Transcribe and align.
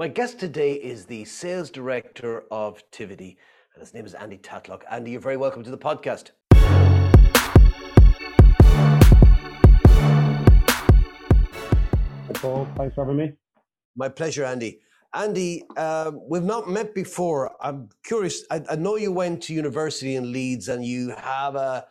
My 0.00 0.08
guest 0.08 0.40
today 0.40 0.72
is 0.72 1.04
the 1.04 1.26
sales 1.26 1.68
director 1.68 2.44
of 2.50 2.82
Tivity, 2.90 3.36
and 3.74 3.80
his 3.80 3.92
name 3.92 4.06
is 4.06 4.14
Andy 4.14 4.38
Tatlock. 4.38 4.80
Andy, 4.90 5.10
you're 5.10 5.20
very 5.20 5.36
welcome 5.36 5.62
to 5.62 5.70
the 5.70 5.76
podcast. 5.76 6.30
Hi, 12.24 12.32
Paul, 12.32 12.66
thanks 12.78 12.94
for 12.94 13.04
having 13.04 13.18
me. 13.18 13.32
My 13.94 14.08
pleasure, 14.08 14.42
Andy. 14.46 14.80
Andy, 15.12 15.64
uh, 15.76 16.12
we've 16.30 16.44
not 16.44 16.66
met 16.66 16.94
before. 16.94 17.54
I'm 17.60 17.90
curious. 18.02 18.42
I, 18.50 18.62
I, 18.70 18.76
know 18.76 18.96
you 18.96 19.12
went 19.12 19.42
to 19.42 19.52
university 19.52 20.16
in 20.16 20.32
Leeds 20.32 20.68
and 20.68 20.82
you 20.82 21.14
have 21.18 21.56
a, 21.56 21.84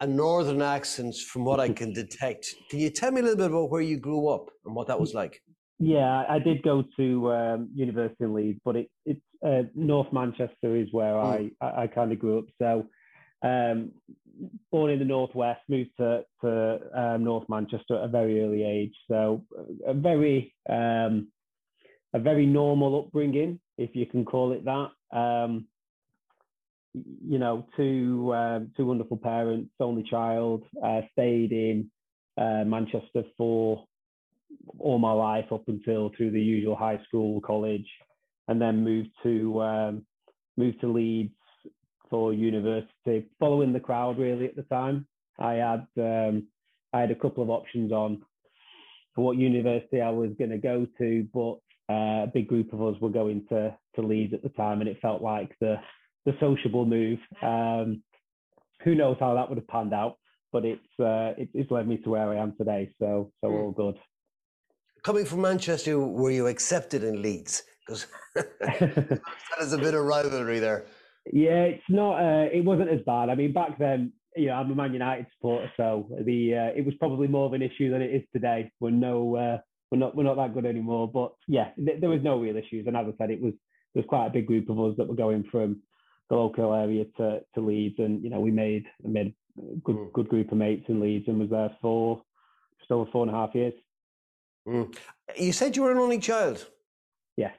a 0.00 0.06
northern 0.06 0.62
accent 0.62 1.16
from 1.16 1.44
what 1.44 1.58
I 1.58 1.70
can 1.70 1.92
detect. 2.02 2.54
Can 2.70 2.78
you 2.78 2.90
tell 2.90 3.10
me 3.10 3.22
a 3.22 3.24
little 3.24 3.38
bit 3.38 3.46
about 3.46 3.70
where 3.72 3.82
you 3.82 3.96
grew 3.96 4.28
up 4.28 4.50
and 4.64 4.76
what 4.76 4.86
that 4.86 5.00
was 5.00 5.14
like? 5.14 5.42
Yeah, 5.78 6.24
I 6.28 6.38
did 6.38 6.62
go 6.62 6.84
to 6.96 7.32
um, 7.32 7.68
university 7.74 8.24
in 8.24 8.34
Leeds, 8.34 8.60
but 8.64 8.76
it, 8.76 8.90
it's 9.04 9.20
uh, 9.44 9.62
North 9.74 10.12
Manchester 10.12 10.76
is 10.76 10.88
where 10.92 11.14
mm. 11.14 11.52
I, 11.60 11.66
I, 11.66 11.82
I 11.82 11.86
kind 11.88 12.12
of 12.12 12.18
grew 12.18 12.38
up. 12.38 12.44
So, 12.60 12.86
um, 13.42 13.90
born 14.70 14.90
in 14.90 14.98
the 14.98 15.04
northwest, 15.04 15.60
moved 15.68 15.90
to 15.98 16.24
to 16.42 16.80
um, 16.94 17.24
North 17.24 17.48
Manchester 17.48 17.96
at 17.98 18.04
a 18.04 18.08
very 18.08 18.42
early 18.42 18.62
age. 18.62 18.94
So, 19.08 19.44
a 19.86 19.94
very 19.94 20.54
um, 20.68 21.28
a 22.12 22.20
very 22.20 22.46
normal 22.46 23.00
upbringing, 23.00 23.58
if 23.76 23.96
you 23.96 24.06
can 24.06 24.24
call 24.24 24.52
it 24.52 24.64
that. 24.64 24.90
Um, 25.12 25.66
you 26.94 27.38
know, 27.40 27.66
two 27.76 28.32
um, 28.32 28.70
two 28.76 28.86
wonderful 28.86 29.16
parents, 29.16 29.72
only 29.80 30.04
child, 30.04 30.62
uh, 30.82 31.00
stayed 31.12 31.50
in 31.50 31.90
uh, 32.38 32.62
Manchester 32.64 33.24
for 33.36 33.84
all 34.78 34.98
my 34.98 35.12
life 35.12 35.46
up 35.52 35.68
until 35.68 36.10
through 36.16 36.30
the 36.30 36.40
usual 36.40 36.76
high 36.76 37.00
school, 37.08 37.40
college, 37.40 37.86
and 38.48 38.60
then 38.60 38.84
moved 38.84 39.10
to 39.22 39.62
um, 39.62 40.06
moved 40.56 40.80
to 40.80 40.92
Leeds 40.92 41.34
for 42.10 42.32
university, 42.32 43.26
following 43.40 43.72
the 43.72 43.80
crowd 43.80 44.18
really 44.18 44.46
at 44.46 44.56
the 44.56 44.62
time. 44.62 45.06
I 45.38 45.54
had 45.54 45.86
um, 45.98 46.48
I 46.92 47.00
had 47.00 47.10
a 47.10 47.16
couple 47.16 47.42
of 47.42 47.50
options 47.50 47.92
on 47.92 48.22
for 49.14 49.24
what 49.24 49.36
university 49.36 50.00
I 50.00 50.10
was 50.10 50.30
going 50.38 50.50
to 50.50 50.58
go 50.58 50.86
to, 50.98 51.26
but 51.32 51.58
uh, 51.92 52.24
a 52.24 52.30
big 52.32 52.48
group 52.48 52.72
of 52.72 52.82
us 52.82 53.00
were 53.00 53.10
going 53.10 53.46
to 53.48 53.76
to 53.96 54.02
Leeds 54.02 54.34
at 54.34 54.42
the 54.42 54.48
time, 54.50 54.80
and 54.80 54.88
it 54.88 55.00
felt 55.00 55.22
like 55.22 55.54
the 55.60 55.76
the 56.24 56.34
sociable 56.40 56.86
move. 56.86 57.18
Um, 57.42 58.02
who 58.82 58.94
knows 58.94 59.16
how 59.18 59.34
that 59.34 59.48
would 59.48 59.58
have 59.58 59.68
panned 59.68 59.94
out, 59.94 60.18
but 60.52 60.64
it's 60.64 61.00
uh, 61.00 61.32
it, 61.38 61.48
it's 61.54 61.70
led 61.70 61.88
me 61.88 61.98
to 61.98 62.10
where 62.10 62.30
I 62.30 62.36
am 62.36 62.54
today. 62.56 62.94
So 62.98 63.32
so 63.40 63.48
mm. 63.48 63.54
all 63.54 63.70
good. 63.72 63.96
Coming 65.04 65.26
from 65.26 65.42
Manchester, 65.42 66.00
were 66.00 66.30
you 66.30 66.46
accepted 66.46 67.04
in 67.04 67.20
Leeds? 67.20 67.64
Because 67.86 68.06
that 68.34 69.20
is 69.60 69.74
a 69.74 69.78
bit 69.78 69.92
of 69.92 70.02
rivalry 70.02 70.60
there. 70.60 70.86
Yeah, 71.30 71.64
it's 71.64 71.84
not. 71.90 72.14
Uh, 72.14 72.48
it 72.50 72.64
wasn't 72.64 72.88
as 72.88 73.00
bad. 73.04 73.28
I 73.28 73.34
mean, 73.34 73.52
back 73.52 73.78
then, 73.78 74.14
you 74.34 74.46
know, 74.46 74.54
I'm 74.54 74.70
a 74.70 74.74
Man 74.74 74.94
United 74.94 75.26
supporter, 75.36 75.70
so 75.76 76.08
the 76.24 76.54
uh, 76.54 76.78
it 76.78 76.86
was 76.86 76.94
probably 76.98 77.28
more 77.28 77.44
of 77.44 77.52
an 77.52 77.60
issue 77.60 77.90
than 77.90 78.00
it 78.00 78.14
is 78.14 78.22
today. 78.32 78.72
We're 78.80 78.90
no 78.90 79.36
uh, 79.36 79.58
we're 79.90 79.98
not 79.98 80.16
we're 80.16 80.24
not 80.24 80.36
that 80.36 80.54
good 80.54 80.64
anymore. 80.64 81.10
But 81.12 81.34
yeah, 81.48 81.68
th- 81.76 82.00
there 82.00 82.08
was 82.08 82.22
no 82.22 82.40
real 82.40 82.56
issues. 82.56 82.86
And 82.86 82.96
as 82.96 83.06
I 83.06 83.14
said, 83.18 83.30
it 83.30 83.42
was 83.42 83.52
there 83.94 84.00
was 84.00 84.08
quite 84.08 84.28
a 84.28 84.32
big 84.32 84.46
group 84.46 84.70
of 84.70 84.80
us 84.80 84.94
that 84.96 85.06
were 85.06 85.14
going 85.14 85.44
from 85.52 85.82
the 86.30 86.36
local 86.36 86.72
area 86.72 87.04
to, 87.18 87.40
to 87.54 87.60
Leeds, 87.60 87.96
and 87.98 88.24
you 88.24 88.30
know 88.30 88.40
we 88.40 88.50
made 88.50 88.86
made 89.02 89.34
a 89.58 89.76
good 89.84 89.96
mm. 89.96 90.12
good 90.14 90.30
group 90.30 90.50
of 90.50 90.56
mates 90.56 90.86
in 90.88 90.98
Leeds, 90.98 91.28
and 91.28 91.40
was 91.40 91.50
there 91.50 91.76
for 91.82 92.22
just 92.80 92.90
over 92.90 93.10
four 93.12 93.26
and 93.26 93.34
a 93.34 93.38
half 93.38 93.54
years. 93.54 93.74
Mm. 94.66 94.96
You 95.38 95.52
said 95.52 95.76
you 95.76 95.82
were 95.82 95.92
an 95.92 95.98
only 95.98 96.18
child. 96.18 96.66
Yeah. 97.36 97.52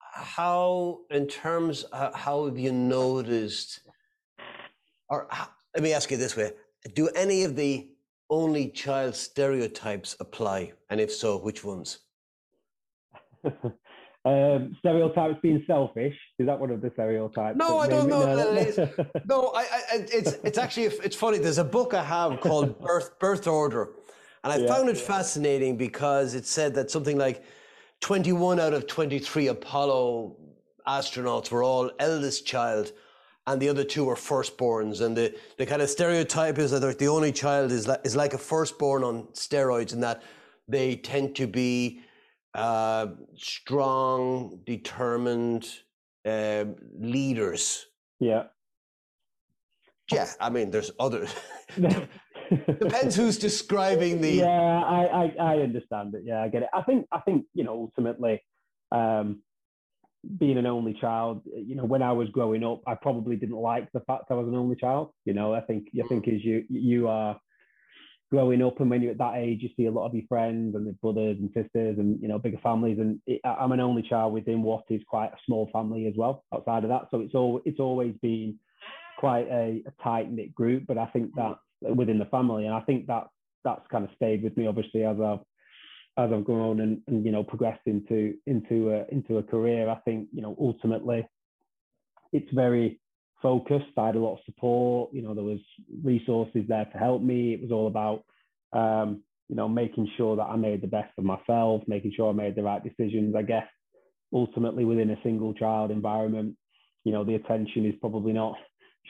How, 0.00 1.00
in 1.10 1.26
terms, 1.26 1.84
uh, 1.92 2.16
how 2.16 2.46
have 2.46 2.58
you 2.58 2.72
noticed, 2.72 3.80
or 5.08 5.26
how, 5.30 5.48
let 5.74 5.82
me 5.82 5.92
ask 5.92 6.10
you 6.10 6.16
this 6.16 6.36
way: 6.36 6.52
Do 6.94 7.08
any 7.08 7.44
of 7.44 7.56
the 7.56 7.88
only 8.30 8.68
child 8.70 9.14
stereotypes 9.14 10.16
apply? 10.20 10.72
And 10.90 11.00
if 11.00 11.12
so, 11.12 11.38
which 11.38 11.64
ones? 11.64 11.98
um, 14.24 14.76
stereotypes 14.80 15.38
being 15.42 15.62
selfish 15.66 16.14
is 16.38 16.46
that 16.46 16.58
one 16.58 16.70
of 16.70 16.80
the 16.80 16.90
stereotypes? 16.94 17.56
No, 17.56 17.78
I 17.78 17.88
don't 17.88 18.08
know. 18.08 18.26
No, 19.26 19.42
no 19.42 19.52
I, 19.54 19.60
I, 19.60 20.06
it's 20.12 20.32
it's 20.44 20.58
actually 20.58 20.86
it's 20.86 21.16
funny. 21.16 21.38
There's 21.38 21.58
a 21.58 21.64
book 21.64 21.94
I 21.94 22.04
have 22.04 22.40
called 22.40 22.80
Birth 22.86 23.18
Birth 23.18 23.46
Order, 23.46 23.90
and 24.46 24.62
I 24.62 24.64
yeah, 24.64 24.72
found 24.72 24.88
it 24.88 24.96
yeah. 24.96 25.02
fascinating 25.02 25.76
because 25.76 26.34
it 26.34 26.46
said 26.46 26.72
that 26.76 26.88
something 26.88 27.18
like 27.18 27.42
21 28.00 28.60
out 28.60 28.74
of 28.74 28.86
23 28.86 29.48
Apollo 29.48 30.36
astronauts 30.86 31.50
were 31.50 31.64
all 31.64 31.90
eldest 31.98 32.46
child 32.46 32.92
and 33.48 33.60
the 33.60 33.68
other 33.68 33.82
two 33.82 34.04
were 34.04 34.14
firstborns. 34.14 35.00
And 35.00 35.16
the, 35.16 35.36
the 35.58 35.66
kind 35.66 35.82
of 35.82 35.90
stereotype 35.90 36.58
is 36.58 36.70
that 36.70 36.98
the 36.98 37.08
only 37.08 37.32
child 37.32 37.72
is 37.72 37.88
like, 37.88 38.00
is 38.04 38.14
like 38.14 38.34
a 38.34 38.38
firstborn 38.38 39.02
on 39.02 39.24
steroids 39.32 39.92
in 39.92 40.00
that 40.02 40.22
they 40.68 40.94
tend 40.94 41.34
to 41.36 41.48
be 41.48 42.02
uh, 42.54 43.08
strong, 43.36 44.60
determined 44.64 45.68
uh, 46.24 46.66
leaders. 46.96 47.86
Yeah. 48.20 48.44
Yeah, 50.12 50.28
I 50.40 50.50
mean, 50.50 50.70
there's 50.70 50.90
other. 51.00 51.26
Depends 51.76 53.16
who's 53.16 53.38
describing 53.38 54.20
the. 54.20 54.34
Yeah, 54.34 54.46
I, 54.46 55.04
I, 55.04 55.34
I 55.38 55.56
understand 55.58 56.14
it. 56.14 56.22
Yeah, 56.24 56.42
I 56.42 56.48
get 56.48 56.62
it. 56.62 56.68
I 56.72 56.82
think 56.82 57.06
I 57.10 57.20
think 57.20 57.44
you 57.54 57.64
know 57.64 57.72
ultimately, 57.72 58.42
um, 58.92 59.42
being 60.38 60.58
an 60.58 60.66
only 60.66 60.94
child, 60.94 61.42
you 61.44 61.74
know, 61.74 61.84
when 61.84 62.02
I 62.02 62.12
was 62.12 62.28
growing 62.28 62.64
up, 62.64 62.82
I 62.86 62.94
probably 62.94 63.36
didn't 63.36 63.56
like 63.56 63.90
the 63.92 64.00
fact 64.00 64.24
I 64.30 64.34
was 64.34 64.48
an 64.48 64.54
only 64.54 64.76
child. 64.76 65.10
You 65.24 65.34
know, 65.34 65.54
I 65.54 65.60
think 65.60 65.88
I 66.02 66.06
think 66.06 66.28
as 66.28 66.44
you 66.44 66.64
you 66.68 67.08
are 67.08 67.38
growing 68.30 68.62
up 68.62 68.80
and 68.80 68.90
when 68.90 69.02
you're 69.02 69.12
at 69.12 69.18
that 69.18 69.36
age, 69.36 69.60
you 69.62 69.68
see 69.76 69.86
a 69.86 69.90
lot 69.90 70.06
of 70.06 70.14
your 70.14 70.24
friends 70.28 70.74
and 70.74 70.84
their 70.84 70.94
brothers 70.94 71.36
and 71.38 71.48
sisters 71.54 71.98
and 71.98 72.20
you 72.20 72.28
know 72.28 72.38
bigger 72.38 72.58
families. 72.62 72.98
And 72.98 73.20
it, 73.26 73.40
I'm 73.44 73.72
an 73.72 73.80
only 73.80 74.02
child 74.02 74.32
within 74.32 74.62
what 74.62 74.84
is 74.90 75.02
quite 75.06 75.32
a 75.32 75.38
small 75.46 75.68
family 75.72 76.06
as 76.06 76.14
well. 76.16 76.44
Outside 76.54 76.84
of 76.84 76.90
that, 76.90 77.08
so 77.10 77.20
it's 77.20 77.34
all 77.34 77.60
it's 77.64 77.80
always 77.80 78.14
been 78.22 78.58
quite 79.16 79.46
a, 79.48 79.82
a 79.86 80.02
tight 80.02 80.30
knit 80.30 80.54
group. 80.54 80.84
But 80.86 80.98
I 80.98 81.06
think 81.06 81.34
that 81.34 81.56
within 81.94 82.18
the 82.18 82.24
family, 82.26 82.66
and 82.66 82.74
I 82.74 82.80
think 82.80 83.06
that 83.06 83.28
that's 83.64 83.86
kind 83.90 84.04
of 84.04 84.10
stayed 84.14 84.44
with 84.44 84.56
me 84.56 84.66
obviously 84.66 85.04
as 85.04 85.16
I've 85.20 85.40
as 86.18 86.30
I've 86.32 86.44
grown 86.44 86.80
and, 86.80 87.02
and 87.08 87.24
you 87.24 87.32
know 87.32 87.44
progressed 87.44 87.86
into 87.86 88.34
into 88.46 88.92
a 88.92 89.04
into 89.12 89.38
a 89.38 89.42
career, 89.42 89.88
I 89.88 89.96
think 90.04 90.28
you 90.32 90.42
know 90.42 90.56
ultimately 90.58 91.26
it's 92.32 92.50
very 92.52 93.00
focused. 93.42 93.86
I 93.96 94.06
had 94.06 94.16
a 94.16 94.20
lot 94.20 94.34
of 94.34 94.44
support. 94.44 95.12
You 95.12 95.22
know, 95.22 95.34
there 95.34 95.44
was 95.44 95.60
resources 96.02 96.64
there 96.68 96.86
to 96.86 96.98
help 96.98 97.22
me. 97.22 97.54
It 97.54 97.62
was 97.62 97.70
all 97.70 97.86
about 97.86 98.24
um, 98.72 99.22
you 99.48 99.56
know 99.56 99.68
making 99.68 100.08
sure 100.16 100.36
that 100.36 100.44
I 100.44 100.56
made 100.56 100.80
the 100.80 100.88
best 100.88 101.12
of 101.18 101.24
myself, 101.24 101.82
making 101.86 102.12
sure 102.16 102.30
I 102.30 102.32
made 102.32 102.54
the 102.54 102.62
right 102.62 102.82
decisions. 102.82 103.34
I 103.36 103.42
guess 103.42 103.66
ultimately 104.32 104.84
within 104.84 105.10
a 105.10 105.22
single 105.22 105.54
child 105.54 105.90
environment, 105.90 106.56
you 107.04 107.12
know, 107.12 107.24
the 107.24 107.36
attention 107.36 107.86
is 107.86 107.94
probably 108.00 108.32
not 108.32 108.56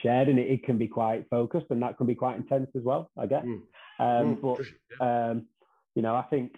shared 0.01 0.29
and 0.29 0.39
it, 0.39 0.49
it 0.49 0.63
can 0.63 0.77
be 0.77 0.87
quite 0.87 1.25
focused 1.29 1.67
and 1.69 1.81
that 1.81 1.97
can 1.97 2.07
be 2.07 2.15
quite 2.15 2.37
intense 2.37 2.69
as 2.75 2.83
well. 2.83 3.11
I 3.17 3.25
guess. 3.25 3.45
Mm. 3.45 3.61
Um, 3.99 4.35
mm, 4.35 4.41
but 4.99 5.05
um, 5.05 5.47
you 5.95 6.01
know, 6.01 6.15
I 6.15 6.23
think 6.23 6.53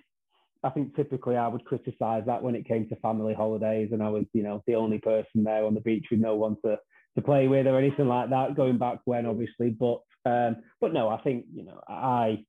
I 0.63 0.69
think 0.69 0.95
typically 0.95 1.37
I 1.37 1.47
would 1.47 1.65
criticize 1.65 2.23
that 2.25 2.43
when 2.43 2.55
it 2.55 2.67
came 2.67 2.87
to 2.89 2.95
family 2.97 3.33
holidays 3.33 3.89
and 3.91 4.03
I 4.03 4.09
was, 4.09 4.25
you 4.33 4.43
know, 4.43 4.61
the 4.67 4.75
only 4.75 4.99
person 4.99 5.43
there 5.43 5.63
on 5.63 5.73
the 5.73 5.81
beach 5.81 6.07
with 6.11 6.19
no 6.19 6.35
one 6.35 6.57
to, 6.65 6.77
to 7.15 7.21
play 7.21 7.47
with 7.47 7.65
or 7.65 7.77
anything 7.77 8.07
like 8.07 8.29
that, 8.29 8.55
going 8.55 8.77
back 8.77 8.99
when 9.05 9.25
obviously. 9.25 9.69
But 9.69 10.01
um, 10.25 10.57
but 10.81 10.93
no, 10.93 11.07
I 11.07 11.21
think, 11.21 11.45
you 11.53 11.63
know, 11.63 11.79
I 11.87 12.43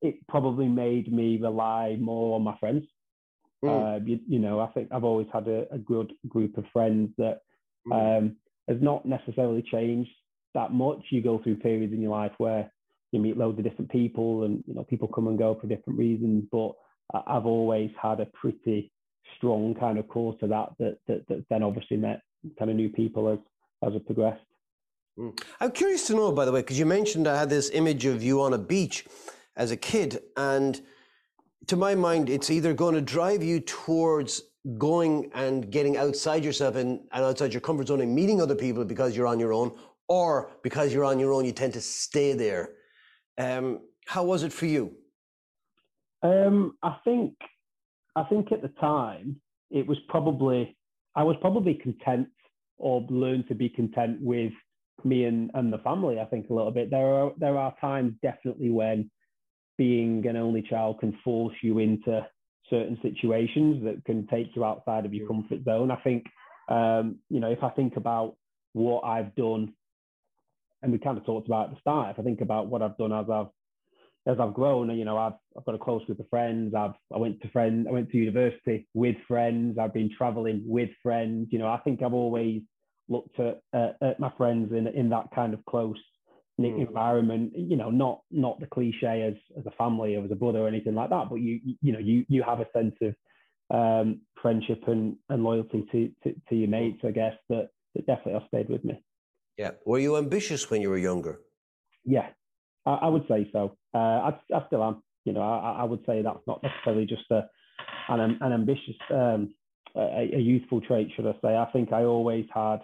it 0.00 0.16
probably 0.28 0.66
made 0.66 1.12
me 1.12 1.38
rely 1.40 1.96
more 2.00 2.36
on 2.36 2.42
my 2.42 2.56
friends. 2.58 2.84
Mm. 3.62 3.68
Uh, 3.68 4.04
you, 4.04 4.20
you, 4.26 4.38
know, 4.38 4.60
I 4.60 4.68
think 4.68 4.88
I've 4.90 5.04
always 5.04 5.26
had 5.30 5.46
a, 5.46 5.66
a 5.70 5.78
good 5.78 6.14
group 6.26 6.56
of 6.56 6.64
friends 6.72 7.10
that 7.18 7.40
mm. 7.86 8.18
um, 8.18 8.36
has 8.70 8.80
not 8.80 9.04
necessarily 9.04 9.62
changed 9.62 10.10
that 10.54 10.72
much. 10.72 10.98
You 11.10 11.20
go 11.20 11.38
through 11.42 11.56
periods 11.56 11.92
in 11.92 12.00
your 12.00 12.12
life 12.12 12.32
where 12.38 12.70
you 13.12 13.20
meet 13.20 13.36
loads 13.36 13.58
of 13.58 13.64
different 13.64 13.90
people 13.90 14.44
and 14.44 14.62
you 14.66 14.74
know 14.74 14.84
people 14.84 15.08
come 15.08 15.26
and 15.26 15.36
go 15.38 15.58
for 15.60 15.66
different 15.66 15.98
reasons, 15.98 16.44
but 16.50 16.72
I've 17.26 17.46
always 17.46 17.90
had 18.00 18.20
a 18.20 18.26
pretty 18.26 18.92
strong 19.36 19.74
kind 19.74 19.98
of 19.98 20.08
core 20.08 20.36
to 20.38 20.46
that 20.46 20.68
that 20.78 20.98
that, 21.08 21.26
that 21.28 21.44
then 21.50 21.62
obviously 21.62 21.96
met 21.96 22.22
kind 22.58 22.70
of 22.70 22.76
new 22.76 22.88
people 22.88 23.28
as 23.28 23.38
as 23.86 23.94
it 23.94 24.06
progressed. 24.06 24.44
Mm. 25.18 25.38
I'm 25.58 25.72
curious 25.72 26.06
to 26.06 26.14
know, 26.14 26.30
by 26.30 26.44
the 26.44 26.52
way, 26.52 26.60
because 26.60 26.78
you 26.78 26.86
mentioned 26.86 27.26
I 27.26 27.38
had 27.38 27.50
this 27.50 27.70
image 27.70 28.06
of 28.06 28.22
you 28.22 28.40
on 28.40 28.54
a 28.54 28.58
beach 28.58 29.04
as 29.56 29.72
a 29.72 29.76
kid, 29.76 30.20
and 30.36 30.80
to 31.66 31.76
my 31.76 31.96
mind, 31.96 32.30
it's 32.30 32.50
either 32.50 32.72
going 32.72 32.94
to 32.94 33.00
drive 33.00 33.42
you 33.42 33.58
towards 33.58 34.42
going 34.78 35.30
and 35.34 35.70
getting 35.70 35.96
outside 35.96 36.44
yourself 36.44 36.76
and, 36.76 37.00
and 37.12 37.24
outside 37.24 37.52
your 37.52 37.60
comfort 37.60 37.88
zone 37.88 38.00
and 38.00 38.14
meeting 38.14 38.42
other 38.42 38.54
people 38.54 38.84
because 38.84 39.16
you're 39.16 39.26
on 39.26 39.40
your 39.40 39.52
own, 39.52 39.72
or 40.08 40.50
because 40.62 40.92
you're 40.92 41.04
on 41.04 41.18
your 41.18 41.32
own, 41.32 41.44
you 41.44 41.52
tend 41.52 41.72
to 41.72 41.80
stay 41.80 42.32
there. 42.32 42.70
Um, 43.38 43.80
how 44.06 44.24
was 44.24 44.42
it 44.42 44.52
for 44.52 44.66
you? 44.66 44.92
Um, 46.22 46.76
I 46.82 46.96
think 47.04 47.34
I 48.16 48.24
think 48.24 48.52
at 48.52 48.60
the 48.60 48.72
time 48.80 49.40
it 49.70 49.86
was 49.86 49.98
probably 50.08 50.76
I 51.16 51.22
was 51.22 51.36
probably 51.40 51.74
content 51.74 52.28
or 52.76 53.06
learned 53.08 53.48
to 53.48 53.54
be 53.54 53.68
content 53.68 54.18
with 54.20 54.52
me 55.04 55.24
and, 55.24 55.50
and 55.54 55.72
the 55.72 55.78
family. 55.78 56.20
I 56.20 56.24
think 56.26 56.50
a 56.50 56.54
little 56.54 56.70
bit. 56.70 56.90
There 56.90 57.14
are 57.14 57.32
there 57.38 57.56
are 57.56 57.74
times 57.80 58.14
definitely 58.22 58.70
when 58.70 59.10
being 59.78 60.26
an 60.26 60.36
only 60.36 60.60
child 60.60 61.00
can 61.00 61.16
force 61.24 61.54
you 61.62 61.78
into 61.78 62.26
certain 62.70 62.98
situations 63.02 63.84
that 63.84 64.04
can 64.04 64.26
take 64.28 64.54
you 64.54 64.64
outside 64.64 65.04
of 65.04 65.12
your 65.12 65.26
comfort 65.26 65.64
zone. 65.64 65.90
I 65.90 65.96
think 65.96 66.24
um, 66.68 67.16
you 67.28 67.40
know 67.40 67.50
if 67.50 67.62
I 67.62 67.70
think 67.70 67.96
about 67.96 68.36
what 68.72 69.04
I've 69.04 69.34
done, 69.34 69.74
and 70.82 70.92
we 70.92 70.98
kind 70.98 71.18
of 71.18 71.26
talked 71.26 71.46
about 71.46 71.68
at 71.68 71.74
the 71.74 71.80
start. 71.80 72.10
If 72.10 72.20
I 72.20 72.22
think 72.22 72.40
about 72.40 72.68
what 72.68 72.82
I've 72.82 72.96
done 72.96 73.12
as 73.12 73.28
I've 73.28 73.48
as 74.26 74.38
I've 74.38 74.54
grown, 74.54 74.90
you 74.96 75.04
know, 75.04 75.16
I've 75.16 75.32
I've 75.56 75.64
got 75.64 75.74
a 75.74 75.78
close 75.78 76.04
group 76.04 76.20
of 76.20 76.28
friends. 76.28 76.74
I've 76.74 76.94
I 77.14 77.18
went 77.18 77.40
to 77.42 77.50
friends. 77.50 77.86
I 77.88 77.92
went 77.92 78.10
to 78.10 78.18
university 78.18 78.86
with 78.94 79.16
friends. 79.26 79.78
I've 79.78 79.94
been 79.94 80.10
traveling 80.16 80.62
with 80.66 80.90
friends. 81.02 81.48
You 81.50 81.58
know, 81.58 81.68
I 81.68 81.78
think 81.78 82.02
I've 82.02 82.14
always 82.14 82.62
looked 83.08 83.40
at 83.40 83.60
uh, 83.74 83.92
at 84.02 84.20
my 84.20 84.30
friends 84.36 84.72
in 84.72 84.86
in 84.88 85.08
that 85.10 85.26
kind 85.34 85.54
of 85.54 85.64
close 85.64 85.98
mm. 86.68 86.86
environment. 86.86 87.52
You 87.54 87.76
know, 87.76 87.90
not 87.90 88.20
not 88.30 88.60
the 88.60 88.66
cliche 88.66 89.22
as 89.22 89.58
as 89.58 89.66
a 89.66 89.76
family 89.76 90.16
or 90.16 90.24
as 90.24 90.30
a 90.30 90.36
brother 90.36 90.60
or 90.60 90.68
anything 90.68 90.94
like 90.94 91.10
that. 91.10 91.28
But 91.30 91.36
you 91.36 91.60
you 91.80 91.92
know 91.92 91.98
you 91.98 92.24
you 92.28 92.42
have 92.42 92.60
a 92.60 92.66
sense 92.72 92.94
of 93.02 93.14
um, 93.72 94.20
friendship 94.40 94.82
and 94.86 95.16
and 95.28 95.42
loyalty 95.42 95.86
to, 95.92 96.10
to 96.24 96.34
to 96.48 96.54
your 96.54 96.68
mates. 96.68 97.00
I 97.04 97.10
guess 97.10 97.34
that 97.48 97.70
that 97.94 98.06
definitely 98.06 98.34
have 98.34 98.48
stayed 98.48 98.68
with 98.68 98.84
me. 98.84 99.02
Yeah. 99.60 99.72
Were 99.84 99.98
you 99.98 100.16
ambitious 100.16 100.70
when 100.70 100.80
you 100.80 100.88
were 100.90 100.98
younger? 100.98 101.40
Yeah, 102.04 102.28
I, 102.86 102.92
I 102.92 103.08
would 103.08 103.26
say 103.28 103.48
so. 103.52 103.76
Uh, 103.94 103.98
I, 103.98 104.40
I, 104.54 104.66
still 104.66 104.82
am. 104.82 105.02
You 105.24 105.34
know, 105.34 105.42
I, 105.42 105.80
I, 105.80 105.84
would 105.84 106.00
say 106.06 106.22
that's 106.22 106.46
not 106.46 106.62
necessarily 106.62 107.04
just 107.04 107.30
a, 107.30 107.42
an, 108.08 108.38
an 108.40 108.52
ambitious, 108.52 108.96
um, 109.10 109.54
a, 109.94 110.30
a, 110.32 110.38
youthful 110.38 110.80
trait, 110.80 111.10
should 111.14 111.26
I 111.26 111.32
say. 111.42 111.56
I 111.56 111.68
think 111.72 111.92
I 111.92 112.04
always 112.04 112.46
had, 112.54 112.78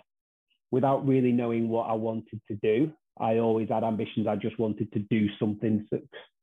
without 0.70 1.06
really 1.06 1.32
knowing 1.32 1.70
what 1.70 1.84
I 1.84 1.94
wanted 1.94 2.42
to 2.48 2.56
do, 2.56 2.92
I 3.18 3.38
always 3.38 3.68
had 3.68 3.84
ambitions. 3.84 4.26
I 4.26 4.36
just 4.36 4.58
wanted 4.58 4.92
to 4.92 4.98
do 4.98 5.28
something, 5.38 5.86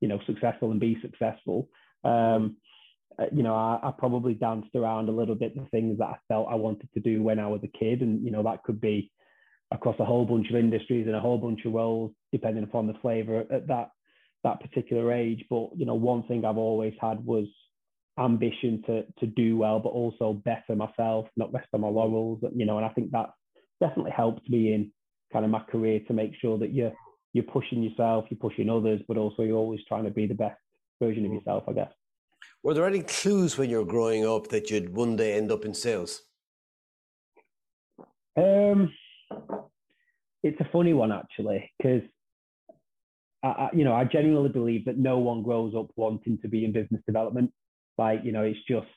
you 0.02 0.08
know, 0.08 0.20
successful 0.26 0.72
and 0.72 0.80
be 0.80 0.98
successful. 1.02 1.70
Um, 2.04 2.58
uh, 3.20 3.26
you 3.32 3.44
know, 3.44 3.54
I, 3.54 3.80
I, 3.84 3.92
probably 3.96 4.34
danced 4.34 4.76
around 4.76 5.08
a 5.08 5.12
little 5.12 5.36
bit 5.36 5.56
the 5.56 5.66
things 5.70 6.00
that 6.00 6.06
I 6.06 6.16
felt 6.28 6.48
I 6.50 6.56
wanted 6.56 6.90
to 6.94 7.00
do 7.00 7.22
when 7.22 7.40
I 7.40 7.48
was 7.48 7.62
a 7.64 7.78
kid, 7.78 8.02
and 8.02 8.26
you 8.26 8.32
know, 8.32 8.44
that 8.44 8.64
could 8.64 8.82
be 8.82 9.12
across 9.72 9.96
a 10.00 10.06
whole 10.06 10.26
bunch 10.26 10.50
of 10.50 10.56
industries 10.56 11.06
and 11.06 11.16
a 11.16 11.20
whole 11.20 11.38
bunch 11.38 11.66
of 11.66 11.74
roles, 11.74 12.12
depending 12.32 12.64
upon 12.64 12.88
the 12.88 12.96
flavour 13.02 13.46
at 13.52 13.68
that 13.68 13.90
that 14.44 14.62
particular 14.62 15.14
age. 15.14 15.46
But 15.50 15.70
you 15.76 15.86
know, 15.86 15.94
one 15.94 16.24
thing 16.24 16.44
I've 16.44 16.58
always 16.58 16.94
had 17.00 17.24
was 17.24 17.46
ambition 18.20 18.84
to 18.88 19.04
to 19.20 19.28
do 19.28 19.58
well, 19.58 19.80
but 19.80 19.90
also 19.90 20.34
better 20.34 20.76
myself, 20.76 21.28
not 21.38 21.54
rest 21.54 21.68
on 21.74 21.82
my 21.82 21.90
laurels. 21.90 22.44
You 22.56 22.66
know, 22.66 22.78
and 22.78 22.86
I 22.86 22.90
think 22.90 23.12
that 23.12 23.30
definitely 23.80 24.12
helped 24.12 24.50
me 24.50 24.74
in 24.74 24.92
kind 25.34 25.44
of 25.44 25.52
my 25.52 25.62
career 25.62 26.00
to 26.08 26.14
make 26.14 26.34
sure 26.40 26.58
that 26.60 26.74
you're 26.74 26.94
you're 27.34 27.44
pushing 27.44 27.82
yourself, 27.82 28.26
you're 28.30 28.38
pushing 28.38 28.70
others, 28.70 29.02
but 29.08 29.18
also 29.18 29.42
you're 29.42 29.58
always 29.58 29.82
trying 29.88 30.04
to 30.04 30.12
be 30.12 30.28
the 30.28 30.36
best 30.36 30.60
version 31.02 31.26
of 31.26 31.32
mm. 31.32 31.36
yourself, 31.36 31.64
I 31.68 31.74
guess. 31.74 31.92
Were 32.62 32.76
there 32.76 32.86
any 32.86 33.02
clues 33.02 33.58
when 33.58 33.70
you 33.70 33.80
were 33.80 33.86
growing 33.86 34.26
up 34.26 34.50
that 34.50 34.70
you'd 34.70 34.96
one 34.96 35.16
day 35.16 35.34
end 35.34 35.52
up 35.52 35.66
in 35.66 35.74
sales? 35.74 36.22
Um, 38.38 38.94
it's 40.44 40.60
a 40.60 40.70
funny 40.72 40.94
one 40.94 41.12
actually 41.12 41.72
because 41.78 42.02
I, 43.44 43.48
I, 43.48 43.70
you 43.74 43.84
know 43.84 43.94
I 43.94 44.06
genuinely 44.06 44.50
believe 44.50 44.86
that 44.86 44.98
no 44.98 45.20
one 45.20 45.44
grows 45.44 45.74
up 45.76 45.88
wanting 45.96 46.40
to 46.42 46.48
be 46.48 46.66
in 46.66 46.72
business 46.72 47.02
development. 47.06 47.52
Like 47.98 48.22
you 48.24 48.32
know, 48.32 48.44
it's 48.44 48.60
just 48.68 48.88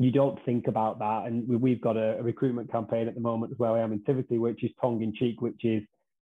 you 0.00 0.10
don't 0.10 0.42
think 0.46 0.66
about 0.66 0.98
that. 0.98 1.24
And 1.26 1.46
we, 1.46 1.72
have 1.72 1.82
got 1.82 1.98
a, 1.98 2.18
a, 2.18 2.22
recruitment 2.22 2.72
campaign 2.72 3.06
at 3.06 3.14
the 3.14 3.20
moment 3.20 3.52
as 3.52 3.58
well. 3.58 3.74
I 3.74 3.80
am 3.80 3.92
in 3.92 4.00
Tivity, 4.00 4.40
which 4.40 4.64
is 4.64 4.70
tongue 4.80 5.02
in 5.02 5.14
cheek, 5.14 5.42
which 5.42 5.62
is 5.62 5.82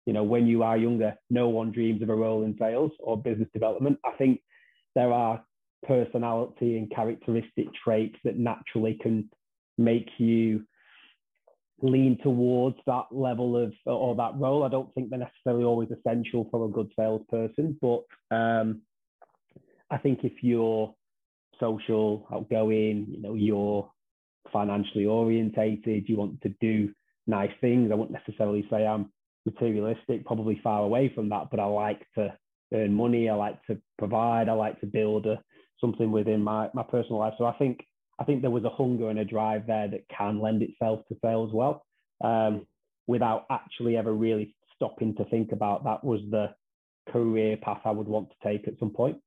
you 0.06 0.12
know 0.12 0.22
when 0.22 0.46
you 0.46 0.62
are 0.62 0.76
younger, 0.76 1.14
no 1.28 1.48
one 1.48 1.72
dreams 1.72 2.00
of 2.00 2.08
a 2.08 2.14
role 2.14 2.44
in 2.44 2.56
sales 2.56 2.92
or 3.00 3.20
business 3.20 3.48
development. 3.52 3.98
I 4.04 4.12
think 4.12 4.40
there 4.94 5.12
are 5.12 5.44
personality 5.86 6.78
and 6.78 6.88
characteristic 6.94 7.66
traits 7.82 8.16
that 8.22 8.38
naturally 8.38 8.96
can 9.02 9.28
make 9.76 10.08
you 10.18 10.64
lean 11.82 12.16
towards 12.22 12.76
that 12.86 13.06
level 13.10 13.56
of 13.56 13.72
or 13.86 14.14
that 14.14 14.36
role. 14.36 14.62
I 14.62 14.68
don't 14.68 14.94
think 14.94 15.10
they're 15.10 15.18
necessarily 15.18 15.64
always 15.64 15.90
essential 15.90 16.46
for 16.48 16.64
a 16.64 16.68
good 16.68 16.92
salesperson, 16.94 17.76
but 17.82 18.04
um, 18.30 18.82
I 19.90 19.98
think 19.98 20.20
if 20.22 20.44
you're 20.44 20.94
social, 21.60 22.26
outgoing, 22.32 23.06
you 23.08 23.20
know, 23.22 23.34
you're 23.34 23.90
financially 24.52 25.06
orientated, 25.06 26.08
you 26.08 26.16
want 26.16 26.40
to 26.42 26.54
do 26.60 26.92
nice 27.26 27.52
things. 27.60 27.90
I 27.90 27.94
wouldn't 27.94 28.18
necessarily 28.26 28.66
say 28.70 28.86
I'm 28.86 29.10
materialistic, 29.46 30.24
probably 30.26 30.60
far 30.62 30.82
away 30.82 31.12
from 31.14 31.28
that, 31.30 31.48
but 31.50 31.60
I 31.60 31.64
like 31.66 32.06
to 32.16 32.36
earn 32.72 32.94
money. 32.94 33.28
I 33.28 33.34
like 33.34 33.62
to 33.66 33.78
provide. 33.98 34.48
I 34.48 34.52
like 34.52 34.80
to 34.80 34.86
build 34.86 35.26
a, 35.26 35.42
something 35.80 36.10
within 36.10 36.42
my, 36.42 36.68
my 36.74 36.82
personal 36.82 37.18
life. 37.18 37.34
So 37.38 37.44
I 37.44 37.52
think 37.52 37.80
I 38.18 38.24
think 38.24 38.42
there 38.42 38.50
was 38.50 38.64
a 38.64 38.70
hunger 38.70 39.10
and 39.10 39.18
a 39.18 39.24
drive 39.24 39.66
there 39.66 39.88
that 39.88 40.08
can 40.08 40.40
lend 40.40 40.62
itself 40.62 41.00
to 41.08 41.16
sales 41.20 41.50
well, 41.52 41.84
um, 42.22 42.64
without 43.08 43.44
actually 43.50 43.96
ever 43.96 44.12
really 44.12 44.54
stopping 44.74 45.16
to 45.16 45.24
think 45.24 45.50
about 45.52 45.82
that 45.84 46.04
was 46.04 46.20
the 46.30 46.54
career 47.10 47.56
path 47.56 47.80
I 47.84 47.90
would 47.90 48.06
want 48.06 48.30
to 48.30 48.48
take 48.48 48.68
at 48.68 48.78
some 48.78 48.90
point. 48.90 49.18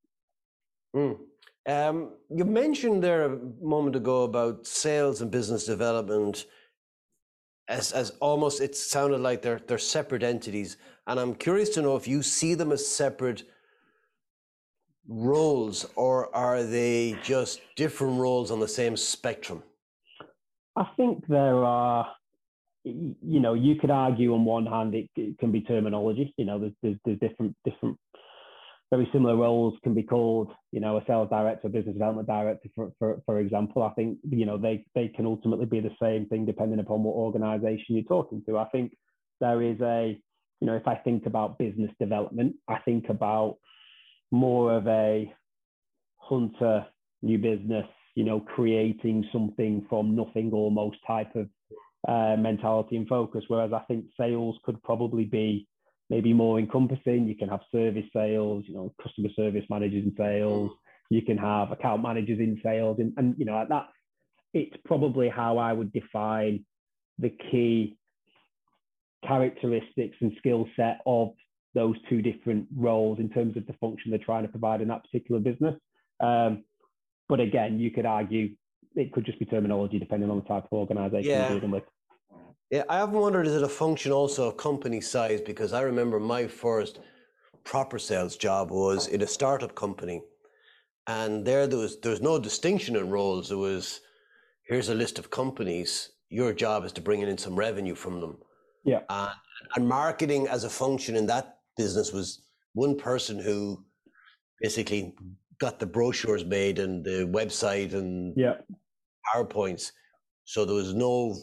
Mm. 0.96 1.18
Um, 1.68 2.12
you 2.34 2.46
mentioned 2.46 3.04
there 3.04 3.26
a 3.26 3.38
moment 3.60 3.94
ago 3.94 4.22
about 4.22 4.66
sales 4.66 5.20
and 5.20 5.30
business 5.30 5.66
development 5.66 6.46
as, 7.68 7.92
as 7.92 8.10
almost 8.20 8.62
it 8.62 8.74
sounded 8.74 9.20
like 9.20 9.42
they're 9.42 9.60
they're 9.66 9.76
separate 9.76 10.22
entities, 10.22 10.78
and 11.06 11.20
I'm 11.20 11.34
curious 11.34 11.68
to 11.70 11.82
know 11.82 11.96
if 11.96 12.08
you 12.08 12.22
see 12.22 12.54
them 12.54 12.72
as 12.72 12.88
separate 12.88 13.42
roles, 15.06 15.84
or 15.94 16.34
are 16.34 16.62
they 16.62 17.18
just 17.22 17.60
different 17.76 18.18
roles 18.18 18.50
on 18.50 18.60
the 18.60 18.68
same 18.68 18.96
spectrum? 18.96 19.62
I 20.74 20.86
think 20.96 21.26
there 21.26 21.62
are, 21.64 22.10
you 22.84 23.40
know, 23.40 23.52
you 23.52 23.74
could 23.74 23.90
argue 23.90 24.32
on 24.32 24.46
one 24.46 24.64
hand 24.64 24.94
it, 24.94 25.10
it 25.16 25.38
can 25.38 25.52
be 25.52 25.60
terminology. 25.60 26.32
You 26.38 26.46
know, 26.46 26.58
there's, 26.58 26.72
there's, 26.82 26.96
there's 27.04 27.18
different 27.18 27.54
different 27.66 27.98
very 28.90 29.08
similar 29.12 29.36
roles 29.36 29.74
can 29.82 29.94
be 29.94 30.02
called, 30.02 30.50
you 30.72 30.80
know, 30.80 30.96
a 30.96 31.04
sales 31.06 31.28
director, 31.28 31.68
business 31.68 31.94
development 31.94 32.26
director, 32.26 32.68
for, 32.74 32.92
for, 32.98 33.22
for 33.26 33.38
example. 33.38 33.82
I 33.82 33.90
think, 33.90 34.18
you 34.28 34.46
know, 34.46 34.56
they, 34.56 34.84
they 34.94 35.08
can 35.08 35.26
ultimately 35.26 35.66
be 35.66 35.80
the 35.80 35.94
same 36.00 36.26
thing 36.26 36.46
depending 36.46 36.78
upon 36.78 37.02
what 37.02 37.14
organization 37.14 37.96
you're 37.96 38.04
talking 38.04 38.42
to. 38.46 38.56
I 38.56 38.64
think 38.66 38.92
there 39.40 39.62
is 39.62 39.78
a, 39.80 40.18
you 40.60 40.66
know, 40.66 40.74
if 40.74 40.88
I 40.88 40.94
think 40.94 41.26
about 41.26 41.58
business 41.58 41.90
development, 42.00 42.56
I 42.66 42.78
think 42.78 43.10
about 43.10 43.58
more 44.30 44.74
of 44.74 44.86
a 44.86 45.32
hunter, 46.16 46.86
new 47.22 47.38
business, 47.38 47.86
you 48.14 48.24
know, 48.24 48.40
creating 48.40 49.28
something 49.32 49.86
from 49.88 50.16
nothing 50.16 50.50
almost 50.52 50.96
type 51.06 51.34
of 51.36 51.48
uh, 52.08 52.36
mentality 52.40 52.96
and 52.96 53.06
focus. 53.06 53.44
Whereas 53.48 53.72
I 53.72 53.80
think 53.80 54.06
sales 54.18 54.56
could 54.64 54.82
probably 54.82 55.24
be 55.24 55.68
maybe 56.10 56.32
more 56.32 56.58
encompassing. 56.58 57.26
You 57.26 57.36
can 57.36 57.48
have 57.48 57.60
service 57.70 58.06
sales, 58.14 58.64
you 58.66 58.74
know, 58.74 58.94
customer 59.02 59.28
service 59.36 59.64
managers 59.70 60.04
in 60.04 60.14
sales. 60.16 60.70
You 61.10 61.22
can 61.22 61.38
have 61.38 61.72
account 61.72 62.02
managers 62.02 62.38
in 62.38 62.60
sales, 62.62 62.98
and, 62.98 63.12
and 63.16 63.34
you 63.38 63.44
know 63.44 63.64
that 63.68 63.88
it's 64.52 64.76
probably 64.84 65.28
how 65.28 65.58
I 65.58 65.72
would 65.72 65.92
define 65.92 66.64
the 67.18 67.30
key 67.50 67.96
characteristics 69.26 70.16
and 70.20 70.32
skill 70.38 70.66
set 70.76 71.00
of 71.06 71.30
those 71.74 71.96
two 72.08 72.22
different 72.22 72.66
roles 72.76 73.18
in 73.18 73.28
terms 73.28 73.56
of 73.56 73.66
the 73.66 73.72
function 73.74 74.10
they're 74.10 74.20
trying 74.24 74.42
to 74.42 74.48
provide 74.48 74.80
in 74.80 74.88
that 74.88 75.02
particular 75.04 75.40
business. 75.40 75.74
Um, 76.20 76.64
but 77.28 77.40
again, 77.40 77.78
you 77.78 77.90
could 77.90 78.06
argue 78.06 78.54
it 78.96 79.12
could 79.12 79.24
just 79.24 79.38
be 79.38 79.44
terminology 79.44 79.98
depending 79.98 80.30
on 80.30 80.38
the 80.38 80.44
type 80.44 80.64
of 80.64 80.72
organization 80.72 81.30
yeah. 81.30 81.50
you're 81.50 81.60
dealing 81.60 81.70
with. 81.72 81.84
Yeah, 82.70 82.84
I 82.88 83.00
often 83.00 83.18
wondered 83.18 83.46
is 83.46 83.54
it 83.54 83.62
a 83.62 83.68
function 83.68 84.12
also 84.12 84.48
of 84.48 84.56
company 84.56 85.00
size? 85.00 85.40
Because 85.40 85.72
I 85.72 85.82
remember 85.82 86.20
my 86.20 86.46
first 86.46 87.00
proper 87.64 87.98
sales 87.98 88.36
job 88.36 88.70
was 88.70 89.06
in 89.06 89.22
a 89.22 89.26
startup 89.26 89.74
company. 89.74 90.22
And 91.06 91.46
there 91.46 91.66
there 91.66 91.78
was 91.78 91.98
there 92.00 92.10
was 92.10 92.20
no 92.20 92.38
distinction 92.38 92.96
in 92.96 93.10
roles. 93.10 93.50
It 93.50 93.56
was 93.56 94.00
here's 94.66 94.90
a 94.90 94.94
list 94.94 95.18
of 95.18 95.30
companies. 95.30 96.10
Your 96.28 96.52
job 96.52 96.84
is 96.84 96.92
to 96.92 97.00
bring 97.00 97.22
in 97.22 97.38
some 97.38 97.56
revenue 97.56 97.94
from 97.94 98.20
them. 98.20 98.36
Yeah. 98.84 99.00
And, 99.08 99.30
and 99.76 99.88
marketing 99.88 100.46
as 100.48 100.64
a 100.64 100.70
function 100.70 101.16
in 101.16 101.26
that 101.26 101.58
business 101.76 102.12
was 102.12 102.42
one 102.74 102.96
person 102.96 103.38
who 103.38 103.82
basically 104.60 105.14
got 105.58 105.78
the 105.78 105.86
brochures 105.86 106.44
made 106.44 106.78
and 106.78 107.04
the 107.04 107.26
website 107.32 107.94
and 107.94 108.34
yeah. 108.36 108.54
PowerPoints. 109.34 109.92
So 110.44 110.64
there 110.64 110.74
was 110.74 110.94
no, 110.94 111.36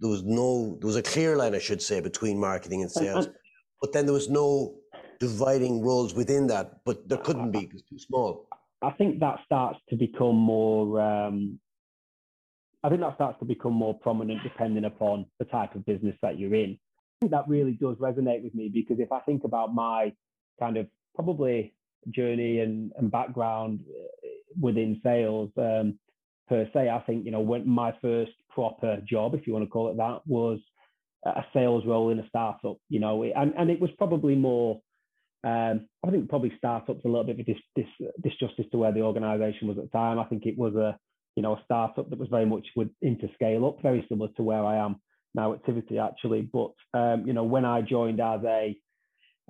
there 0.00 0.10
was 0.10 0.22
no, 0.22 0.76
there 0.80 0.86
was 0.86 0.96
a 0.96 1.02
clear 1.02 1.36
line, 1.36 1.54
I 1.54 1.58
should 1.58 1.82
say, 1.82 2.00
between 2.00 2.38
marketing 2.38 2.82
and 2.82 2.90
sales. 2.90 3.28
but 3.80 3.92
then 3.92 4.06
there 4.06 4.14
was 4.14 4.28
no 4.28 4.74
dividing 5.20 5.82
roles 5.82 6.14
within 6.14 6.46
that. 6.48 6.84
But 6.84 7.08
there 7.08 7.18
couldn't 7.18 7.50
be; 7.50 7.70
it's 7.72 7.82
too 7.88 7.98
small. 7.98 8.48
I 8.82 8.90
think 8.90 9.20
that 9.20 9.40
starts 9.44 9.78
to 9.88 9.96
become 9.96 10.36
more. 10.36 11.00
Um, 11.00 11.58
I 12.84 12.88
think 12.88 13.00
that 13.00 13.14
starts 13.14 13.38
to 13.40 13.44
become 13.44 13.72
more 13.72 13.98
prominent 13.98 14.42
depending 14.42 14.84
upon 14.84 15.26
the 15.38 15.44
type 15.46 15.74
of 15.74 15.84
business 15.86 16.14
that 16.22 16.38
you're 16.38 16.54
in. 16.54 16.78
I 16.78 17.14
think 17.20 17.32
that 17.32 17.48
really 17.48 17.72
does 17.72 17.96
resonate 17.96 18.44
with 18.44 18.54
me 18.54 18.70
because 18.72 19.00
if 19.00 19.10
I 19.10 19.20
think 19.20 19.44
about 19.44 19.74
my 19.74 20.12
kind 20.60 20.76
of 20.76 20.86
probably 21.14 21.74
journey 22.10 22.60
and, 22.60 22.92
and 22.96 23.10
background 23.10 23.80
uh, 23.88 24.28
within 24.60 25.00
sales 25.02 25.50
um, 25.56 25.98
per 26.48 26.68
se, 26.72 26.90
I 26.90 27.00
think, 27.00 27.24
you 27.24 27.30
know, 27.30 27.40
when 27.40 27.68
my 27.68 27.92
first 28.00 28.32
proper 28.56 29.02
job, 29.06 29.34
if 29.34 29.46
you 29.46 29.52
want 29.52 29.66
to 29.66 29.70
call 29.70 29.90
it 29.90 29.98
that, 29.98 30.20
was 30.26 30.58
a 31.26 31.44
sales 31.52 31.84
role 31.86 32.08
in 32.10 32.18
a 32.18 32.28
startup, 32.28 32.78
you 32.88 32.98
know, 32.98 33.22
and, 33.22 33.52
and 33.58 33.70
it 33.70 33.80
was 33.80 33.90
probably 33.98 34.34
more, 34.34 34.80
um, 35.44 35.86
I 36.04 36.10
think 36.10 36.28
probably 36.30 36.52
startups 36.56 37.04
a 37.04 37.08
little 37.08 37.24
bit 37.24 37.38
of 37.38 37.46
dis, 37.46 37.56
dis, 37.74 37.86
disjustice 38.24 38.70
to 38.70 38.78
where 38.78 38.92
the 38.92 39.02
organization 39.02 39.68
was 39.68 39.76
at 39.76 39.84
the 39.84 39.90
time. 39.90 40.18
I 40.18 40.24
think 40.24 40.46
it 40.46 40.56
was 40.56 40.74
a, 40.74 40.96
you 41.36 41.42
know, 41.42 41.52
a 41.52 41.62
startup 41.64 42.08
that 42.08 42.18
was 42.18 42.30
very 42.30 42.46
much 42.46 42.66
with, 42.74 42.88
into 43.02 43.28
scale 43.34 43.66
up, 43.66 43.82
very 43.82 44.06
similar 44.08 44.30
to 44.36 44.42
where 44.42 44.64
I 44.64 44.78
am 44.78 44.96
now 45.34 45.52
at 45.52 45.64
Tivity 45.66 45.98
actually. 46.02 46.48
But, 46.50 46.72
um, 46.94 47.26
you 47.26 47.34
know, 47.34 47.44
when 47.44 47.66
I 47.66 47.82
joined 47.82 48.20
as 48.20 48.40
a, 48.44 48.74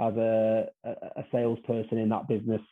as 0.01 0.17
a, 0.17 0.67
a 0.85 1.25
salesperson 1.31 1.99
in 1.99 2.09
that 2.09 2.27
business 2.27 2.63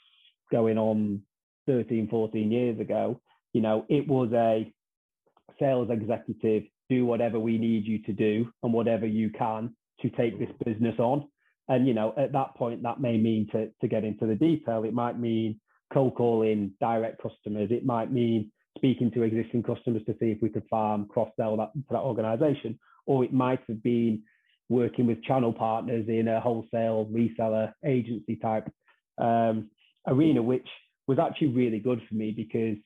going 0.50 0.78
on 0.78 1.22
13, 1.68 2.08
14 2.08 2.50
years 2.50 2.80
ago, 2.80 3.20
you 3.52 3.60
know, 3.60 3.86
it 3.88 4.08
was 4.08 4.32
a 4.32 4.73
sales 5.58 5.88
executive, 5.90 6.64
do 6.88 7.06
whatever 7.06 7.38
we 7.38 7.58
need 7.58 7.86
you 7.86 7.98
to 8.02 8.12
do 8.12 8.50
and 8.62 8.72
whatever 8.72 9.06
you 9.06 9.30
can 9.30 9.74
to 10.00 10.10
take 10.10 10.38
this 10.38 10.50
business 10.64 10.98
on. 10.98 11.26
And, 11.68 11.86
you 11.86 11.94
know, 11.94 12.12
at 12.16 12.32
that 12.32 12.54
point, 12.56 12.82
that 12.82 13.00
may 13.00 13.16
mean 13.16 13.48
to, 13.52 13.70
to 13.80 13.88
get 13.88 14.04
into 14.04 14.26
the 14.26 14.34
detail, 14.34 14.84
it 14.84 14.92
might 14.92 15.18
mean 15.18 15.60
cold 15.92 16.14
calling 16.14 16.72
direct 16.80 17.22
customers. 17.22 17.70
It 17.70 17.86
might 17.86 18.12
mean 18.12 18.50
speaking 18.76 19.10
to 19.12 19.22
existing 19.22 19.62
customers 19.62 20.02
to 20.06 20.12
see 20.20 20.26
if 20.26 20.42
we 20.42 20.50
could 20.50 20.64
farm 20.68 21.06
cross 21.06 21.30
sell 21.38 21.56
that 21.56 21.72
to 21.72 21.84
that 21.90 22.00
organization. 22.00 22.78
Or 23.06 23.24
it 23.24 23.32
might 23.32 23.60
have 23.68 23.82
been 23.82 24.22
working 24.68 25.06
with 25.06 25.22
channel 25.22 25.52
partners 25.52 26.06
in 26.08 26.28
a 26.28 26.40
wholesale 26.40 27.08
reseller 27.12 27.72
agency 27.84 28.36
type 28.36 28.70
um, 29.18 29.70
arena, 30.06 30.42
which 30.42 30.66
was 31.06 31.18
actually 31.18 31.48
really 31.48 31.78
good 31.78 32.00
for 32.08 32.14
me 32.14 32.30
because 32.30 32.76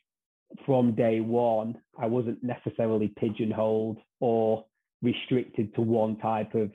from 0.64 0.94
day 0.94 1.20
one, 1.20 1.76
I 1.98 2.06
wasn't 2.06 2.42
necessarily 2.42 3.08
pigeonholed 3.18 3.98
or 4.20 4.64
restricted 5.02 5.74
to 5.74 5.80
one 5.80 6.16
type 6.18 6.54
of 6.54 6.70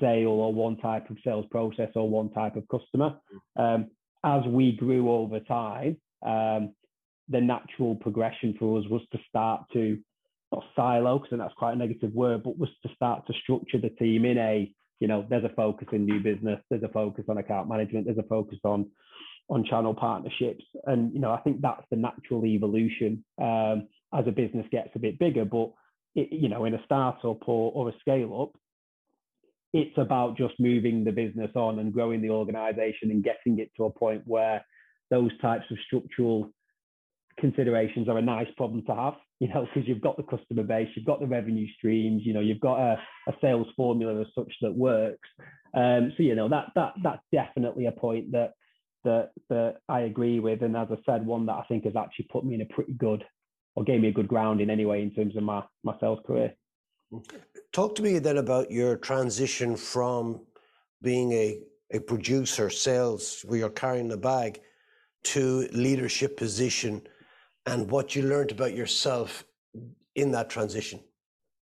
sale 0.00 0.28
or 0.28 0.52
one 0.52 0.76
type 0.78 1.10
of 1.10 1.16
sales 1.24 1.46
process 1.50 1.90
or 1.94 2.08
one 2.08 2.30
type 2.30 2.56
of 2.56 2.66
customer. 2.68 3.16
Um, 3.56 3.90
as 4.24 4.44
we 4.46 4.72
grew 4.72 5.10
over 5.10 5.40
time, 5.40 5.96
um, 6.24 6.74
the 7.28 7.40
natural 7.40 7.94
progression 7.94 8.54
for 8.58 8.78
us 8.78 8.84
was 8.88 9.02
to 9.12 9.18
start 9.28 9.62
to 9.72 9.98
not 10.52 10.64
silo, 10.74 11.18
because 11.18 11.38
that's 11.38 11.54
quite 11.54 11.74
a 11.74 11.76
negative 11.76 12.12
word, 12.12 12.42
but 12.42 12.58
was 12.58 12.70
to 12.82 12.92
start 12.94 13.26
to 13.26 13.32
structure 13.42 13.78
the 13.78 13.90
team 13.90 14.24
in 14.24 14.36
a, 14.38 14.72
you 14.98 15.06
know, 15.06 15.24
there's 15.30 15.44
a 15.44 15.54
focus 15.54 15.88
in 15.92 16.04
new 16.04 16.20
business, 16.20 16.60
there's 16.68 16.82
a 16.82 16.88
focus 16.88 17.24
on 17.28 17.38
account 17.38 17.68
management, 17.68 18.06
there's 18.06 18.18
a 18.18 18.24
focus 18.24 18.58
on 18.64 18.90
on 19.50 19.64
channel 19.64 19.94
partnerships. 19.94 20.64
And, 20.86 21.12
you 21.12 21.20
know, 21.20 21.32
I 21.32 21.40
think 21.40 21.60
that's 21.60 21.84
the 21.90 21.96
natural 21.96 22.46
evolution 22.46 23.24
um, 23.42 23.88
as 24.14 24.26
a 24.26 24.32
business 24.32 24.66
gets 24.70 24.90
a 24.94 25.00
bit 25.00 25.18
bigger. 25.18 25.44
But, 25.44 25.72
it, 26.14 26.32
you 26.32 26.48
know, 26.48 26.64
in 26.64 26.74
a 26.74 26.84
startup 26.84 27.48
or, 27.48 27.72
or 27.72 27.88
a 27.88 27.98
scale 28.00 28.40
up, 28.42 28.60
it's 29.72 29.96
about 29.98 30.36
just 30.36 30.54
moving 30.58 31.04
the 31.04 31.12
business 31.12 31.50
on 31.54 31.78
and 31.78 31.92
growing 31.92 32.22
the 32.22 32.30
organization 32.30 33.10
and 33.10 33.22
getting 33.22 33.58
it 33.58 33.70
to 33.76 33.84
a 33.84 33.90
point 33.90 34.22
where 34.24 34.64
those 35.10 35.30
types 35.40 35.64
of 35.70 35.78
structural 35.86 36.50
considerations 37.38 38.08
are 38.08 38.18
a 38.18 38.22
nice 38.22 38.48
problem 38.56 38.84
to 38.86 38.94
have, 38.94 39.14
you 39.38 39.48
know, 39.48 39.66
because 39.66 39.88
you've 39.88 40.00
got 40.00 40.16
the 40.16 40.22
customer 40.24 40.62
base, 40.62 40.88
you've 40.94 41.06
got 41.06 41.20
the 41.20 41.26
revenue 41.26 41.66
streams, 41.76 42.22
you 42.24 42.34
know, 42.34 42.40
you've 42.40 42.60
got 42.60 42.78
a, 42.78 43.00
a 43.28 43.32
sales 43.40 43.66
formula 43.76 44.20
as 44.20 44.26
such 44.34 44.52
that 44.60 44.74
works. 44.74 45.28
Um, 45.74 46.12
so, 46.16 46.22
you 46.22 46.34
know, 46.34 46.48
that 46.48 46.66
that 46.74 46.94
that's 47.02 47.22
definitely 47.32 47.86
a 47.86 47.92
point 47.92 48.32
that 48.32 48.54
that 49.04 49.30
that 49.48 49.76
I 49.88 50.00
agree 50.00 50.40
with, 50.40 50.62
and 50.62 50.76
as 50.76 50.88
I 50.90 50.96
said, 51.06 51.26
one 51.26 51.46
that 51.46 51.54
I 51.54 51.64
think 51.68 51.84
has 51.84 51.96
actually 51.96 52.28
put 52.30 52.44
me 52.44 52.54
in 52.54 52.62
a 52.62 52.66
pretty 52.66 52.92
good 52.92 53.24
or 53.76 53.84
gave 53.84 54.00
me 54.00 54.08
a 54.08 54.12
good 54.12 54.28
ground 54.28 54.58
grounding 54.58 54.70
anyway 54.70 55.02
in 55.02 55.12
terms 55.12 55.36
of 55.36 55.42
my 55.42 55.62
my 55.84 55.94
sales 56.00 56.20
career. 56.26 56.54
Talk 57.72 57.94
to 57.96 58.02
me 58.02 58.18
then 58.18 58.38
about 58.38 58.70
your 58.70 58.96
transition 58.96 59.76
from 59.76 60.40
being 61.02 61.32
a 61.32 61.60
a 61.92 61.98
producer, 61.98 62.70
sales, 62.70 63.42
where 63.46 63.58
you're 63.58 63.70
carrying 63.70 64.08
the 64.08 64.16
bag, 64.16 64.60
to 65.24 65.68
leadership 65.72 66.36
position, 66.36 67.02
and 67.66 67.90
what 67.90 68.14
you 68.14 68.22
learned 68.22 68.52
about 68.52 68.74
yourself 68.74 69.44
in 70.14 70.30
that 70.32 70.48
transition. 70.50 71.00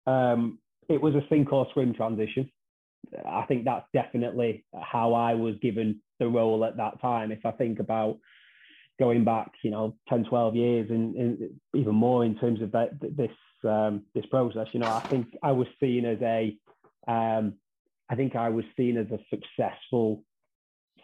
Um, 0.06 0.58
it 0.88 1.00
was 1.00 1.14
a 1.14 1.22
sink 1.28 1.52
or 1.52 1.66
swim 1.72 1.94
transition. 1.94 2.50
I 3.26 3.42
think 3.42 3.64
that's 3.64 3.86
definitely 3.92 4.64
how 4.80 5.14
I 5.14 5.34
was 5.34 5.54
given 5.60 6.00
the 6.18 6.28
role 6.28 6.64
at 6.64 6.76
that 6.76 7.00
time. 7.00 7.32
If 7.32 7.44
I 7.44 7.50
think 7.52 7.78
about 7.78 8.18
going 8.98 9.24
back, 9.24 9.50
you 9.62 9.70
know, 9.70 9.96
10, 10.08 10.24
12 10.24 10.56
years 10.56 10.90
and, 10.90 11.14
and 11.16 11.50
even 11.74 11.94
more 11.94 12.24
in 12.24 12.36
terms 12.38 12.62
of 12.62 12.72
that, 12.72 12.90
this 13.00 13.30
um, 13.64 14.02
this 14.14 14.26
process, 14.26 14.66
you 14.72 14.80
know, 14.80 14.88
I 14.90 15.00
think 15.08 15.28
I 15.42 15.52
was 15.52 15.68
seen 15.78 16.04
as 16.04 16.18
a, 16.20 16.56
um, 17.06 17.54
I 18.10 18.16
think 18.16 18.34
I 18.34 18.48
was 18.48 18.64
seen 18.76 18.96
as 18.96 19.06
a 19.12 19.18
successful 19.30 20.24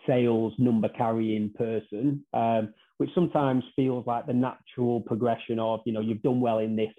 sales 0.08 0.54
number 0.58 0.88
carrying 0.88 1.52
person, 1.52 2.24
um, 2.32 2.74
which 2.96 3.10
sometimes 3.14 3.62
feels 3.76 4.06
like 4.08 4.26
the 4.26 4.32
natural 4.32 5.00
progression 5.02 5.60
of, 5.60 5.80
you 5.86 5.92
know, 5.92 6.00
you've 6.00 6.22
done 6.22 6.40
well 6.40 6.58
in 6.58 6.74
this, 6.74 6.92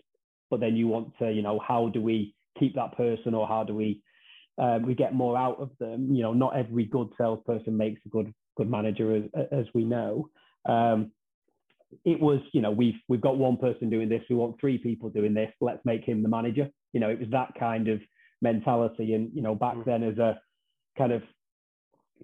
but 0.49 0.61
then 0.61 0.77
you 0.77 0.87
want 0.87 1.11
to, 1.19 1.29
you 1.29 1.41
know, 1.41 1.59
how 1.59 1.89
do 1.89 2.01
we 2.01 2.33
keep 2.57 2.75
that 2.75 2.95
person 2.95 3.33
or 3.33 3.47
how 3.47 3.63
do 3.63 3.75
we 3.75 4.01
um, 4.59 4.83
we 4.83 4.93
get 4.93 5.13
more 5.13 5.37
out 5.37 5.59
of 5.59 5.71
them. 5.79 6.13
You 6.13 6.23
know, 6.23 6.33
not 6.33 6.55
every 6.55 6.85
good 6.85 7.09
salesperson 7.17 7.77
makes 7.77 8.01
a 8.05 8.09
good 8.09 8.33
good 8.57 8.69
manager, 8.69 9.15
as, 9.15 9.45
as 9.51 9.65
we 9.73 9.85
know. 9.85 10.29
Um, 10.67 11.11
it 12.05 12.19
was, 12.19 12.39
you 12.53 12.61
know, 12.61 12.71
we've 12.71 12.99
we've 13.07 13.21
got 13.21 13.37
one 13.37 13.57
person 13.57 13.89
doing 13.89 14.09
this. 14.09 14.21
We 14.29 14.35
want 14.35 14.59
three 14.59 14.77
people 14.77 15.09
doing 15.09 15.33
this. 15.33 15.51
Let's 15.61 15.83
make 15.85 16.03
him 16.03 16.21
the 16.21 16.29
manager. 16.29 16.69
You 16.93 16.99
know, 16.99 17.09
it 17.09 17.19
was 17.19 17.29
that 17.31 17.53
kind 17.59 17.87
of 17.87 18.01
mentality. 18.41 19.13
And 19.13 19.31
you 19.33 19.41
know, 19.41 19.55
back 19.55 19.75
mm. 19.75 19.85
then, 19.85 20.03
as 20.03 20.17
a 20.17 20.39
kind 20.97 21.13
of 21.13 21.23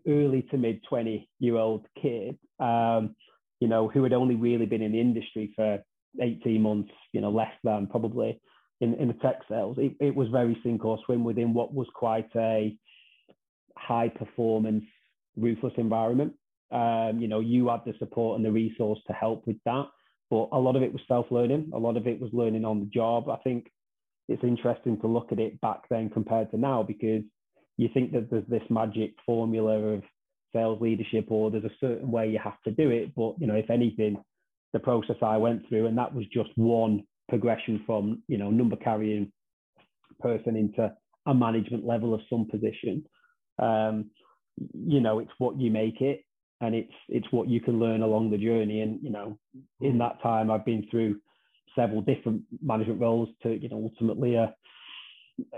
early 0.08 0.44
to 0.51 0.58
mid 0.58 0.84
twenty 0.88 1.30
year 1.39 1.56
old 1.56 1.86
kid, 2.01 2.38
um, 2.60 3.15
you 3.60 3.68
know, 3.68 3.88
who 3.88 4.04
had 4.04 4.13
only 4.13 4.36
really 4.36 4.65
been 4.65 4.82
in 4.82 4.92
the 4.92 5.00
industry 5.00 5.54
for 5.56 5.80
eighteen 6.22 6.62
months, 6.62 6.92
you 7.13 7.22
know, 7.22 7.32
less 7.32 7.54
than 7.63 7.88
probably 7.88 8.39
in, 8.82 8.94
in 8.96 9.08
the 9.08 9.13
tech 9.15 9.41
sales, 9.50 9.77
it, 9.79 9.94
it 10.00 10.15
was 10.15 10.27
very 10.29 10.58
sink 10.63 10.84
or 10.84 11.00
swim 11.05 11.24
within 11.24 11.53
what 11.53 11.74
was 11.74 11.88
quite 11.94 12.29
a 12.36 12.77
high 13.77 14.10
performance, 14.10 14.84
ruthless 15.38 15.74
environment. 15.77 16.34
Um, 16.72 17.20
you 17.20 17.27
know, 17.27 17.39
you 17.39 17.70
had 17.70 17.82
the 17.86 17.94
support 18.00 18.38
and 18.38 18.46
the 18.46 18.51
resource 18.51 19.00
to 19.08 19.13
help 19.13 19.46
with 19.48 19.58
that, 19.65 19.86
but 20.29 20.50
a 20.51 20.60
lot 20.60 20.75
of 20.75 20.84
it 20.84 20.91
was 20.91 21.01
self 21.08 21.27
learning. 21.29 21.72
A 21.74 21.77
lot 21.77 21.98
of 21.98 22.08
it 22.08 22.20
was 22.20 22.32
learning 22.34 22.65
on 22.65 22.79
the 22.79 22.88
job. 22.88 23.29
I 23.29 23.38
think 23.38 23.72
it's 24.27 24.44
interesting 24.44 25.00
to 25.01 25.08
look 25.08 25.32
at 25.32 25.39
it 25.39 25.62
back 25.62 25.82
then 25.89 26.10
compared 26.10 26.51
to 26.51 26.58
now 26.58 26.84
because 26.84 27.24
you 27.77 27.89
think 27.94 28.12
that 28.13 28.29
there's 28.29 28.48
this 28.48 28.63
magic 28.70 29.13
formula 29.25 29.77
of 29.77 30.03
sales 30.53 30.82
leadership 30.82 31.25
or 31.29 31.51
there's 31.51 31.65
a 31.65 31.79
certain 31.79 32.10
way 32.10 32.29
you 32.29 32.39
have 32.44 32.62
to 32.63 32.72
do 32.72 32.89
it. 32.89 33.13
But, 33.15 33.36
you 33.39 33.48
know, 33.48 33.55
if 33.55 33.70
anything, 33.70 34.17
the 34.74 34.79
process 34.79 35.17
I 35.22 35.38
went 35.38 35.67
through, 35.67 35.88
and 35.88 35.98
that 35.98 36.13
was 36.13 36.25
just 36.34 36.50
one 36.55 37.03
progression 37.29 37.84
from 37.86 38.22
you 38.27 38.38
know 38.38 38.50
number 38.50 38.75
carrying 38.75 39.32
person 40.20 40.55
into 40.55 40.91
a 41.25 41.34
management 41.34 41.86
level 41.86 42.13
of 42.13 42.22
some 42.29 42.48
position. 42.50 43.03
Um, 43.60 44.12
you 44.74 45.01
know 45.01 45.20
it's 45.20 45.32
what 45.38 45.60
you 45.60 45.72
make 45.72 46.01
it 46.01 46.24
and 46.62 46.74
it's 46.74 46.94
it's 47.10 47.27
what 47.32 47.50
you 47.50 47.60
can 47.60 47.79
learn 47.79 48.01
along 48.01 48.32
the 48.32 48.38
journey. 48.38 48.82
And 48.82 49.00
you 49.01 49.10
know 49.10 49.38
in 49.82 49.98
that 50.00 50.22
time 50.22 50.50
i've 50.50 50.65
been 50.65 50.86
through 50.89 51.20
several 51.75 52.01
different 52.01 52.41
management 52.62 53.01
roles 53.01 53.29
to 53.44 53.53
you 53.53 53.70
know 53.70 53.91
ultimately 53.91 54.36
a 54.36 54.53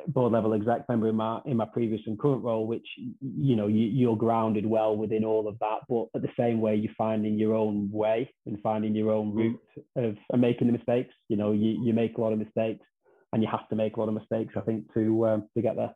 board 0.08 0.34
level 0.34 0.54
exec 0.54 0.88
member 0.90 1.08
in 1.08 1.16
my 1.16 1.40
in 1.46 1.58
my 1.58 1.66
previous 1.66 2.02
and 2.08 2.20
current 2.20 2.44
role, 2.44 2.66
which 2.68 2.88
you 2.98 3.56
know 3.56 3.68
you, 3.68 3.88
you're 3.88 4.16
grounded 4.16 4.66
well 4.66 4.96
within 4.96 5.24
all 5.24 5.48
of 5.48 5.58
that. 5.60 5.80
But 5.90 6.08
at 6.16 6.22
the 6.22 6.32
same 6.40 6.62
way, 6.62 6.76
you're 6.76 6.94
finding 6.98 7.38
your 7.38 7.54
own 7.54 7.90
way 7.92 8.32
and 8.46 8.58
finding 8.62 8.96
your 8.96 9.12
own 9.12 9.32
mm. 9.32 9.38
route 9.38 9.60
of 9.96 10.18
and 10.32 10.42
making 10.42 10.68
the 10.68 10.74
mistakes. 10.74 11.14
You 11.30 11.38
know, 11.38 11.52
you, 11.52 11.80
you 11.84 11.94
make 11.94 12.18
a 12.18 12.22
lot 12.22 12.34
of 12.34 12.40
mistakes, 12.40 12.86
and 13.34 13.42
you 13.42 13.50
have 13.50 13.68
to 13.70 13.76
make 13.76 13.98
a 13.98 14.00
lot 14.00 14.10
of 14.10 14.16
mistakes. 14.16 14.54
I 14.58 14.62
think 14.62 14.92
to 14.94 15.28
um, 15.28 15.50
to 15.56 15.62
get 15.62 15.76
there. 15.76 15.94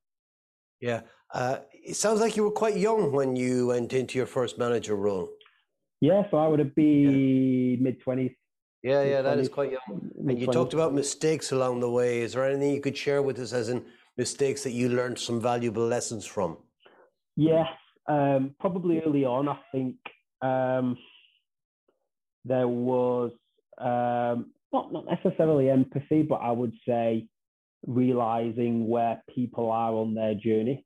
Yeah, 0.79 1.01
uh, 1.33 1.57
it 1.71 1.95
sounds 1.95 2.19
like 2.19 2.35
you 2.35 2.43
were 2.43 2.51
quite 2.51 2.77
young 2.77 3.11
when 3.11 3.35
you 3.35 3.67
went 3.67 3.93
into 3.93 4.17
your 4.17 4.27
first 4.27 4.57
manager 4.57 4.95
role. 4.95 5.29
Yeah, 6.01 6.23
so 6.31 6.37
I 6.37 6.47
would 6.47 6.73
be 6.75 7.77
yeah. 7.77 7.83
mid 7.83 8.01
twenties. 8.01 8.31
Yeah, 8.83 9.03
yeah, 9.03 9.21
that 9.21 9.37
is 9.37 9.47
quite 9.47 9.71
young. 9.71 10.11
And 10.27 10.39
you 10.39 10.47
talked 10.47 10.73
about 10.73 10.93
mistakes 10.93 11.51
along 11.51 11.81
the 11.81 11.89
way. 11.89 12.21
Is 12.21 12.33
there 12.33 12.45
anything 12.45 12.73
you 12.73 12.81
could 12.81 12.97
share 12.97 13.21
with 13.21 13.37
us 13.39 13.53
as 13.53 13.69
in 13.69 13.85
mistakes 14.17 14.63
that 14.63 14.71
you 14.71 14.89
learned 14.89 15.19
some 15.19 15.39
valuable 15.39 15.85
lessons 15.85 16.25
from? 16.25 16.57
Yes, 17.35 17.67
um, 18.07 18.55
probably 18.59 19.01
early 19.01 19.23
on, 19.23 19.47
I 19.47 19.59
think 19.71 19.95
um, 20.41 20.97
there 22.43 22.67
was 22.67 23.31
um, 23.77 24.51
not 24.73 24.91
not 24.91 25.05
necessarily 25.05 25.69
empathy, 25.69 26.23
but 26.23 26.35
I 26.35 26.51
would 26.51 26.73
say 26.87 27.27
realizing 27.85 28.87
where 28.87 29.23
people 29.33 29.71
are 29.71 29.93
on 29.93 30.13
their 30.13 30.33
journey, 30.33 30.85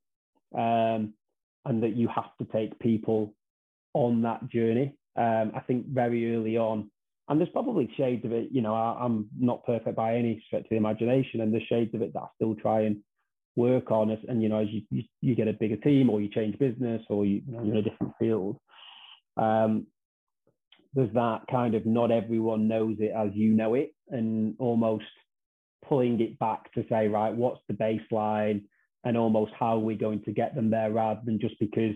um, 0.57 1.13
and 1.65 1.81
that 1.83 1.95
you 1.95 2.07
have 2.09 2.35
to 2.39 2.45
take 2.51 2.77
people 2.79 3.33
on 3.93 4.21
that 4.23 4.47
journey. 4.49 4.95
Um, 5.15 5.53
I 5.55 5.61
think 5.61 5.87
very 5.87 6.35
early 6.35 6.57
on, 6.57 6.91
and 7.27 7.39
there's 7.39 7.49
probably 7.49 7.91
shades 7.97 8.23
of 8.25 8.31
it. 8.31 8.49
You 8.51 8.61
know, 8.61 8.75
I, 8.75 9.03
am 9.03 9.27
not 9.37 9.65
perfect 9.65 9.95
by 9.95 10.15
any 10.15 10.43
stretch 10.45 10.63
of 10.63 10.69
the 10.69 10.75
imagination, 10.75 11.41
and 11.41 11.51
there's 11.51 11.63
shades 11.63 11.93
of 11.95 12.01
it 12.01 12.13
that 12.13 12.19
I 12.19 12.27
still 12.35 12.55
try 12.55 12.81
and 12.81 12.97
work 13.55 13.91
on. 13.91 14.11
As, 14.11 14.19
and 14.27 14.43
you 14.43 14.49
know, 14.49 14.59
as 14.59 14.67
you, 14.69 14.81
you, 14.91 15.03
you 15.21 15.35
get 15.35 15.47
a 15.47 15.53
bigger 15.53 15.77
team, 15.77 16.09
or 16.09 16.21
you 16.21 16.29
change 16.29 16.57
business, 16.59 17.01
or 17.09 17.25
you, 17.25 17.41
you 17.47 17.53
know, 17.53 17.63
you're 17.63 17.75
in 17.75 17.79
a 17.79 17.89
different 17.89 18.13
field. 18.19 18.57
Um, 19.37 19.87
there's 20.93 21.13
that 21.13 21.41
kind 21.51 21.75
of 21.75 21.85
not 21.85 22.11
everyone 22.11 22.67
knows 22.67 22.95
it 22.99 23.11
as 23.15 23.29
you 23.33 23.51
know 23.51 23.73
it, 23.73 23.93
and 24.09 24.55
almost 24.59 25.05
pulling 25.87 26.21
it 26.21 26.37
back 26.39 26.71
to 26.73 26.85
say, 26.89 27.07
right, 27.07 27.35
what's 27.35 27.61
the 27.67 27.73
baseline, 27.73 28.63
and 29.03 29.17
almost 29.17 29.51
how 29.59 29.75
are 29.75 29.79
we 29.79 29.95
going 29.95 30.21
to 30.23 30.31
get 30.31 30.53
them 30.53 30.69
there, 30.69 30.91
rather 30.91 31.21
than 31.25 31.39
just 31.39 31.59
because 31.59 31.95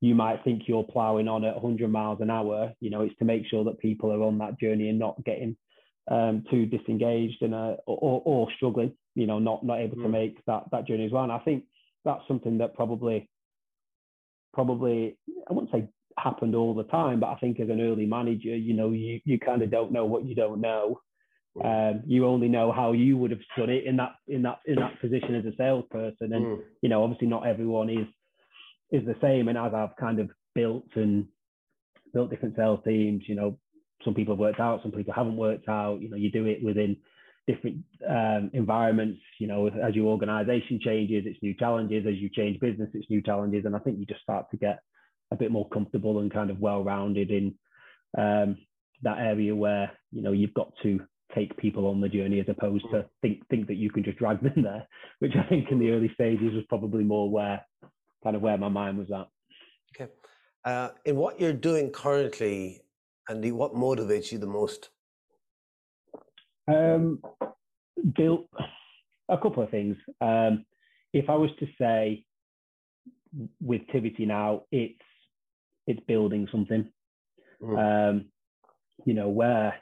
you 0.00 0.14
might 0.14 0.44
think 0.44 0.62
you're 0.66 0.84
plowing 0.84 1.28
on 1.28 1.44
at 1.44 1.60
100 1.60 1.88
miles 1.88 2.20
an 2.20 2.30
hour. 2.30 2.72
You 2.80 2.90
know, 2.90 3.02
it's 3.02 3.16
to 3.18 3.24
make 3.24 3.46
sure 3.46 3.64
that 3.64 3.80
people 3.80 4.12
are 4.12 4.22
on 4.22 4.38
that 4.38 4.58
journey 4.60 4.88
and 4.88 4.98
not 4.98 5.22
getting 5.24 5.56
um, 6.10 6.44
too 6.50 6.66
disengaged 6.66 7.42
and 7.42 7.54
uh, 7.54 7.76
or, 7.86 8.22
or, 8.24 8.48
struggling. 8.56 8.92
You 9.14 9.26
know, 9.26 9.38
not 9.38 9.64
not 9.64 9.80
able 9.80 9.96
mm. 9.96 10.02
to 10.04 10.08
make 10.08 10.44
that 10.46 10.64
that 10.72 10.86
journey 10.86 11.04
as 11.04 11.12
well. 11.12 11.24
And 11.24 11.32
I 11.32 11.40
think 11.40 11.64
that's 12.04 12.22
something 12.28 12.58
that 12.58 12.74
probably 12.74 13.28
probably 14.54 15.18
I 15.48 15.52
wouldn't 15.52 15.72
say 15.72 15.88
happened 16.18 16.54
all 16.54 16.74
the 16.74 16.84
time, 16.84 17.20
but 17.20 17.28
I 17.28 17.36
think 17.36 17.60
as 17.60 17.68
an 17.68 17.80
early 17.80 18.06
manager, 18.06 18.56
you 18.56 18.74
know, 18.74 18.90
you, 18.90 19.20
you 19.24 19.38
kind 19.38 19.62
of 19.62 19.70
don't 19.70 19.92
know 19.92 20.04
what 20.04 20.24
you 20.24 20.34
don't 20.34 20.60
know. 20.60 21.00
Um, 21.64 22.02
you 22.06 22.26
only 22.26 22.48
know 22.48 22.70
how 22.70 22.92
you 22.92 23.16
would 23.16 23.32
have 23.32 23.40
done 23.56 23.70
it 23.70 23.84
in 23.84 23.96
that 23.96 24.12
in 24.28 24.42
that 24.42 24.60
in 24.66 24.76
that 24.76 25.00
position 25.00 25.34
as 25.34 25.44
a 25.44 25.56
salesperson, 25.56 26.32
and 26.32 26.46
mm. 26.46 26.58
you 26.82 26.88
know, 26.88 27.02
obviously 27.02 27.26
not 27.26 27.46
everyone 27.46 27.90
is 27.90 28.06
is 28.90 29.04
the 29.04 29.16
same. 29.20 29.48
And 29.48 29.58
as 29.58 29.72
I've 29.74 29.96
kind 29.96 30.18
of 30.18 30.30
built 30.54 30.86
and 30.94 31.26
built 32.12 32.30
different 32.30 32.56
sales 32.56 32.80
teams, 32.84 33.24
you 33.26 33.34
know, 33.34 33.58
some 34.04 34.14
people 34.14 34.34
have 34.34 34.40
worked 34.40 34.60
out, 34.60 34.82
some 34.82 34.92
people 34.92 35.14
haven't 35.14 35.36
worked 35.36 35.68
out. 35.68 36.00
You 36.00 36.10
know, 36.10 36.16
you 36.16 36.30
do 36.30 36.46
it 36.46 36.62
within 36.62 36.96
different 37.46 37.78
um, 38.08 38.50
environments. 38.52 39.20
You 39.38 39.48
know, 39.48 39.66
as 39.66 39.94
your 39.94 40.06
organisation 40.06 40.80
changes, 40.82 41.24
it's 41.26 41.42
new 41.42 41.54
challenges. 41.54 42.06
As 42.06 42.16
you 42.16 42.28
change 42.28 42.60
business, 42.60 42.90
it's 42.94 43.10
new 43.10 43.22
challenges. 43.22 43.64
And 43.64 43.74
I 43.74 43.80
think 43.80 43.98
you 43.98 44.06
just 44.06 44.22
start 44.22 44.50
to 44.50 44.56
get 44.56 44.80
a 45.30 45.36
bit 45.36 45.50
more 45.50 45.68
comfortable 45.68 46.20
and 46.20 46.32
kind 46.32 46.50
of 46.50 46.60
well-rounded 46.60 47.30
in 47.30 47.54
um, 48.16 48.56
that 49.02 49.18
area 49.18 49.54
where 49.54 49.92
you 50.10 50.22
know 50.22 50.32
you've 50.32 50.54
got 50.54 50.72
to 50.82 51.00
take 51.34 51.56
people 51.58 51.86
on 51.86 52.00
the 52.00 52.08
journey 52.08 52.40
as 52.40 52.48
opposed 52.48 52.84
to 52.90 53.04
think 53.20 53.46
think 53.48 53.66
that 53.66 53.76
you 53.76 53.90
can 53.90 54.02
just 54.02 54.18
drag 54.18 54.40
them 54.40 54.62
there, 54.62 54.86
which 55.18 55.32
I 55.36 55.48
think 55.48 55.70
in 55.70 55.78
the 55.78 55.90
early 55.90 56.10
stages 56.14 56.54
was 56.54 56.64
probably 56.68 57.04
more 57.04 57.30
where 57.30 57.64
kind 58.22 58.36
of 58.36 58.42
where 58.42 58.58
my 58.58 58.68
mind 58.68 58.98
was 58.98 59.10
at. 59.10 59.28
Okay, 59.94 60.12
uh, 60.64 60.90
in 61.04 61.16
what 61.16 61.40
you're 61.40 61.52
doing 61.52 61.90
currently, 61.90 62.82
Andy, 63.28 63.52
what 63.52 63.74
motivates 63.74 64.32
you 64.32 64.38
the 64.38 64.46
most? 64.46 64.90
Um, 66.66 67.22
built 68.16 68.48
a 69.28 69.38
couple 69.38 69.62
of 69.62 69.70
things. 69.70 69.96
Um, 70.20 70.64
if 71.12 71.30
I 71.30 71.34
was 71.34 71.50
to 71.60 71.66
say 71.80 72.24
with 73.60 73.82
Tivity 73.92 74.26
now, 74.26 74.62
it's 74.70 75.00
it's 75.86 76.00
building 76.06 76.46
something. 76.52 76.90
Mm. 77.62 78.10
Um, 78.10 78.24
you 79.04 79.14
know, 79.14 79.28
where 79.28 79.74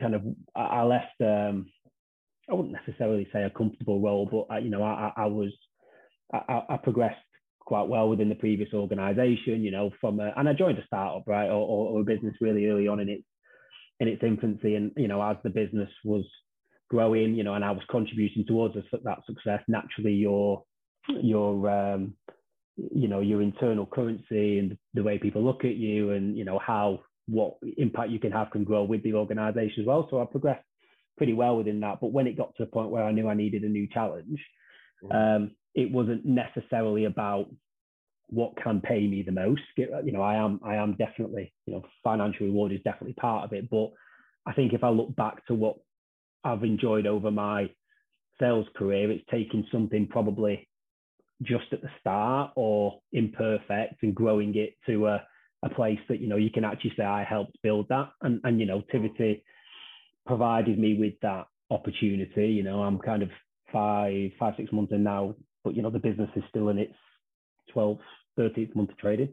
kind 0.00 0.14
of 0.14 0.22
I 0.54 0.82
left, 0.82 1.20
um, 1.20 1.66
I 2.50 2.54
wouldn't 2.54 2.76
necessarily 2.86 3.28
say 3.32 3.44
a 3.44 3.50
comfortable 3.50 4.00
role, 4.00 4.28
but 4.30 4.52
I, 4.54 4.58
you 4.58 4.70
know, 4.70 4.82
I, 4.82 5.12
I 5.16 5.26
was, 5.26 5.52
I, 6.32 6.62
I, 6.68 6.76
progressed 6.78 7.20
quite 7.60 7.88
well 7.88 8.08
within 8.08 8.28
the 8.28 8.34
previous 8.34 8.72
organization, 8.72 9.62
you 9.62 9.70
know, 9.70 9.90
from 10.00 10.20
a, 10.20 10.32
and 10.36 10.48
I 10.48 10.52
joined 10.52 10.78
a 10.78 10.86
startup, 10.86 11.24
right, 11.26 11.48
or, 11.48 11.96
or, 11.96 12.00
a 12.00 12.04
business 12.04 12.34
really 12.40 12.66
early 12.66 12.88
on 12.88 13.00
in 13.00 13.08
its, 13.08 13.24
in 14.00 14.08
its 14.08 14.22
infancy. 14.22 14.74
And, 14.76 14.92
you 14.96 15.08
know, 15.08 15.22
as 15.22 15.36
the 15.44 15.50
business 15.50 15.90
was 16.04 16.24
growing, 16.90 17.34
you 17.34 17.44
know, 17.44 17.54
and 17.54 17.64
I 17.64 17.70
was 17.70 17.82
contributing 17.90 18.44
towards 18.46 18.74
that 18.74 19.18
success, 19.26 19.60
naturally 19.68 20.14
your, 20.14 20.64
your, 21.08 21.68
um, 21.70 22.14
you 22.76 23.08
know 23.08 23.20
your 23.20 23.42
internal 23.42 23.86
currency 23.86 24.58
and 24.58 24.76
the 24.94 25.02
way 25.02 25.18
people 25.18 25.44
look 25.44 25.64
at 25.64 25.76
you 25.76 26.12
and 26.12 26.36
you 26.36 26.44
know 26.44 26.58
how 26.58 27.00
what 27.26 27.54
impact 27.76 28.10
you 28.10 28.18
can 28.18 28.32
have 28.32 28.50
can 28.50 28.64
grow 28.64 28.82
with 28.82 29.02
the 29.02 29.12
organization 29.12 29.82
as 29.82 29.86
well 29.86 30.06
so 30.10 30.20
i 30.20 30.24
progressed 30.24 30.64
pretty 31.16 31.34
well 31.34 31.56
within 31.56 31.80
that 31.80 31.98
but 32.00 32.12
when 32.12 32.26
it 32.26 32.36
got 32.36 32.54
to 32.56 32.62
a 32.62 32.66
point 32.66 32.90
where 32.90 33.04
i 33.04 33.12
knew 33.12 33.28
i 33.28 33.34
needed 33.34 33.62
a 33.62 33.68
new 33.68 33.86
challenge 33.92 34.40
mm-hmm. 35.04 35.42
um, 35.42 35.50
it 35.74 35.90
wasn't 35.90 36.24
necessarily 36.24 37.04
about 37.04 37.46
what 38.28 38.56
can 38.62 38.80
pay 38.80 39.06
me 39.06 39.22
the 39.22 39.32
most. 39.32 39.62
Uh, 39.78 40.02
you 40.02 40.12
know 40.12 40.22
i 40.22 40.34
am 40.34 40.60
i 40.64 40.74
am 40.76 40.94
definitely 40.96 41.52
you 41.66 41.74
know 41.74 41.82
financial 42.02 42.46
reward 42.46 42.72
is 42.72 42.80
definitely 42.84 43.14
part 43.14 43.44
of 43.44 43.52
it 43.52 43.68
but 43.70 43.90
i 44.46 44.52
think 44.52 44.72
if 44.72 44.82
i 44.82 44.88
look 44.88 45.14
back 45.16 45.44
to 45.46 45.54
what 45.54 45.76
i've 46.44 46.64
enjoyed 46.64 47.06
over 47.06 47.30
my 47.30 47.68
sales 48.40 48.66
career 48.76 49.10
it's 49.10 49.24
taking 49.30 49.66
something 49.70 50.06
probably 50.06 50.66
just 51.42 51.72
at 51.72 51.82
the 51.82 51.90
start 52.00 52.52
or 52.56 53.00
imperfect 53.12 54.02
and 54.02 54.14
growing 54.14 54.56
it 54.56 54.74
to 54.86 55.06
a, 55.06 55.22
a 55.62 55.68
place 55.68 55.98
that 56.08 56.20
you 56.20 56.28
know 56.28 56.36
you 56.36 56.50
can 56.50 56.64
actually 56.64 56.92
say 56.96 57.04
I 57.04 57.24
helped 57.24 57.56
build 57.62 57.88
that. 57.88 58.10
And 58.22 58.40
and 58.44 58.60
you 58.60 58.66
know 58.66 58.82
Tivity 58.92 59.42
provided 60.26 60.78
me 60.78 60.98
with 60.98 61.14
that 61.22 61.46
opportunity. 61.70 62.48
You 62.48 62.62
know 62.62 62.82
I'm 62.82 62.98
kind 62.98 63.22
of 63.22 63.30
five 63.72 64.30
five 64.38 64.54
six 64.56 64.72
months 64.72 64.92
in 64.92 65.02
now 65.02 65.34
but 65.64 65.74
you 65.74 65.82
know 65.82 65.90
the 65.90 65.98
business 65.98 66.30
is 66.36 66.44
still 66.48 66.68
in 66.68 66.78
its 66.78 66.94
12th 67.74 68.00
13th 68.38 68.74
month 68.74 68.90
of 68.90 68.98
trading 68.98 69.28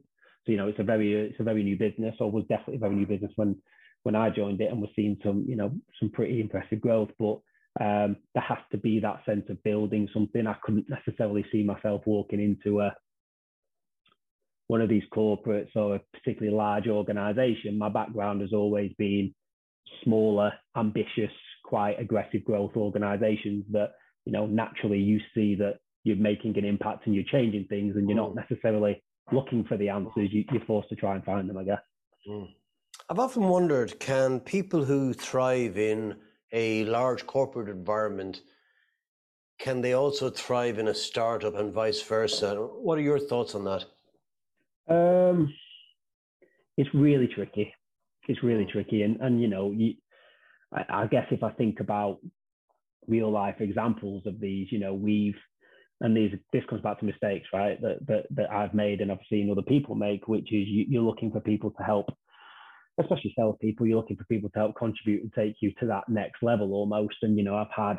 so 0.45 0.51
you 0.51 0.57
know 0.57 0.67
it's 0.67 0.79
a 0.79 0.83
very 0.83 1.13
it's 1.13 1.39
a 1.39 1.43
very 1.43 1.63
new 1.63 1.77
business 1.77 2.15
or 2.19 2.31
was 2.31 2.45
definitely 2.49 2.75
a 2.75 2.79
very 2.79 2.95
new 2.95 3.05
business 3.05 3.31
when 3.35 3.55
when 4.03 4.15
I 4.15 4.29
joined 4.29 4.61
it 4.61 4.71
and 4.71 4.81
we're 4.81 4.87
seeing 4.95 5.17
some 5.23 5.45
you 5.47 5.55
know 5.55 5.71
some 5.99 6.09
pretty 6.09 6.41
impressive 6.41 6.81
growth 6.81 7.09
but 7.19 7.39
um, 7.79 8.17
there 8.33 8.43
has 8.43 8.57
to 8.71 8.77
be 8.77 8.99
that 8.99 9.23
sense 9.25 9.45
of 9.49 9.61
building 9.63 10.09
something. 10.13 10.47
I 10.47 10.55
couldn't 10.63 10.89
necessarily 10.89 11.45
see 11.51 11.63
myself 11.63 12.01
walking 12.05 12.41
into 12.41 12.81
a 12.81 12.93
one 14.67 14.81
of 14.81 14.89
these 14.89 15.03
corporates 15.13 15.75
or 15.75 15.95
a 15.95 16.01
particularly 16.13 16.55
large 16.55 16.87
organization. 16.87 17.77
My 17.77 17.89
background 17.89 18.41
has 18.41 18.53
always 18.53 18.91
been 18.97 19.33
smaller, 20.03 20.53
ambitious, 20.77 21.31
quite 21.63 21.99
aggressive 21.99 22.43
growth 22.43 22.75
organizations 22.75 23.65
that, 23.71 23.93
you 24.25 24.31
know, 24.31 24.45
naturally 24.45 24.99
you 24.99 25.19
see 25.33 25.55
that 25.55 25.79
you're 26.09 26.17
making 26.17 26.57
an 26.57 26.65
impact 26.65 27.05
and 27.05 27.15
you're 27.15 27.23
changing 27.31 27.65
things 27.69 27.95
and 27.95 28.09
you're 28.09 28.17
not 28.17 28.31
mm. 28.31 28.35
necessarily 28.35 29.01
looking 29.31 29.63
for 29.65 29.77
the 29.77 29.89
answers. 29.89 30.29
You, 30.31 30.43
are 30.51 30.65
forced 30.65 30.89
to 30.89 30.95
try 30.95 31.15
and 31.15 31.23
find 31.23 31.49
them, 31.49 31.57
I 31.57 31.63
guess. 31.63 31.81
Mm. 32.29 32.49
I've 33.09 33.19
often 33.19 33.47
wondered 33.47 33.99
can 33.99 34.39
people 34.39 34.83
who 34.83 35.13
thrive 35.13 35.77
in 35.77 36.15
a 36.51 36.83
large 36.85 37.25
corporate 37.27 37.69
environment, 37.69 38.41
can 39.59 39.81
they 39.81 39.93
also 39.93 40.29
thrive 40.29 40.79
in 40.79 40.87
a 40.87 40.93
startup 40.93 41.55
and 41.55 41.73
vice 41.73 42.01
versa? 42.01 42.55
What 42.55 42.97
are 42.97 43.01
your 43.01 43.19
thoughts 43.19 43.55
on 43.55 43.63
that? 43.65 43.85
Um, 44.87 45.53
it's 46.77 46.89
really 46.93 47.27
tricky. 47.27 47.73
It's 48.27 48.43
really 48.43 48.63
hmm. 48.63 48.71
tricky, 48.71 49.03
and 49.03 49.19
and 49.21 49.41
you 49.41 49.47
know, 49.47 49.71
you, 49.71 49.93
I, 50.73 51.03
I 51.03 51.07
guess 51.07 51.27
if 51.31 51.43
I 51.43 51.51
think 51.51 51.79
about 51.79 52.19
real 53.07 53.31
life 53.31 53.55
examples 53.59 54.23
of 54.25 54.39
these, 54.39 54.71
you 54.71 54.79
know, 54.79 54.93
we've 54.93 55.37
and 56.01 56.15
these 56.15 56.31
this 56.53 56.63
comes 56.69 56.81
back 56.81 56.99
to 56.99 57.05
mistakes, 57.05 57.47
right? 57.53 57.79
That 57.81 58.05
that 58.07 58.25
that 58.31 58.51
I've 58.51 58.73
made 58.73 59.01
and 59.01 59.11
I've 59.11 59.19
seen 59.29 59.51
other 59.51 59.61
people 59.61 59.95
make, 59.95 60.27
which 60.27 60.51
is 60.53 60.67
you, 60.67 60.85
you're 60.87 61.03
looking 61.03 61.31
for 61.31 61.39
people 61.39 61.71
to 61.71 61.83
help 61.83 62.09
especially 62.99 63.33
salespeople, 63.37 63.87
you're 63.87 63.97
looking 63.97 64.17
for 64.17 64.25
people 64.25 64.49
to 64.49 64.59
help 64.59 64.75
contribute 64.75 65.23
and 65.23 65.33
take 65.33 65.55
you 65.61 65.71
to 65.79 65.85
that 65.87 66.07
next 66.09 66.43
level 66.43 66.73
almost. 66.73 67.15
And 67.21 67.37
you 67.37 67.43
know, 67.43 67.55
I've 67.55 67.67
had 67.75 67.97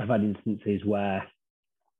I've 0.00 0.08
had 0.08 0.22
instances 0.22 0.82
where 0.84 1.26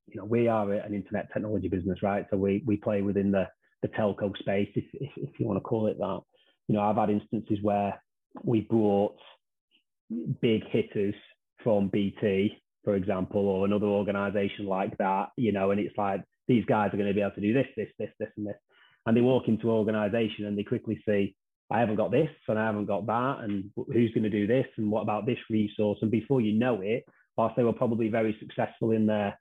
you 0.08 0.20
know 0.20 0.24
we 0.24 0.48
are 0.48 0.72
an 0.72 0.94
internet 0.94 1.32
technology 1.32 1.68
business, 1.68 2.02
right? 2.02 2.26
So 2.30 2.36
we 2.36 2.62
we 2.66 2.76
play 2.76 3.02
within 3.02 3.30
the 3.30 3.46
the 3.82 3.88
telco 3.88 4.36
space, 4.38 4.68
if 4.74 4.84
if, 4.94 5.10
if 5.16 5.30
you 5.38 5.46
want 5.46 5.56
to 5.56 5.62
call 5.62 5.86
it 5.86 5.98
that. 5.98 6.20
You 6.68 6.76
know, 6.76 6.82
I've 6.82 6.96
had 6.96 7.10
instances 7.10 7.58
where 7.62 8.00
we 8.44 8.60
brought 8.60 9.16
big 10.40 10.62
hitters 10.68 11.14
from 11.62 11.88
BT, 11.88 12.56
for 12.84 12.94
example, 12.94 13.46
or 13.46 13.64
another 13.64 13.86
organization 13.86 14.66
like 14.66 14.96
that, 14.98 15.28
you 15.36 15.52
know, 15.52 15.70
and 15.70 15.80
it's 15.80 15.96
like 15.96 16.22
these 16.48 16.64
guys 16.64 16.92
are 16.92 16.96
going 16.96 17.08
to 17.08 17.14
be 17.14 17.20
able 17.20 17.32
to 17.32 17.40
do 17.40 17.52
this, 17.52 17.66
this, 17.76 17.88
this, 17.98 18.10
this, 18.18 18.30
and 18.36 18.46
this. 18.46 18.56
And 19.06 19.16
they 19.16 19.20
walk 19.20 19.48
into 19.48 19.70
an 19.70 19.76
organization 19.76 20.46
and 20.46 20.56
they 20.56 20.64
quickly 20.64 21.00
see, 21.06 21.34
I 21.70 21.78
haven't 21.80 21.96
got 21.96 22.10
this 22.10 22.30
and 22.48 22.58
I 22.58 22.66
haven't 22.66 22.86
got 22.86 23.06
that, 23.06 23.38
and 23.42 23.70
who's 23.76 24.12
going 24.12 24.24
to 24.24 24.30
do 24.30 24.46
this, 24.46 24.66
and 24.76 24.90
what 24.90 25.02
about 25.02 25.26
this 25.26 25.38
resource? 25.48 25.98
And 26.02 26.10
before 26.10 26.40
you 26.40 26.58
know 26.58 26.80
it, 26.80 27.04
whilst 27.36 27.56
they 27.56 27.62
were 27.62 27.72
probably 27.72 28.08
very 28.08 28.36
successful 28.40 28.90
in 28.90 29.06
their 29.06 29.38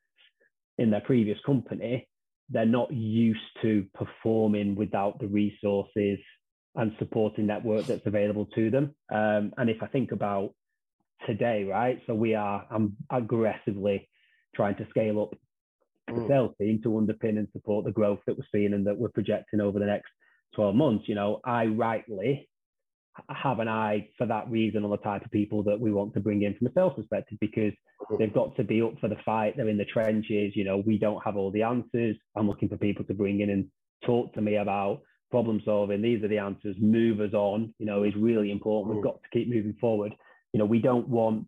in 0.77 0.91
their 0.91 1.01
previous 1.01 1.37
company, 1.45 2.07
they're 2.49 2.65
not 2.65 2.93
used 2.93 3.39
to 3.61 3.85
performing 3.93 4.75
without 4.75 5.19
the 5.19 5.27
resources 5.27 6.19
and 6.75 6.93
supporting 6.99 7.47
network 7.47 7.85
that's 7.85 8.05
available 8.05 8.45
to 8.55 8.69
them. 8.69 8.95
Um, 9.11 9.51
and 9.57 9.69
if 9.69 9.83
I 9.83 9.87
think 9.87 10.11
about 10.11 10.53
today, 11.25 11.65
right? 11.65 12.01
So 12.07 12.13
we 12.13 12.35
are 12.35 12.65
I'm 12.71 12.95
aggressively 13.11 14.09
trying 14.55 14.75
to 14.77 14.87
scale 14.89 15.21
up 15.21 15.37
the 16.07 16.21
mm. 16.21 16.27
sales 16.27 16.55
team 16.59 16.81
to 16.83 16.89
underpin 16.89 17.37
and 17.37 17.47
support 17.53 17.85
the 17.85 17.91
growth 17.91 18.19
that 18.25 18.37
we're 18.37 18.45
seeing 18.51 18.73
and 18.73 18.85
that 18.87 18.97
we're 18.97 19.09
projecting 19.09 19.61
over 19.61 19.79
the 19.79 19.85
next 19.85 20.09
12 20.55 20.75
months. 20.75 21.05
You 21.07 21.15
know, 21.15 21.39
I 21.45 21.65
rightly 21.65 22.49
have 23.29 23.59
an 23.59 23.67
eye 23.67 24.07
for 24.17 24.25
that 24.27 24.49
reason 24.49 24.83
on 24.83 24.91
the 24.91 24.97
type 24.97 25.25
of 25.25 25.31
people 25.31 25.63
that 25.63 25.79
we 25.79 25.91
want 25.91 26.13
to 26.13 26.19
bring 26.19 26.43
in 26.43 26.55
from 26.55 26.67
a 26.67 26.73
sales 26.73 26.93
perspective 26.95 27.37
because 27.41 27.73
mm. 28.11 28.17
they've 28.17 28.33
got 28.33 28.55
to 28.57 28.63
be 28.63 28.81
up 28.81 28.93
for 28.99 29.07
the 29.07 29.17
fight. 29.25 29.55
They're 29.55 29.69
in 29.69 29.77
the 29.77 29.85
trenches. 29.85 30.53
You 30.55 30.63
know, 30.63 30.81
we 30.85 30.97
don't 30.97 31.23
have 31.23 31.35
all 31.35 31.51
the 31.51 31.63
answers. 31.63 32.15
I'm 32.35 32.47
looking 32.47 32.69
for 32.69 32.77
people 32.77 33.05
to 33.05 33.13
bring 33.13 33.41
in 33.41 33.49
and 33.49 33.67
talk 34.05 34.33
to 34.33 34.41
me 34.41 34.55
about 34.55 35.01
problem 35.31 35.61
solving. 35.63 36.01
These 36.01 36.23
are 36.23 36.27
the 36.27 36.39
answers. 36.39 36.75
Move 36.79 37.19
us 37.19 37.33
on, 37.33 37.73
you 37.77 37.85
know, 37.85 38.03
is 38.03 38.15
really 38.15 38.51
important. 38.51 38.95
We've 38.95 39.03
mm. 39.03 39.07
got 39.07 39.21
to 39.21 39.29
keep 39.31 39.47
moving 39.49 39.75
forward. 39.79 40.13
You 40.53 40.59
know, 40.59 40.65
we 40.65 40.79
don't 40.79 41.07
want 41.07 41.47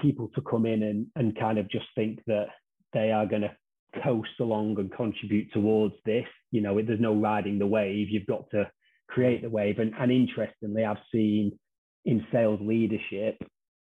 people 0.00 0.30
to 0.34 0.42
come 0.42 0.66
in 0.66 0.82
and, 0.82 1.06
and 1.16 1.38
kind 1.38 1.58
of 1.58 1.70
just 1.70 1.86
think 1.94 2.20
that 2.26 2.46
they 2.92 3.10
are 3.10 3.26
going 3.26 3.42
to 3.42 3.56
coast 4.02 4.30
along 4.40 4.78
and 4.78 4.92
contribute 4.92 5.52
towards 5.52 5.94
this. 6.04 6.26
You 6.50 6.60
know, 6.60 6.80
there's 6.80 7.00
no 7.00 7.14
riding 7.14 7.58
the 7.58 7.66
wave. 7.66 8.08
You've 8.10 8.26
got 8.26 8.50
to 8.50 8.70
create 9.08 9.42
the 9.42 9.50
wave. 9.50 9.78
And, 9.78 9.92
and 9.98 10.10
interestingly, 10.10 10.84
I've 10.84 10.96
seen 11.12 11.58
in 12.04 12.26
sales 12.32 12.60
leadership, 12.62 13.36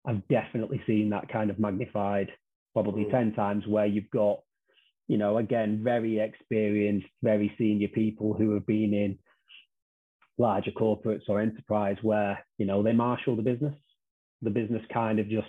I've 0.06 0.28
definitely 0.28 0.82
seen 0.88 1.10
that 1.12 1.32
kind 1.32 1.50
of 1.50 1.60
magnified 1.60 2.32
probably 2.74 3.06
mm. 3.06 3.12
10 3.12 3.34
times 3.34 3.66
where 3.68 3.86
you've 3.86 4.10
got 4.12 4.40
you 5.10 5.18
know, 5.18 5.40
again, 5.40 5.82
very 5.84 6.20
experienced, 6.20 7.08
very 7.24 7.54
senior 7.58 7.88
people 7.90 8.36
who 8.36 8.54
have 8.54 8.66
been 8.68 8.94
in 8.94 9.18
larger 10.38 10.72
corporates 10.72 11.28
or 11.28 11.42
enterprise 11.42 11.98
where, 12.04 12.46
you 12.60 12.66
know, 12.66 12.84
they 12.84 12.94
marshal 12.94 13.36
the 13.36 13.42
business. 13.42 13.74
The 14.42 14.50
business 14.50 14.82
kind 14.94 15.20
of 15.20 15.28
just 15.30 15.48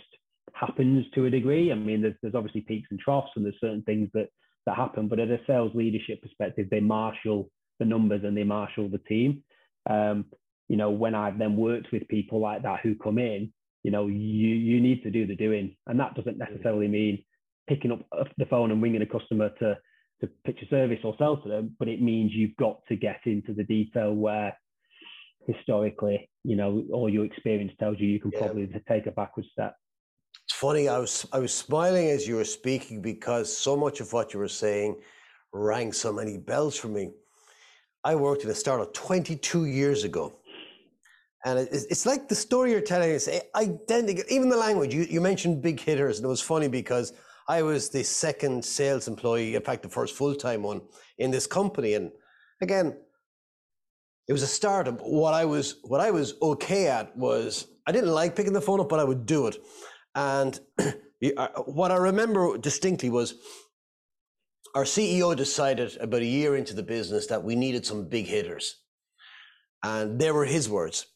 happens 0.53 1.07
to 1.14 1.26
a 1.26 1.31
degree. 1.31 1.72
I 1.72 1.74
mean, 1.74 2.03
there's, 2.03 2.16
there's 2.22 2.35
obviously 2.35 2.62
peaks 2.62 2.88
and 2.90 2.98
troughs 2.98 3.31
and 3.37 3.44
there's 3.44 3.61
certain 3.61 3.83
things 3.83 4.09
that, 4.14 4.29
that 4.66 4.76
happen, 4.76 5.09
but 5.09 5.20
at 5.20 5.31
a 5.31 5.38
sales 5.46 5.72
leadership 5.74 6.22
perspective, 6.22 6.68
they 6.70 6.81
marshal 6.81 7.50
the 7.79 7.85
numbers 7.85 8.22
and 8.24 8.37
they 8.37 8.44
marshal 8.44 8.88
the 8.88 8.98
team. 8.98 9.42
Um, 9.88 10.26
you 10.68 10.76
know, 10.76 10.90
when 10.90 11.14
I've 11.14 11.38
then 11.38 11.57
worked 11.57 11.88
with 11.92 12.07
people 12.09 12.40
like 12.40 12.62
that 12.62 12.81
who 12.83 12.94
come 12.94 13.18
in, 13.18 13.53
you 13.83 13.90
know, 13.90 14.07
you, 14.07 14.16
you 14.16 14.81
need 14.81 15.03
to 15.03 15.11
do 15.11 15.26
the 15.26 15.35
doing. 15.35 15.76
And 15.87 15.98
that 15.98 16.14
doesn't 16.14 16.38
necessarily 16.38 16.88
mean 16.88 17.24
picking 17.68 17.92
up 17.92 18.00
the 18.37 18.44
phone 18.46 18.70
and 18.70 18.83
ringing 18.83 19.03
a 19.03 19.07
customer 19.07 19.50
to 19.61 19.79
to 20.20 20.29
pitch 20.44 20.59
a 20.62 20.68
service 20.68 20.98
or 21.03 21.14
sell 21.18 21.38
to 21.38 21.48
them, 21.48 21.74
but 21.79 21.88
it 21.88 22.03
means 22.03 22.33
you've 22.33 22.57
got 22.57 22.81
to 22.88 22.96
get 22.96 23.20
into 23.24 23.55
the 23.55 23.64
detail 23.64 24.12
where 24.12 24.57
historically, 25.53 26.29
you 26.45 26.57
know, 26.57 26.85
all 26.93 27.09
your 27.09 27.25
experience 27.25 27.73
tells 27.79 27.99
you 27.99 28.09
you 28.09 28.21
can 28.21 28.31
yeah. 28.33 28.41
probably 28.41 28.69
take 28.89 29.07
a 29.07 29.11
backward 29.11 29.47
step. 29.53 29.75
It's 30.45 30.55
funny. 30.55 30.89
I 30.89 30.99
was 30.99 31.27
I 31.33 31.39
was 31.39 31.55
smiling 31.55 32.09
as 32.09 32.27
you 32.27 32.37
were 32.37 32.45
speaking 32.45 33.01
because 33.03 33.57
so 33.57 33.77
much 33.77 34.01
of 34.01 34.13
what 34.13 34.33
you 34.33 34.41
were 34.41 34.49
saying 34.49 34.97
rang 35.53 35.93
so 35.93 36.13
many 36.13 36.39
bells 36.39 36.77
for 36.77 36.89
me. 36.89 37.11
I 38.05 38.15
worked 38.15 38.45
in 38.45 38.51
a 38.51 38.55
startup 38.55 38.95
22 38.95 39.67
years 39.67 40.05
ago. 40.05 40.33
And 41.45 41.59
it's 41.59 42.05
like 42.05 42.29
the 42.29 42.35
story 42.35 42.71
you're 42.73 42.83
telling 42.83 43.11
is 43.11 43.31
identical. 43.55 44.25
Even 44.29 44.51
the 44.51 44.59
language, 44.59 44.93
you, 44.93 45.03
you 45.03 45.23
mentioned 45.23 45.63
big 45.63 45.81
hitters, 45.81 46.19
and 46.19 46.27
it 46.27 46.29
was 46.29 46.43
funny 46.43 46.69
because 46.69 47.15
I 47.49 47.63
was 47.63 47.89
the 47.89 48.05
second 48.05 48.63
sales 48.63 49.09
employee, 49.09 49.55
in 49.55 49.63
fact, 49.63 49.83
the 49.83 49.89
first 49.89 50.15
full 50.15 50.35
time 50.35 50.63
one 50.63 50.83
in 51.19 51.31
this 51.31 51.47
company. 51.47 51.95
And 51.95 52.13
again, 52.61 52.97
it 54.31 54.33
was 54.33 54.45
a 54.45 54.47
startup. 54.47 55.01
What 55.01 55.35
I 55.35 55.45
was 55.45 55.81
what 55.83 56.01
I 56.01 56.12
was 56.12 56.35
okay 56.40 56.87
at 56.87 57.16
was 57.16 57.66
I 57.85 57.90
didn't 57.90 58.12
like 58.12 58.37
picking 58.37 58.53
the 58.53 58.61
phone 58.61 58.79
up, 58.79 58.88
but 58.88 59.01
I 59.01 59.05
would 59.05 59.27
do 59.27 59.49
it. 59.49 59.57
And 60.14 60.59
uh, 60.79 61.49
what 61.66 61.90
I 61.90 61.97
remember 61.97 62.57
distinctly 62.57 63.11
was 63.11 63.35
our 64.77 64.85
CEO 64.85 65.35
decided 65.35 65.97
about 65.97 66.23
a 66.23 66.27
year 66.27 66.55
into 66.55 66.75
the 66.75 66.85
business 66.85 67.27
that 67.27 67.43
we 67.43 67.57
needed 67.57 67.85
some 67.85 68.09
big 68.09 68.27
hitters. 68.27 68.77
And 69.83 70.21
they 70.21 70.31
were 70.31 70.45
his 70.45 70.69
words. 70.69 71.07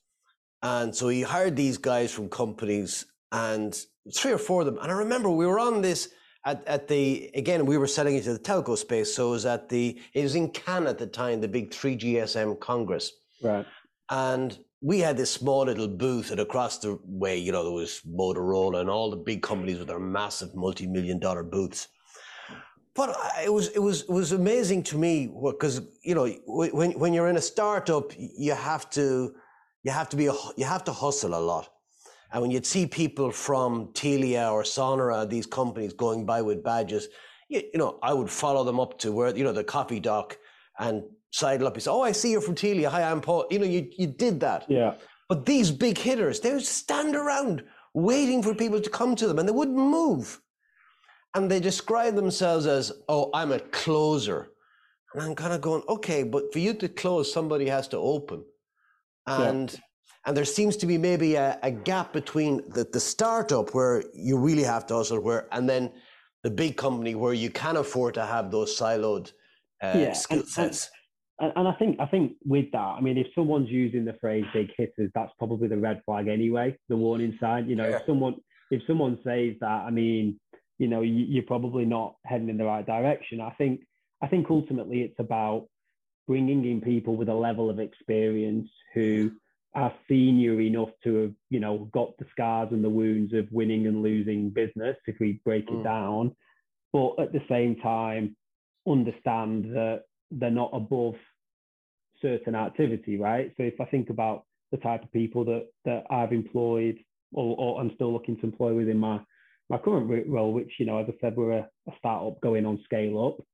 And 0.60 0.92
so 0.92 1.08
he 1.08 1.22
hired 1.22 1.54
these 1.54 1.78
guys 1.78 2.10
from 2.10 2.28
companies 2.28 3.06
and 3.30 3.78
three 4.12 4.32
or 4.32 4.38
four 4.38 4.62
of 4.62 4.66
them. 4.66 4.78
And 4.82 4.90
I 4.90 4.96
remember 4.96 5.30
we 5.30 5.46
were 5.46 5.60
on 5.60 5.82
this 5.82 6.08
at, 6.44 6.66
at 6.66 6.88
the 6.88 7.30
again 7.34 7.66
we 7.66 7.78
were 7.78 7.86
selling 7.86 8.16
into 8.16 8.32
the 8.32 8.38
telco 8.38 8.76
space 8.76 9.14
so 9.14 9.28
it 9.28 9.30
was 9.30 9.46
at 9.46 9.68
the 9.68 9.98
it 10.12 10.22
was 10.22 10.34
in 10.34 10.48
cannes 10.50 10.86
at 10.86 10.98
the 10.98 11.06
time 11.06 11.40
the 11.40 11.48
big 11.48 11.70
3gsm 11.70 12.58
congress. 12.60 13.12
Right. 13.42 13.66
And 14.10 14.58
we 14.80 15.00
had 15.00 15.16
this 15.16 15.30
small 15.30 15.64
little 15.64 15.88
booth 15.88 16.30
and 16.30 16.40
across 16.40 16.78
the 16.78 16.98
way 17.04 17.38
you 17.38 17.52
know 17.52 17.64
there 17.64 17.72
was 17.72 18.00
motorola 18.06 18.80
and 18.80 18.90
all 18.90 19.10
the 19.10 19.16
big 19.16 19.42
companies 19.42 19.78
with 19.78 19.88
their 19.88 19.98
massive 19.98 20.54
multi-million 20.54 21.18
dollar 21.18 21.42
booths. 21.42 21.88
But 22.94 23.16
it 23.42 23.52
was 23.52 23.68
it 23.68 23.80
was 23.80 24.02
it 24.02 24.10
was 24.10 24.32
amazing 24.32 24.82
to 24.84 24.98
me 24.98 25.26
because 25.26 25.80
you 26.02 26.14
know 26.14 26.26
when 26.46 26.92
when 26.92 27.12
you're 27.14 27.28
in 27.28 27.36
a 27.36 27.42
startup 27.42 28.12
you 28.16 28.54
have 28.54 28.90
to 28.90 29.34
you 29.82 29.90
have 29.90 30.08
to 30.10 30.16
be 30.16 30.26
a, 30.26 30.34
you 30.56 30.64
have 30.64 30.84
to 30.84 30.92
hustle 30.92 31.34
a 31.34 31.40
lot 31.40 31.73
and 32.34 32.42
when 32.42 32.50
you'd 32.50 32.66
see 32.66 32.84
people 32.84 33.30
from 33.30 33.86
Telia 33.92 34.52
or 34.52 34.64
Sonera, 34.64 35.26
these 35.30 35.46
companies 35.46 35.92
going 35.92 36.26
by 36.26 36.42
with 36.42 36.64
badges, 36.64 37.06
you, 37.48 37.62
you, 37.72 37.78
know, 37.78 38.00
I 38.02 38.12
would 38.12 38.28
follow 38.28 38.64
them 38.64 38.80
up 38.80 38.98
to 38.98 39.12
where, 39.12 39.34
you 39.34 39.44
know, 39.44 39.52
the 39.52 39.62
coffee 39.62 40.00
dock 40.00 40.36
and 40.80 41.04
sidle 41.30 41.68
up. 41.68 41.76
You 41.76 41.80
say, 41.80 41.92
Oh, 41.92 42.02
I 42.02 42.10
see 42.10 42.32
you're 42.32 42.40
from 42.40 42.56
Telia. 42.56 42.88
Hi, 42.88 43.08
I'm 43.08 43.20
Paul. 43.20 43.46
You 43.52 43.60
know, 43.60 43.66
you, 43.66 43.88
you 43.96 44.08
did 44.08 44.40
that. 44.40 44.64
Yeah. 44.68 44.94
But 45.28 45.46
these 45.46 45.70
big 45.70 45.96
hitters, 45.96 46.40
they 46.40 46.52
would 46.52 46.64
stand 46.64 47.14
around 47.14 47.62
waiting 47.94 48.42
for 48.42 48.52
people 48.52 48.80
to 48.80 48.90
come 48.90 49.14
to 49.14 49.28
them 49.28 49.38
and 49.38 49.48
they 49.48 49.52
wouldn't 49.52 49.78
move. 49.78 50.40
And 51.36 51.48
they 51.48 51.60
describe 51.60 52.16
themselves 52.16 52.66
as, 52.66 52.90
Oh, 53.08 53.30
I'm 53.32 53.52
a 53.52 53.60
closer. 53.60 54.48
And 55.14 55.22
I'm 55.22 55.36
kind 55.36 55.52
of 55.52 55.60
going, 55.60 55.84
okay, 55.88 56.24
but 56.24 56.52
for 56.52 56.58
you 56.58 56.74
to 56.74 56.88
close, 56.88 57.32
somebody 57.32 57.68
has 57.68 57.86
to 57.88 57.96
open. 57.96 58.44
And 59.28 59.72
yeah. 59.72 59.78
And 60.26 60.36
there 60.36 60.44
seems 60.44 60.76
to 60.78 60.86
be 60.86 60.96
maybe 60.96 61.34
a, 61.34 61.58
a 61.62 61.70
gap 61.70 62.12
between 62.12 62.62
the, 62.70 62.84
the 62.84 63.00
startup 63.00 63.74
where 63.74 64.04
you 64.14 64.38
really 64.38 64.62
have 64.62 64.86
to 64.86 64.94
hustle, 64.94 65.20
where 65.20 65.46
and 65.52 65.68
then 65.68 65.92
the 66.42 66.50
big 66.50 66.76
company 66.76 67.14
where 67.14 67.34
you 67.34 67.50
can 67.50 67.76
afford 67.76 68.14
to 68.14 68.24
have 68.24 68.50
those 68.50 68.78
siloed 68.78 69.32
uh, 69.82 69.92
yeah, 69.96 70.12
skill 70.12 70.44
sets. 70.44 70.90
And, 71.40 71.52
and, 71.56 71.68
I 71.68 71.72
think 71.72 71.98
I 72.00 72.06
think 72.06 72.34
with 72.44 72.70
that, 72.72 72.78
I 72.78 73.00
mean, 73.00 73.18
if 73.18 73.26
someone's 73.34 73.68
using 73.68 74.04
the 74.04 74.14
phrase 74.20 74.44
"big 74.52 74.70
hitters," 74.76 75.10
that's 75.14 75.32
probably 75.38 75.68
the 75.68 75.76
red 75.76 76.00
flag 76.06 76.28
anyway, 76.28 76.76
the 76.88 76.96
warning 76.96 77.36
sign. 77.40 77.68
You 77.68 77.76
know, 77.76 77.88
yeah. 77.88 77.96
if 77.96 78.02
someone 78.06 78.36
if 78.70 78.82
someone 78.86 79.18
says 79.24 79.54
that, 79.60 79.84
I 79.86 79.90
mean, 79.90 80.38
you 80.78 80.86
know, 80.86 81.02
you, 81.02 81.24
you're 81.28 81.42
probably 81.42 81.84
not 81.84 82.14
heading 82.24 82.48
in 82.48 82.56
the 82.56 82.64
right 82.64 82.86
direction. 82.86 83.40
I 83.40 83.50
think 83.50 83.80
I 84.22 84.26
think 84.28 84.46
ultimately 84.48 85.02
it's 85.02 85.18
about 85.18 85.66
bringing 86.26 86.64
in 86.64 86.80
people 86.80 87.16
with 87.16 87.28
a 87.28 87.34
level 87.34 87.68
of 87.68 87.78
experience 87.78 88.70
who 88.94 89.32
are 89.74 89.92
senior 90.08 90.60
enough 90.60 90.90
to 91.02 91.22
have, 91.22 91.32
you 91.50 91.60
know, 91.60 91.88
got 91.92 92.16
the 92.18 92.26
scars 92.30 92.68
and 92.70 92.84
the 92.84 92.88
wounds 92.88 93.34
of 93.34 93.50
winning 93.50 93.86
and 93.86 94.02
losing 94.02 94.50
business, 94.50 94.96
if 95.06 95.16
we 95.18 95.40
break 95.44 95.68
mm. 95.68 95.80
it 95.80 95.84
down, 95.84 96.34
but 96.92 97.18
at 97.18 97.32
the 97.32 97.42
same 97.48 97.76
time, 97.76 98.36
understand 98.86 99.64
that 99.74 100.02
they're 100.30 100.50
not 100.50 100.70
above 100.72 101.14
certain 102.22 102.54
activity, 102.54 103.16
right? 103.16 103.52
So 103.56 103.64
if 103.64 103.80
I 103.80 103.84
think 103.86 104.10
about 104.10 104.44
the 104.70 104.78
type 104.78 105.02
of 105.02 105.12
people 105.12 105.44
that 105.44 105.66
that 105.84 106.04
I've 106.10 106.32
employed 106.32 106.98
or, 107.32 107.56
or 107.58 107.80
I'm 107.80 107.92
still 107.94 108.12
looking 108.12 108.36
to 108.36 108.44
employ 108.44 108.74
within 108.74 108.98
my 108.98 109.20
my 109.70 109.78
current 109.78 110.28
role, 110.28 110.52
which 110.52 110.72
you 110.78 110.86
know, 110.86 110.98
as 110.98 111.06
I 111.08 111.14
said, 111.20 111.36
we're 111.36 111.52
a, 111.52 111.68
a 111.88 111.92
startup 111.98 112.40
going 112.40 112.66
on 112.66 112.80
scale 112.84 113.26
up, 113.26 113.44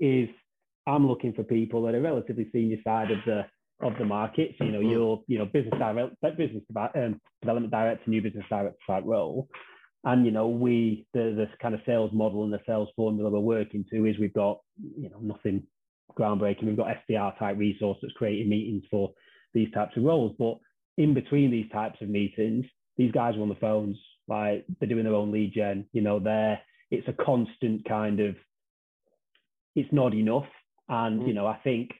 is 0.00 0.28
I'm 0.86 1.06
looking 1.06 1.32
for 1.32 1.42
people 1.42 1.82
that 1.82 1.94
are 1.94 2.00
relatively 2.00 2.48
senior 2.52 2.78
side 2.84 3.10
of 3.10 3.18
the 3.26 3.44
of 3.80 3.92
the 3.98 4.04
market. 4.04 4.54
So, 4.58 4.64
you 4.64 4.72
know, 4.72 4.80
mm-hmm. 4.80 4.90
your 4.90 5.22
you 5.26 5.38
know 5.38 5.46
business 5.46 5.74
direct, 5.78 6.14
business 6.36 6.62
um, 6.94 7.20
development 7.42 7.72
director, 7.72 8.10
new 8.10 8.22
business 8.22 8.44
director 8.48 8.78
type 8.86 9.04
role, 9.06 9.48
and 10.04 10.24
you 10.24 10.30
know 10.30 10.48
we 10.48 11.06
the 11.12 11.34
this 11.36 11.50
kind 11.60 11.74
of 11.74 11.80
sales 11.86 12.10
model 12.12 12.44
and 12.44 12.52
the 12.52 12.60
sales 12.66 12.88
formula 12.96 13.30
we're 13.30 13.40
working 13.40 13.84
to 13.92 14.06
is 14.06 14.18
we've 14.18 14.34
got 14.34 14.58
you 14.98 15.10
know 15.10 15.18
nothing 15.20 15.62
groundbreaking. 16.18 16.64
We've 16.64 16.76
got 16.76 16.96
SDR 17.08 17.38
type 17.38 17.58
resource 17.58 17.98
that's 18.00 18.14
creating 18.14 18.48
meetings 18.48 18.84
for 18.90 19.12
these 19.52 19.70
types 19.72 19.96
of 19.96 20.04
roles, 20.04 20.34
but 20.38 20.58
in 20.96 21.14
between 21.14 21.50
these 21.50 21.70
types 21.70 22.00
of 22.00 22.08
meetings, 22.08 22.64
these 22.96 23.12
guys 23.12 23.36
are 23.36 23.42
on 23.42 23.48
the 23.48 23.54
phones, 23.56 23.98
like 24.28 24.64
they're 24.80 24.88
doing 24.88 25.04
their 25.04 25.14
own 25.14 25.30
lead 25.30 25.52
gen. 25.54 25.84
You 25.92 26.02
know, 26.02 26.18
they're 26.18 26.60
it's 26.90 27.08
a 27.08 27.24
constant 27.24 27.86
kind 27.86 28.20
of 28.20 28.36
it's 29.74 29.92
not 29.92 30.14
enough. 30.14 30.46
And 30.88 31.22
mm. 31.22 31.28
you 31.28 31.34
know, 31.34 31.46
I 31.46 31.58
think 31.62 31.90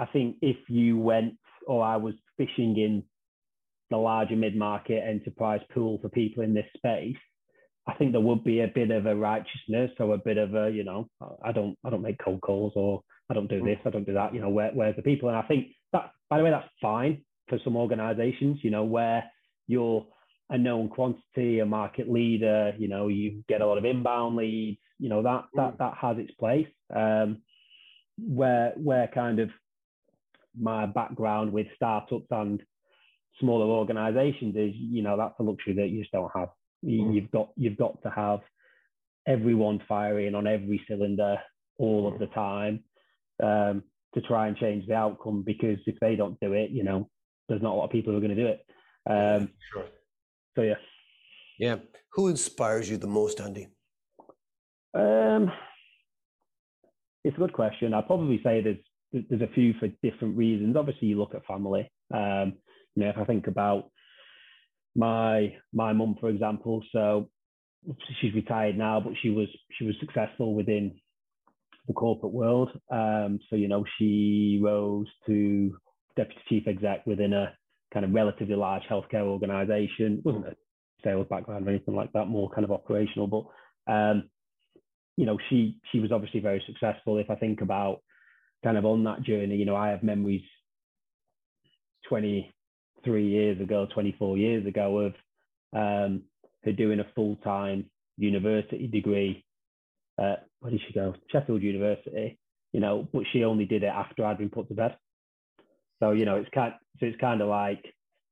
I 0.00 0.06
think 0.06 0.36
if 0.40 0.56
you 0.68 0.98
went 0.98 1.34
or 1.66 1.84
I 1.84 1.96
was 1.96 2.14
fishing 2.38 2.78
in 2.78 3.02
the 3.90 3.98
larger 3.98 4.36
mid-market 4.36 5.02
enterprise 5.06 5.60
pool 5.74 5.98
for 6.00 6.08
people 6.08 6.42
in 6.42 6.54
this 6.54 6.66
space, 6.76 7.16
I 7.86 7.94
think 7.94 8.12
there 8.12 8.20
would 8.20 8.42
be 8.42 8.60
a 8.60 8.72
bit 8.74 8.90
of 8.90 9.06
a 9.06 9.14
righteousness 9.14 9.90
or 9.98 10.14
a 10.14 10.18
bit 10.18 10.38
of 10.38 10.54
a, 10.54 10.70
you 10.70 10.84
know, 10.84 11.08
I 11.44 11.52
don't, 11.52 11.76
I 11.84 11.90
don't 11.90 12.02
make 12.02 12.18
cold 12.24 12.40
calls 12.40 12.72
or 12.76 13.02
I 13.28 13.34
don't 13.34 13.48
do 13.48 13.62
this, 13.62 13.78
I 13.84 13.90
don't 13.90 14.06
do 14.06 14.14
that. 14.14 14.34
You 14.34 14.40
know, 14.40 14.48
where, 14.48 14.70
where's 14.72 14.96
the 14.96 15.02
people? 15.02 15.28
And 15.28 15.36
I 15.36 15.42
think 15.42 15.68
that, 15.92 16.10
by 16.30 16.38
the 16.38 16.44
way, 16.44 16.50
that's 16.50 16.68
fine 16.80 17.22
for 17.48 17.58
some 17.62 17.76
organisations. 17.76 18.60
You 18.62 18.70
know, 18.70 18.84
where 18.84 19.24
you're 19.66 20.06
a 20.50 20.58
known 20.58 20.88
quantity, 20.88 21.60
a 21.60 21.66
market 21.66 22.10
leader. 22.10 22.74
You 22.78 22.88
know, 22.88 23.08
you 23.08 23.42
get 23.48 23.60
a 23.60 23.66
lot 23.66 23.78
of 23.78 23.84
inbound 23.84 24.36
leads. 24.36 24.78
You 24.98 25.08
know 25.08 25.22
that 25.22 25.44
that 25.54 25.74
mm. 25.74 25.78
that 25.78 25.94
has 26.00 26.18
its 26.18 26.32
place. 26.32 26.68
Um, 26.94 27.42
where 28.18 28.72
where 28.76 29.08
kind 29.08 29.38
of 29.38 29.50
my 30.58 30.86
background 30.86 31.52
with 31.52 31.66
startups 31.76 32.26
and 32.30 32.62
smaller 33.38 33.66
organizations 33.66 34.56
is, 34.56 34.72
you 34.74 35.02
know, 35.02 35.16
that's 35.16 35.38
a 35.38 35.42
luxury 35.42 35.74
that 35.74 35.88
you 35.88 36.00
just 36.00 36.12
don't 36.12 36.30
have. 36.34 36.48
You, 36.82 37.02
mm. 37.02 37.14
You've 37.14 37.30
got 37.30 37.50
you've 37.56 37.76
got 37.76 38.02
to 38.02 38.10
have 38.10 38.40
everyone 39.26 39.82
firing 39.88 40.34
on 40.34 40.46
every 40.46 40.82
cylinder 40.88 41.36
all 41.78 42.08
of 42.08 42.14
mm. 42.14 42.18
the 42.20 42.26
time 42.28 42.84
um, 43.42 43.82
to 44.14 44.20
try 44.22 44.48
and 44.48 44.56
change 44.56 44.86
the 44.86 44.94
outcome. 44.94 45.42
Because 45.42 45.78
if 45.86 45.98
they 46.00 46.16
don't 46.16 46.38
do 46.40 46.52
it, 46.52 46.70
you 46.70 46.84
know, 46.84 47.08
there's 47.48 47.62
not 47.62 47.74
a 47.74 47.76
lot 47.76 47.84
of 47.84 47.90
people 47.90 48.12
who 48.12 48.18
are 48.18 48.22
going 48.22 48.36
to 48.36 48.42
do 48.42 48.48
it. 48.48 48.64
Um, 49.08 49.50
sure. 49.72 49.86
So 50.56 50.62
yeah. 50.62 50.74
Yeah. 51.58 51.76
Who 52.14 52.28
inspires 52.28 52.90
you 52.90 52.96
the 52.96 53.06
most, 53.06 53.40
Andy? 53.40 53.68
Um, 54.94 55.52
it's 57.24 57.36
a 57.36 57.40
good 57.40 57.52
question. 57.52 57.94
I'd 57.94 58.06
probably 58.06 58.40
say 58.42 58.60
there's 58.60 58.78
there's 59.12 59.42
a 59.42 59.54
few 59.54 59.74
for 59.74 59.88
different 60.02 60.36
reasons. 60.36 60.76
Obviously, 60.76 61.08
you 61.08 61.18
look 61.18 61.34
at 61.34 61.44
family. 61.46 61.90
Um, 62.12 62.54
you 62.94 63.04
know, 63.04 63.10
if 63.10 63.18
I 63.18 63.24
think 63.24 63.46
about 63.46 63.90
my 64.94 65.54
my 65.72 65.92
mum, 65.92 66.16
for 66.20 66.28
example, 66.28 66.82
so 66.92 67.28
she's 68.20 68.34
retired 68.34 68.76
now, 68.76 69.00
but 69.00 69.14
she 69.22 69.30
was 69.30 69.48
she 69.78 69.84
was 69.84 69.94
successful 70.00 70.54
within 70.54 70.98
the 71.86 71.94
corporate 71.94 72.32
world. 72.32 72.70
Um, 72.90 73.38
so 73.48 73.56
you 73.56 73.68
know, 73.68 73.84
she 73.98 74.60
rose 74.62 75.06
to 75.26 75.76
deputy 76.16 76.40
chief 76.48 76.68
exec 76.68 77.06
within 77.06 77.32
a 77.32 77.52
kind 77.92 78.04
of 78.04 78.12
relatively 78.12 78.54
large 78.54 78.82
healthcare 78.90 79.22
organization. 79.22 80.22
wasn't 80.24 80.46
a 80.46 80.56
sales 81.02 81.26
background 81.30 81.66
or 81.66 81.70
anything 81.70 81.96
like 81.96 82.12
that, 82.12 82.26
more 82.26 82.50
kind 82.50 82.64
of 82.64 82.72
operational. 82.72 83.26
But 83.26 83.92
um, 83.92 84.30
you 85.16 85.26
know, 85.26 85.38
she 85.48 85.78
she 85.92 86.00
was 86.00 86.12
obviously 86.12 86.40
very 86.40 86.62
successful. 86.66 87.18
If 87.18 87.30
I 87.30 87.34
think 87.36 87.60
about 87.60 88.00
kind 88.62 88.76
of 88.76 88.84
on 88.84 89.04
that 89.04 89.22
journey, 89.22 89.56
you 89.56 89.64
know, 89.64 89.76
I 89.76 89.88
have 89.88 90.02
memories 90.02 90.42
23 92.08 93.26
years 93.26 93.60
ago, 93.60 93.86
24 93.92 94.36
years 94.36 94.66
ago 94.66 94.98
of 94.98 95.14
um, 95.72 96.22
her 96.64 96.72
doing 96.72 97.00
a 97.00 97.06
full 97.14 97.36
time 97.36 97.86
university 98.16 98.86
degree. 98.86 99.44
At, 100.18 100.46
where 100.60 100.70
did 100.70 100.80
she 100.86 100.92
go? 100.92 101.14
Sheffield 101.30 101.62
University. 101.62 102.38
You 102.72 102.80
know, 102.80 103.08
but 103.12 103.24
she 103.32 103.42
only 103.42 103.64
did 103.64 103.82
it 103.82 103.86
after 103.86 104.24
I'd 104.24 104.38
been 104.38 104.50
put 104.50 104.68
to 104.68 104.74
bed. 104.74 104.96
So 106.00 106.12
you 106.12 106.24
know, 106.24 106.36
it's 106.36 106.50
kind 106.54 106.74
so 106.98 107.06
it's 107.06 107.20
kind 107.20 107.40
of 107.40 107.48
like 107.48 107.84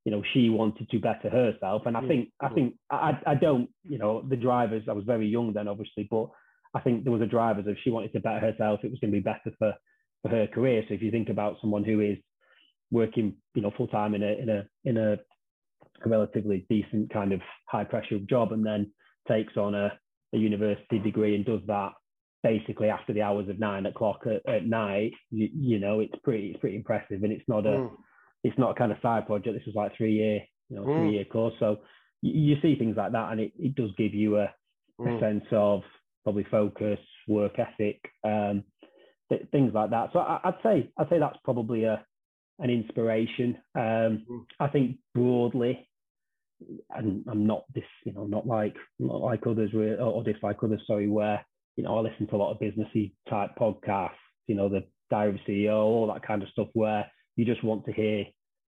you 0.04 0.12
know 0.12 0.22
she 0.32 0.48
wanted 0.48 0.88
to 0.90 0.98
better 1.00 1.28
herself, 1.28 1.82
and 1.86 1.96
I 1.96 2.00
mm, 2.00 2.08
think 2.08 2.28
I 2.40 2.48
think 2.48 2.74
I 2.90 3.18
I 3.26 3.34
don't 3.34 3.68
you 3.88 3.98
know 3.98 4.22
the 4.22 4.36
drivers. 4.36 4.84
I 4.88 4.92
was 4.92 5.04
very 5.04 5.26
young 5.26 5.52
then, 5.52 5.66
obviously, 5.66 6.06
but 6.08 6.28
I 6.74 6.80
think 6.80 7.02
there 7.02 7.12
was 7.12 7.22
a 7.22 7.26
driver 7.26 7.62
that 7.62 7.70
if 7.70 7.78
she 7.82 7.90
wanted 7.90 8.12
to 8.12 8.20
better 8.20 8.40
herself, 8.40 8.80
it 8.84 8.90
was 8.90 9.00
going 9.00 9.10
to 9.10 9.16
be 9.16 9.20
better 9.20 9.50
for 9.58 9.74
for 10.22 10.28
her 10.28 10.46
career. 10.46 10.83
So 10.88 10.94
if 10.94 11.02
you 11.02 11.11
think 11.11 11.28
about 11.28 11.57
someone 11.61 11.85
who 11.85 12.00
is 12.00 12.18
working 12.90 13.35
you 13.54 13.62
know 13.62 13.72
full 13.76 13.88
time 13.88 14.14
in 14.14 14.22
a 14.22 14.33
in 14.33 14.48
a 14.48 14.66
in 14.85 14.96
a, 14.96 15.16
relatively 16.07 16.64
decent 16.70 17.12
kind 17.12 17.33
of 17.33 17.40
high 17.66 17.85
pressure 17.85 18.18
job, 18.20 18.52
and 18.52 18.64
then 18.64 18.90
takes 19.26 19.57
on 19.57 19.74
a, 19.74 19.92
a 20.33 20.38
university 20.38 20.98
degree 20.98 21.35
and 21.35 21.44
does 21.44 21.61
that 21.66 21.92
basically 22.42 22.88
after 22.88 23.12
the 23.12 23.22
hours 23.22 23.48
of 23.48 23.59
nine 23.59 23.87
o'clock 23.87 24.20
at, 24.26 24.48
at 24.52 24.66
night, 24.66 25.12
you, 25.31 25.48
you, 25.52 25.78
know, 25.78 26.00
it's 26.00 26.14
pretty 26.22 26.50
it's 26.50 26.61
pretty 26.61 26.76
impressive, 26.76 27.22
and 27.22 27.33
it's 27.33 27.48
not 27.48 27.66
a 27.66 27.70
mm. 27.70 27.90
it's 28.44 28.59
not 28.59 28.70
a 28.70 28.74
kind 28.74 28.92
of 28.92 28.98
side 29.02 29.26
project. 29.26 29.57
This 29.57 29.66
was 29.66 29.74
like 29.74 29.96
three 29.96 30.14
year 30.14 30.40
you 30.68 30.76
know 30.76 30.85
mm. 30.85 31.00
three 31.00 31.14
year 31.14 31.24
course, 31.24 31.54
so 31.59 31.78
you, 32.22 32.54
you, 32.54 32.57
see 32.62 32.76
things 32.76 32.96
like 32.96 33.12
that, 33.12 33.33
and 33.33 33.40
it, 33.40 33.52
it 33.59 33.74
does 33.74 33.90
give 33.96 34.14
you 34.14 34.38
a, 34.38 34.52
mm. 35.00 35.16
a 35.16 35.20
sense 35.20 35.44
of 35.52 35.83
probably 36.24 36.46
focus, 36.50 36.98
work 37.26 37.59
ethic, 37.59 38.00
um, 38.24 38.62
th- 39.30 39.46
things 39.50 39.72
like 39.74 39.90
that. 39.90 40.10
So 40.12 40.20
I, 40.20 40.40
would 40.44 40.54
say 40.62 40.90
I'd 40.98 41.08
say 41.08 41.18
that's 41.18 41.38
probably 41.44 41.84
a 41.84 42.04
an 42.60 42.70
inspiration. 42.70 43.56
Um, 43.74 44.24
mm. 44.30 44.44
I 44.60 44.68
think 44.68 44.98
broadly. 45.14 45.84
And 46.90 47.24
I'm 47.30 47.46
not 47.46 47.66
this, 47.72 47.84
you 48.04 48.12
know, 48.12 48.26
not 48.26 48.44
like 48.44 48.74
not 48.98 49.20
like 49.20 49.46
others, 49.46 49.70
or 49.74 50.24
dislike 50.24 50.56
others. 50.60 50.82
Sorry, 50.88 51.06
where 51.06 51.44
you 51.76 51.84
know, 51.84 51.96
I 51.96 52.00
listen 52.00 52.26
to 52.26 52.34
a 52.34 52.36
lot 52.36 52.50
of 52.50 52.58
businessy 52.58 53.12
type 53.30 53.50
podcasts, 53.56 54.10
you 54.48 54.56
know, 54.56 54.68
the 54.68 54.82
Diary 55.10 55.30
of 55.30 55.36
a 55.36 55.50
CEO, 55.50 55.76
all 55.76 56.10
that 56.12 56.26
kind 56.26 56.42
of 56.42 56.48
stuff, 56.48 56.66
where 56.72 57.08
you 57.36 57.44
just 57.44 57.62
want 57.62 57.86
to 57.86 57.92
hear 57.92 58.24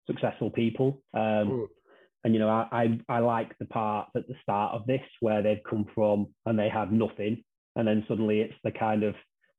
successful 0.08 0.50
people. 0.50 1.00
Um, 1.14 1.20
mm. 1.22 1.66
And 2.24 2.34
you 2.34 2.40
know, 2.40 2.48
I, 2.48 2.66
I, 2.72 3.00
I 3.08 3.18
like 3.20 3.56
the 3.58 3.66
part 3.66 4.08
at 4.16 4.26
the 4.26 4.34
start 4.42 4.74
of 4.74 4.84
this 4.86 5.00
where 5.20 5.42
they've 5.42 5.62
come 5.68 5.86
from 5.94 6.26
and 6.44 6.58
they 6.58 6.68
had 6.68 6.92
nothing, 6.92 7.44
and 7.76 7.86
then 7.86 8.04
suddenly 8.08 8.40
it's 8.40 8.58
the 8.64 8.72
kind 8.72 9.04
of 9.04 9.14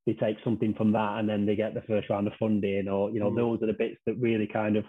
they 0.07 0.13
take 0.13 0.37
something 0.43 0.73
from 0.73 0.91
that 0.93 1.19
and 1.19 1.29
then 1.29 1.45
they 1.45 1.55
get 1.55 1.75
the 1.75 1.81
first 1.81 2.09
round 2.09 2.25
of 2.25 2.33
funding, 2.39 2.87
or 2.87 3.11
you 3.11 3.19
know, 3.19 3.29
mm. 3.29 3.35
those 3.35 3.61
are 3.61 3.67
the 3.67 3.73
bits 3.73 3.97
that 4.07 4.19
really 4.19 4.47
kind 4.47 4.75
of, 4.75 4.85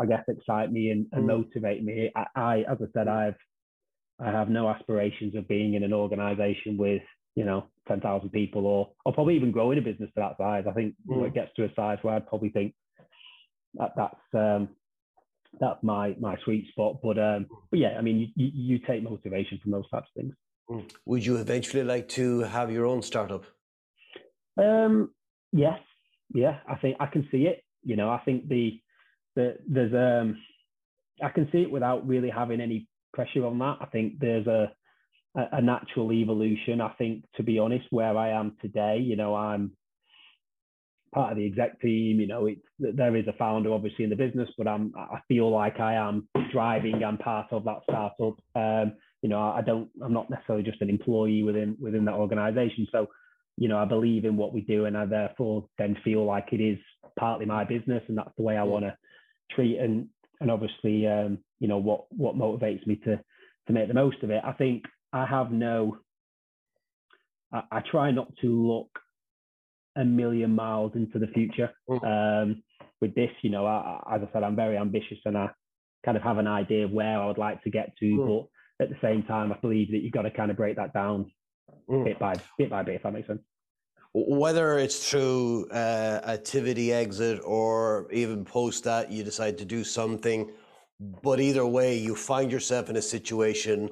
I 0.00 0.06
guess, 0.06 0.24
excite 0.28 0.72
me 0.72 0.88
and, 0.88 1.06
and 1.12 1.24
mm. 1.24 1.26
motivate 1.26 1.84
me. 1.84 2.10
I, 2.16 2.24
I, 2.34 2.58
as 2.60 2.78
I 2.80 2.86
said, 2.94 3.08
I've 3.08 3.36
I 4.18 4.30
have 4.30 4.48
no 4.48 4.70
aspirations 4.70 5.34
of 5.34 5.48
being 5.48 5.74
in 5.74 5.82
an 5.82 5.92
organization 5.92 6.78
with 6.78 7.02
you 7.34 7.44
know, 7.44 7.66
10,000 7.88 8.30
people 8.30 8.66
or, 8.66 8.90
or 9.04 9.12
probably 9.12 9.36
even 9.36 9.50
growing 9.50 9.78
a 9.78 9.82
business 9.82 10.10
to 10.10 10.20
that 10.20 10.36
size. 10.38 10.64
I 10.68 10.72
think 10.72 10.94
mm. 11.08 11.16
when 11.16 11.26
it 11.26 11.34
gets 11.34 11.52
to 11.56 11.64
a 11.64 11.74
size 11.74 11.98
where 12.02 12.14
I'd 12.14 12.28
probably 12.28 12.50
think 12.50 12.74
that 13.74 13.92
that's, 13.96 14.34
um, 14.34 14.68
that's 15.60 15.82
my, 15.82 16.14
my 16.20 16.36
sweet 16.44 16.68
spot. 16.68 16.98
But, 17.02 17.18
um, 17.18 17.46
but 17.70 17.80
yeah, 17.80 17.96
I 17.98 18.02
mean, 18.02 18.32
you, 18.36 18.50
you 18.54 18.78
take 18.78 19.02
motivation 19.02 19.58
from 19.62 19.72
those 19.72 19.88
types 19.90 20.08
of 20.14 20.22
things. 20.22 20.34
Mm. 20.70 20.90
Would 21.06 21.26
you 21.26 21.36
eventually 21.36 21.82
like 21.82 22.08
to 22.10 22.40
have 22.40 22.70
your 22.70 22.86
own 22.86 23.02
startup? 23.02 23.44
Um, 24.56 25.10
yes. 25.52 25.78
Yeah. 26.32 26.58
I 26.68 26.76
think 26.76 26.96
I 27.00 27.06
can 27.06 27.28
see 27.30 27.46
it. 27.46 27.64
You 27.82 27.96
know, 27.96 28.10
I 28.10 28.20
think 28.24 28.48
the, 28.48 28.80
the, 29.36 29.56
there's, 29.68 29.92
um, 29.94 30.38
I 31.22 31.28
can 31.28 31.48
see 31.52 31.62
it 31.62 31.70
without 31.70 32.06
really 32.06 32.30
having 32.30 32.60
any 32.60 32.88
pressure 33.12 33.46
on 33.46 33.58
that. 33.58 33.78
I 33.80 33.86
think 33.86 34.18
there's 34.18 34.46
a, 34.46 34.72
a, 35.34 35.60
natural 35.60 36.12
evolution. 36.12 36.80
I 36.80 36.90
think, 36.90 37.24
to 37.36 37.42
be 37.42 37.58
honest, 37.58 37.86
where 37.90 38.16
I 38.16 38.30
am 38.30 38.56
today, 38.60 38.98
you 38.98 39.16
know, 39.16 39.34
I'm 39.34 39.72
part 41.14 41.32
of 41.32 41.38
the 41.38 41.46
exec 41.46 41.80
team. 41.80 42.20
You 42.20 42.26
know, 42.26 42.46
it's 42.46 42.60
there 42.78 43.16
is 43.16 43.26
a 43.28 43.32
founder 43.34 43.72
obviously 43.72 44.04
in 44.04 44.10
the 44.10 44.16
business, 44.16 44.48
but 44.58 44.68
I'm 44.68 44.92
I 44.96 45.20
feel 45.28 45.50
like 45.50 45.80
I 45.80 45.94
am 45.94 46.28
driving. 46.52 47.02
I'm 47.04 47.18
part 47.18 47.46
of 47.52 47.64
that 47.64 47.80
startup. 47.84 48.36
Um, 48.54 48.92
you 49.22 49.28
know, 49.28 49.40
I 49.40 49.62
don't. 49.62 49.88
I'm 50.02 50.12
not 50.12 50.28
necessarily 50.28 50.64
just 50.64 50.82
an 50.82 50.90
employee 50.90 51.42
within 51.42 51.76
within 51.80 52.04
that 52.06 52.14
organization. 52.14 52.86
So, 52.92 53.06
you 53.56 53.68
know, 53.68 53.78
I 53.78 53.84
believe 53.84 54.24
in 54.24 54.36
what 54.36 54.52
we 54.52 54.62
do, 54.62 54.86
and 54.86 54.96
I 54.96 55.06
therefore 55.06 55.66
then 55.78 55.96
feel 56.04 56.24
like 56.24 56.48
it 56.52 56.60
is 56.60 56.78
partly 57.18 57.46
my 57.46 57.64
business, 57.64 58.02
and 58.08 58.18
that's 58.18 58.34
the 58.36 58.42
way 58.42 58.56
I 58.56 58.64
want 58.64 58.84
to 58.84 58.96
treat 59.54 59.78
and 59.78 60.08
and 60.40 60.50
obviously, 60.50 61.06
um, 61.06 61.38
you 61.60 61.68
know, 61.68 61.78
what 61.78 62.04
what 62.10 62.36
motivates 62.36 62.86
me 62.86 62.96
to 63.04 63.20
to 63.66 63.72
make 63.72 63.88
the 63.88 63.94
most 63.94 64.22
of 64.22 64.30
it. 64.30 64.42
I 64.44 64.52
think 64.52 64.84
I 65.12 65.26
have 65.26 65.50
no, 65.50 65.98
I, 67.52 67.62
I, 67.70 67.80
try 67.90 68.10
not 68.10 68.28
to 68.42 68.48
look 68.48 68.88
a 69.96 70.04
million 70.04 70.54
miles 70.54 70.92
into 70.94 71.18
the 71.18 71.28
future. 71.28 71.70
Mm. 71.88 72.42
Um, 72.42 72.62
with 73.00 73.14
this, 73.14 73.30
you 73.42 73.50
know, 73.50 73.64
I, 73.64 74.02
as 74.12 74.20
I 74.22 74.32
said, 74.32 74.42
I'm 74.42 74.56
very 74.56 74.76
ambitious 74.76 75.18
and 75.24 75.38
I 75.38 75.48
kind 76.04 76.16
of 76.16 76.22
have 76.22 76.38
an 76.38 76.46
idea 76.46 76.84
of 76.84 76.90
where 76.90 77.18
I 77.18 77.26
would 77.26 77.38
like 77.38 77.62
to 77.62 77.70
get 77.70 77.96
to. 78.00 78.04
Mm. 78.04 78.26
But 78.78 78.84
at 78.84 78.90
the 78.90 78.98
same 79.00 79.22
time, 79.22 79.52
I 79.52 79.56
believe 79.58 79.90
that 79.92 80.02
you've 80.02 80.12
got 80.12 80.22
to 80.22 80.30
kind 80.30 80.50
of 80.50 80.56
break 80.56 80.76
that 80.76 80.92
down 80.92 81.30
mm. 81.88 82.04
bit 82.04 82.18
by 82.18 82.34
bit 82.58 82.70
by 82.70 82.82
bit, 82.82 82.96
if 82.96 83.02
that 83.02 83.12
makes 83.12 83.26
sense. 83.26 83.40
Whether 84.12 84.78
it's 84.78 85.10
through 85.10 85.68
uh, 85.70 86.20
a 86.22 86.38
Tivity 86.38 86.92
exit 86.92 87.40
or 87.44 88.06
even 88.12 88.44
post 88.44 88.84
that 88.84 89.10
you 89.10 89.24
decide 89.24 89.58
to 89.58 89.64
do 89.64 89.82
something, 89.82 90.52
but 91.00 91.40
either 91.40 91.66
way, 91.66 91.98
you 91.98 92.14
find 92.14 92.52
yourself 92.52 92.88
in 92.88 92.96
a 92.96 93.02
situation 93.02 93.90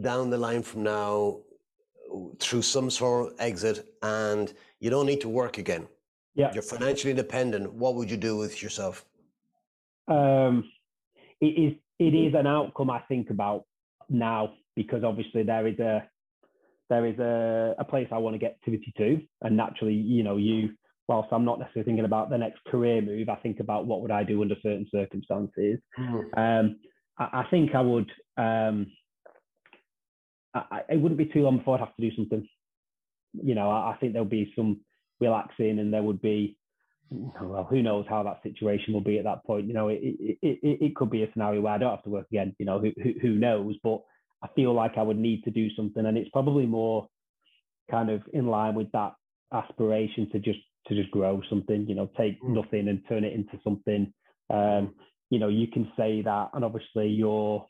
down 0.00 0.30
the 0.30 0.38
line 0.38 0.62
from 0.62 0.84
now 0.84 1.40
through 2.40 2.62
some 2.62 2.90
sort 2.90 3.26
of 3.26 3.40
exit 3.40 3.94
and 4.02 4.54
you 4.80 4.88
don't 4.88 5.06
need 5.06 5.20
to 5.20 5.28
work 5.28 5.58
again. 5.58 5.86
Yeah. 6.34 6.50
You're 6.54 6.62
financially 6.62 7.10
independent. 7.10 7.72
What 7.72 7.94
would 7.96 8.10
you 8.10 8.16
do 8.16 8.36
with 8.36 8.62
yourself? 8.62 9.04
Um, 10.06 10.70
it 11.40 11.46
is 11.46 11.74
it 11.98 12.14
is 12.14 12.34
an 12.34 12.46
outcome 12.46 12.90
I 12.90 13.00
think 13.00 13.30
about 13.30 13.64
now 14.08 14.54
because 14.76 15.02
obviously 15.04 15.42
there 15.42 15.66
is 15.66 15.78
a 15.80 16.08
there 16.88 17.06
is 17.06 17.18
a, 17.18 17.74
a 17.78 17.84
place 17.84 18.08
I 18.10 18.18
want 18.18 18.34
to 18.34 18.38
get 18.38 18.52
activity 18.52 18.92
to. 18.98 19.20
And 19.42 19.56
naturally, 19.56 19.94
you 19.94 20.22
know, 20.22 20.36
you 20.36 20.70
whilst 21.06 21.32
I'm 21.32 21.44
not 21.44 21.58
necessarily 21.58 21.86
thinking 21.86 22.04
about 22.04 22.28
the 22.28 22.38
next 22.38 22.62
career 22.64 23.00
move, 23.00 23.28
I 23.28 23.36
think 23.36 23.60
about 23.60 23.86
what 23.86 24.02
would 24.02 24.10
I 24.10 24.24
do 24.24 24.42
under 24.42 24.56
certain 24.62 24.86
circumstances. 24.92 25.78
Mm. 25.98 26.36
Um, 26.36 26.76
I, 27.18 27.40
I, 27.40 27.46
think 27.50 27.74
I 27.74 27.80
would 27.80 28.10
um, 28.36 28.88
I, 30.54 30.80
it 30.90 31.00
wouldn't 31.00 31.18
be 31.18 31.26
too 31.26 31.42
long 31.42 31.58
before 31.58 31.76
I'd 31.76 31.80
have 31.80 31.96
to 31.96 32.10
do 32.10 32.14
something. 32.14 32.46
You 33.32 33.54
know, 33.54 33.70
I, 33.70 33.92
I 33.92 33.96
think 33.98 34.12
there'll 34.12 34.28
be 34.28 34.52
some 34.56 34.80
relaxing 35.20 35.78
and 35.78 35.92
there 35.92 36.02
would 36.02 36.22
be 36.22 36.56
well, 37.10 37.64
who 37.64 37.82
knows 37.82 38.04
how 38.08 38.22
that 38.22 38.42
situation 38.42 38.92
will 38.92 39.00
be 39.00 39.18
at 39.18 39.24
that 39.24 39.44
point? 39.44 39.66
You 39.66 39.72
know, 39.72 39.88
it 39.88 40.00
it, 40.02 40.38
it, 40.42 40.58
it 40.62 40.96
could 40.96 41.10
be 41.10 41.22
a 41.22 41.32
scenario 41.32 41.62
where 41.62 41.72
I 41.72 41.78
don't 41.78 41.90
have 41.90 42.04
to 42.04 42.10
work 42.10 42.26
again. 42.30 42.54
You 42.58 42.66
know, 42.66 42.78
who, 42.78 42.92
who 43.02 43.12
who 43.20 43.30
knows? 43.30 43.76
But 43.82 44.02
I 44.42 44.48
feel 44.54 44.72
like 44.72 44.92
I 44.96 45.02
would 45.02 45.18
need 45.18 45.42
to 45.44 45.50
do 45.50 45.68
something, 45.74 46.04
and 46.04 46.16
it's 46.16 46.30
probably 46.30 46.66
more 46.66 47.08
kind 47.90 48.10
of 48.10 48.22
in 48.32 48.46
line 48.46 48.74
with 48.74 48.90
that 48.92 49.14
aspiration 49.52 50.28
to 50.32 50.38
just 50.38 50.58
to 50.86 50.94
just 50.94 51.10
grow 51.10 51.42
something. 51.48 51.86
You 51.88 51.94
know, 51.94 52.10
take 52.16 52.42
mm. 52.42 52.50
nothing 52.50 52.88
and 52.88 53.02
turn 53.08 53.24
it 53.24 53.32
into 53.32 53.58
something. 53.64 54.12
Um, 54.50 54.94
you 55.30 55.38
know, 55.38 55.48
you 55.48 55.66
can 55.68 55.90
say 55.96 56.22
that, 56.22 56.50
and 56.54 56.64
obviously 56.64 57.08
you're. 57.08 57.66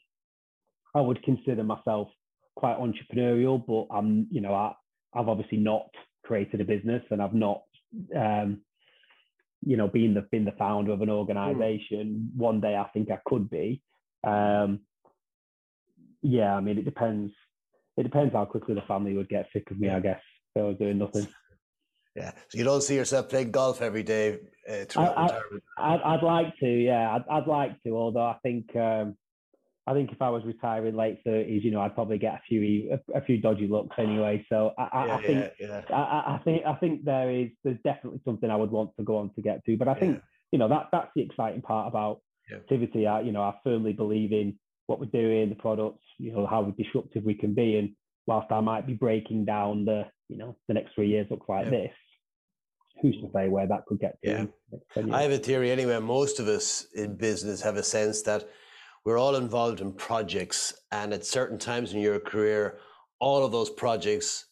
I 0.94 1.00
would 1.00 1.22
consider 1.22 1.62
myself 1.62 2.08
quite 2.56 2.78
entrepreneurial, 2.78 3.62
but 3.64 3.94
I'm, 3.94 4.26
you 4.30 4.40
know, 4.40 4.54
I, 4.54 4.72
I've 5.14 5.28
obviously 5.28 5.58
not 5.58 5.86
created 6.24 6.60
a 6.60 6.64
business, 6.64 7.02
and 7.10 7.22
I've 7.22 7.34
not 7.34 7.62
um, 8.16 8.62
you 9.64 9.76
know, 9.76 9.88
being 9.88 10.14
the 10.14 10.22
been 10.30 10.44
the 10.44 10.52
founder 10.52 10.92
of 10.92 11.02
an 11.02 11.10
organization, 11.10 12.30
mm. 12.32 12.36
one 12.36 12.60
day 12.60 12.76
I 12.76 12.88
think 12.92 13.10
I 13.10 13.18
could 13.26 13.50
be. 13.50 13.82
Um, 14.24 14.80
yeah, 16.22 16.54
I 16.54 16.60
mean, 16.60 16.78
it 16.78 16.84
depends. 16.84 17.32
It 17.96 18.04
depends 18.04 18.32
how 18.32 18.44
quickly 18.44 18.74
the 18.74 18.82
family 18.82 19.14
would 19.14 19.28
get 19.28 19.48
sick 19.52 19.70
of 19.70 19.78
me, 19.78 19.90
I 19.90 20.00
guess. 20.00 20.20
So 20.56 20.64
I 20.64 20.68
was 20.68 20.78
doing 20.78 20.98
nothing. 20.98 21.26
Yeah, 22.14 22.32
so 22.48 22.58
you 22.58 22.64
don't 22.64 22.82
see 22.82 22.96
yourself 22.96 23.28
playing 23.28 23.50
golf 23.50 23.80
every 23.80 24.02
day. 24.02 24.38
Uh, 24.68 24.84
I, 24.96 25.94
I, 25.96 26.12
would 26.14 26.24
like 26.24 26.56
to, 26.58 26.66
yeah, 26.66 27.14
I'd, 27.14 27.24
I'd 27.30 27.46
like 27.46 27.80
to. 27.84 27.96
Although 27.96 28.26
I 28.26 28.36
think 28.42 28.74
um, 28.74 29.16
I 29.88 29.94
think 29.94 30.12
if 30.12 30.20
I 30.20 30.28
was 30.28 30.44
retiring 30.44 30.96
late 30.96 31.20
thirties, 31.24 31.64
you 31.64 31.70
know, 31.70 31.80
I'd 31.80 31.94
probably 31.94 32.18
get 32.18 32.34
a 32.34 32.40
few 32.46 32.92
a, 32.92 33.18
a 33.18 33.20
few 33.22 33.38
dodgy 33.38 33.68
looks 33.68 33.96
anyway. 33.98 34.44
So 34.50 34.72
I, 34.76 34.82
I, 34.92 35.06
yeah, 35.06 35.14
I 35.14 35.22
think 35.22 35.52
yeah, 35.58 35.82
yeah. 35.88 35.96
I, 35.96 36.34
I, 36.34 36.40
think 36.44 36.66
I 36.66 36.74
think 36.74 37.04
there 37.04 37.30
is 37.30 37.48
there's 37.64 37.78
definitely 37.84 38.20
something 38.24 38.50
I 38.50 38.56
would 38.56 38.70
want 38.70 38.90
to 38.98 39.02
go 39.02 39.16
on 39.16 39.30
to 39.34 39.40
get 39.40 39.64
to. 39.64 39.78
But 39.78 39.88
I 39.88 39.94
think 39.94 40.20
you 40.52 40.58
know 40.58 40.68
that 40.68 40.88
that's 40.92 41.10
the 41.16 41.22
exciting 41.22 41.62
part 41.62 41.88
about 41.88 42.20
a 42.52 42.56
Tivity. 42.72 43.06
I 43.08 43.22
you 43.22 43.32
know 43.32 43.42
I 43.42 43.54
firmly 43.64 43.94
believe 43.94 44.32
in 44.32 44.58
what 44.88 44.98
we're 44.98 45.06
doing, 45.06 45.50
the 45.50 45.54
products, 45.54 46.02
you 46.18 46.32
know 46.32 46.46
how 46.46 46.64
disruptive 46.64 47.22
we 47.22 47.34
can 47.34 47.54
be. 47.54 47.76
And 47.76 47.90
whilst 48.26 48.50
I 48.50 48.60
might 48.60 48.86
be 48.86 48.94
breaking 48.94 49.44
down 49.44 49.84
the 49.84 50.04
you 50.28 50.36
know 50.36 50.56
the 50.66 50.74
next 50.74 50.94
three 50.94 51.08
years 51.08 51.28
looks 51.30 51.48
like 51.48 51.70
this, 51.70 51.92
who's 53.00 53.16
to 53.20 53.30
say 53.34 53.48
where 53.48 53.66
that 53.68 53.86
could 53.86 54.00
get 54.00 54.18
to? 54.24 54.48
Yeah. 54.96 55.02
I 55.12 55.22
have 55.22 55.30
a 55.30 55.38
theory 55.38 55.70
anyway. 55.70 55.98
Most 56.00 56.40
of 56.40 56.48
us 56.48 56.86
in 56.94 57.16
business 57.16 57.60
have 57.60 57.76
a 57.76 57.82
sense 57.82 58.22
that 58.22 58.48
we're 59.04 59.18
all 59.18 59.36
involved 59.36 59.80
in 59.80 59.92
projects, 59.92 60.72
and 60.90 61.12
at 61.12 61.24
certain 61.24 61.58
times 61.58 61.92
in 61.92 62.00
your 62.00 62.18
career, 62.18 62.78
all 63.20 63.44
of 63.44 63.52
those 63.52 63.70
projects 63.70 64.46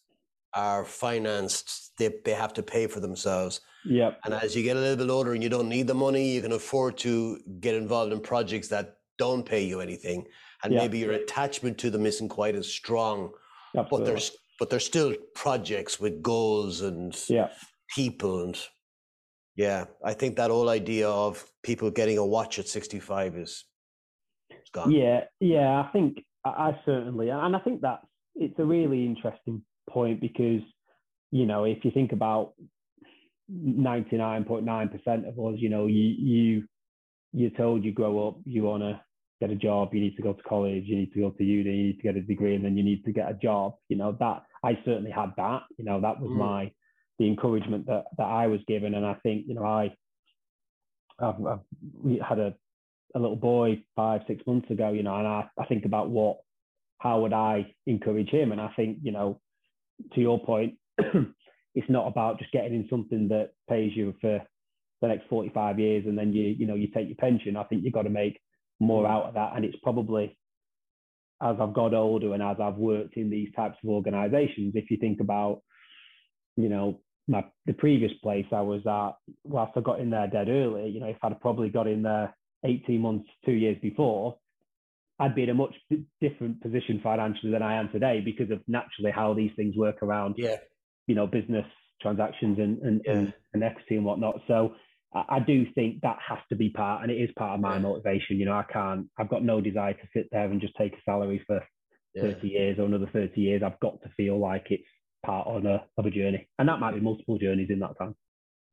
are 0.53 0.85
financed. 0.85 1.97
They, 1.97 2.13
they 2.23 2.33
have 2.33 2.53
to 2.53 2.63
pay 2.63 2.85
for 2.85 2.99
themselves. 2.99 3.61
Yeah. 3.85 4.11
And 4.23 4.33
as 4.33 4.55
you 4.55 4.63
get 4.63 4.77
a 4.77 4.79
little 4.79 4.97
bit 4.97 5.11
older 5.11 5.33
and 5.33 5.41
you 5.41 5.49
don't 5.49 5.69
need 5.69 5.87
the 5.87 5.95
money, 5.95 6.29
you 6.31 6.41
can 6.41 6.51
afford 6.51 6.97
to 6.99 7.39
get 7.59 7.73
involved 7.73 8.13
in 8.13 8.19
projects 8.19 8.67
that 8.67 8.96
don't 9.17 9.45
pay 9.45 9.63
you 9.63 9.81
anything, 9.81 10.25
and 10.63 10.73
yep. 10.73 10.81
maybe 10.81 10.99
your 10.99 11.13
attachment 11.13 11.77
to 11.79 11.89
them 11.89 12.05
isn't 12.05 12.29
quite 12.29 12.55
as 12.55 12.67
strong. 12.67 13.31
Absolutely. 13.75 13.97
But 13.97 14.05
there's 14.05 14.31
but 14.59 14.69
there's 14.69 14.85
still 14.85 15.13
projects 15.35 15.99
with 15.99 16.21
goals 16.21 16.81
and 16.81 17.15
yeah. 17.29 17.49
people 17.95 18.43
and 18.43 18.57
yeah, 19.55 19.85
I 20.05 20.13
think 20.13 20.35
that 20.35 20.51
whole 20.51 20.69
idea 20.69 21.09
of 21.09 21.43
people 21.63 21.89
getting 21.89 22.19
a 22.19 22.25
watch 22.25 22.59
at 22.59 22.67
65 22.67 23.37
is 23.37 23.65
gone. 24.71 24.91
Yeah, 24.91 25.21
yeah, 25.39 25.81
I 25.81 25.89
think 25.91 26.23
I, 26.45 26.49
I 26.49 26.79
certainly, 26.85 27.29
and 27.29 27.55
I 27.55 27.59
think 27.59 27.81
that's 27.81 28.05
it's 28.35 28.57
a 28.59 28.65
really 28.65 29.03
interesting 29.03 29.63
point 29.89 30.21
because 30.21 30.61
you 31.31 31.47
know 31.47 31.63
if 31.63 31.83
you 31.83 31.91
think 31.91 32.11
about 32.11 32.53
99.9% 33.51 35.27
of 35.27 35.39
us, 35.39 35.59
you 35.59 35.69
know, 35.69 35.87
you 35.87 36.03
you 36.03 36.63
you're 37.33 37.49
told 37.51 37.83
you 37.83 37.91
grow 37.91 38.27
up, 38.27 38.37
you 38.45 38.63
want 38.63 38.83
to 38.83 38.99
get 39.39 39.51
a 39.51 39.55
job, 39.55 39.93
you 39.93 40.01
need 40.01 40.15
to 40.15 40.21
go 40.21 40.33
to 40.33 40.43
college, 40.43 40.83
you 40.85 40.95
need 40.95 41.13
to 41.13 41.19
go 41.19 41.29
to 41.31 41.43
uni, 41.43 41.69
you 41.69 41.83
need 41.87 41.97
to 41.97 42.03
get 42.03 42.15
a 42.15 42.21
degree, 42.21 42.55
and 42.55 42.65
then 42.65 42.77
you 42.77 42.83
need 42.83 43.03
to 43.05 43.11
get 43.11 43.29
a 43.29 43.33
job. 43.33 43.75
You 43.89 43.97
know 43.97 44.15
that 44.19 44.43
I 44.63 44.77
certainly 44.85 45.11
had 45.11 45.33
that. 45.37 45.63
You 45.77 45.85
know 45.85 46.01
that 46.01 46.19
was 46.19 46.31
mm. 46.31 46.37
my 46.37 46.71
the 47.19 47.27
encouragement 47.27 47.85
that 47.87 48.05
that 48.17 48.25
I 48.25 48.47
was 48.47 48.61
given, 48.67 48.95
and 48.95 49.05
I 49.05 49.15
think 49.23 49.45
you 49.47 49.55
know 49.55 49.65
I 49.65 49.95
I've, 51.19 51.45
I've 51.45 52.21
had 52.27 52.39
a 52.39 52.53
a 53.15 53.19
little 53.19 53.35
boy 53.35 53.81
five, 53.95 54.21
six 54.27 54.45
months 54.45 54.69
ago, 54.69 54.91
you 54.91 55.03
know, 55.03 55.15
and 55.15 55.27
I, 55.27 55.49
I 55.57 55.65
think 55.65 55.85
about 55.85 56.09
what, 56.09 56.37
how 56.99 57.21
would 57.21 57.33
I 57.33 57.73
encourage 57.85 58.29
him? 58.29 58.51
And 58.51 58.61
I 58.61 58.69
think, 58.75 58.97
you 59.01 59.11
know, 59.11 59.39
to 60.13 60.21
your 60.21 60.43
point, 60.43 60.75
it's 60.97 61.89
not 61.89 62.07
about 62.07 62.39
just 62.39 62.51
getting 62.51 62.73
in 62.73 62.87
something 62.89 63.27
that 63.29 63.51
pays 63.69 63.91
you 63.95 64.13
for 64.21 64.41
the 65.01 65.07
next 65.07 65.27
45 65.29 65.79
years 65.79 66.05
and 66.07 66.17
then 66.17 66.33
you, 66.33 66.43
you 66.43 66.65
know, 66.65 66.75
you 66.75 66.87
take 66.87 67.07
your 67.07 67.17
pension. 67.17 67.55
I 67.55 67.63
think 67.63 67.83
you've 67.83 67.93
got 67.93 68.03
to 68.03 68.09
make 68.09 68.39
more 68.79 69.07
out 69.07 69.25
of 69.25 69.33
that. 69.35 69.53
And 69.55 69.65
it's 69.65 69.77
probably 69.81 70.37
as 71.41 71.55
I've 71.59 71.73
got 71.73 71.93
older 71.93 72.33
and 72.33 72.41
as 72.41 72.57
I've 72.61 72.75
worked 72.75 73.15
in 73.15 73.29
these 73.29 73.49
types 73.55 73.77
of 73.83 73.89
organizations, 73.89 74.73
if 74.75 74.89
you 74.89 74.97
think 74.97 75.19
about, 75.19 75.61
you 76.55 76.69
know, 76.69 76.99
my 77.27 77.45
the 77.65 77.73
previous 77.73 78.11
place 78.23 78.45
I 78.51 78.61
was 78.61 78.81
at, 78.87 79.17
whilst 79.43 79.73
I 79.75 79.81
got 79.81 79.99
in 79.99 80.09
there 80.09 80.27
dead 80.27 80.49
early, 80.49 80.89
you 80.89 80.99
know, 80.99 81.07
if 81.07 81.17
I'd 81.21 81.39
probably 81.41 81.69
got 81.69 81.87
in 81.87 82.01
there 82.01 82.35
18 82.63 82.99
months, 83.01 83.29
two 83.45 83.51
years 83.51 83.77
before, 83.81 84.37
I'd 85.19 85.35
be 85.35 85.43
in 85.43 85.49
a 85.49 85.53
much 85.53 85.75
different 86.21 86.61
position 86.61 87.01
financially 87.03 87.51
than 87.51 87.61
I 87.61 87.75
am 87.75 87.89
today 87.89 88.21
because 88.23 88.49
of 88.51 88.61
naturally 88.67 89.11
how 89.11 89.33
these 89.33 89.51
things 89.55 89.75
work 89.75 90.01
around, 90.01 90.35
yeah. 90.37 90.57
you 91.05 91.15
know, 91.15 91.27
business 91.27 91.65
transactions 92.01 92.59
and 92.59 92.79
and, 92.79 93.01
yeah. 93.05 93.11
and, 93.11 93.33
and, 93.53 93.63
equity 93.63 93.95
and 93.95 94.05
whatnot. 94.05 94.41
So 94.47 94.75
I, 95.13 95.39
do 95.39 95.65
think 95.73 96.01
that 96.01 96.17
has 96.27 96.39
to 96.49 96.55
be 96.55 96.69
part, 96.69 97.01
and 97.01 97.11
it 97.11 97.15
is 97.15 97.29
part 97.37 97.55
of 97.55 97.61
my 97.61 97.75
yeah. 97.75 97.81
motivation. 97.81 98.37
You 98.37 98.45
know, 98.45 98.57
I 98.57 98.65
can't, 98.71 99.07
I've 99.17 99.29
got 99.29 99.43
no 99.43 99.61
desire 99.61 99.93
to 99.93 100.07
sit 100.13 100.27
there 100.31 100.45
and 100.45 100.59
just 100.61 100.75
take 100.77 100.93
a 100.93 101.01
salary 101.05 101.43
for 101.47 101.63
yeah. 102.13 102.23
30 102.23 102.47
years 102.47 102.79
or 102.79 102.85
another 102.85 103.09
30 103.13 103.39
years. 103.39 103.63
I've 103.63 103.79
got 103.79 104.01
to 104.03 104.09
feel 104.17 104.37
like 104.39 104.67
it's 104.69 104.87
part 105.25 105.47
of 105.47 105.65
a, 105.65 105.83
of 105.97 106.05
a 106.05 106.11
journey, 106.11 106.47
and 106.59 106.67
that 106.67 106.79
might 106.79 106.93
be 106.93 106.99
multiple 106.99 107.37
journeys 107.37 107.69
in 107.69 107.79
that 107.79 107.97
time. 107.97 108.15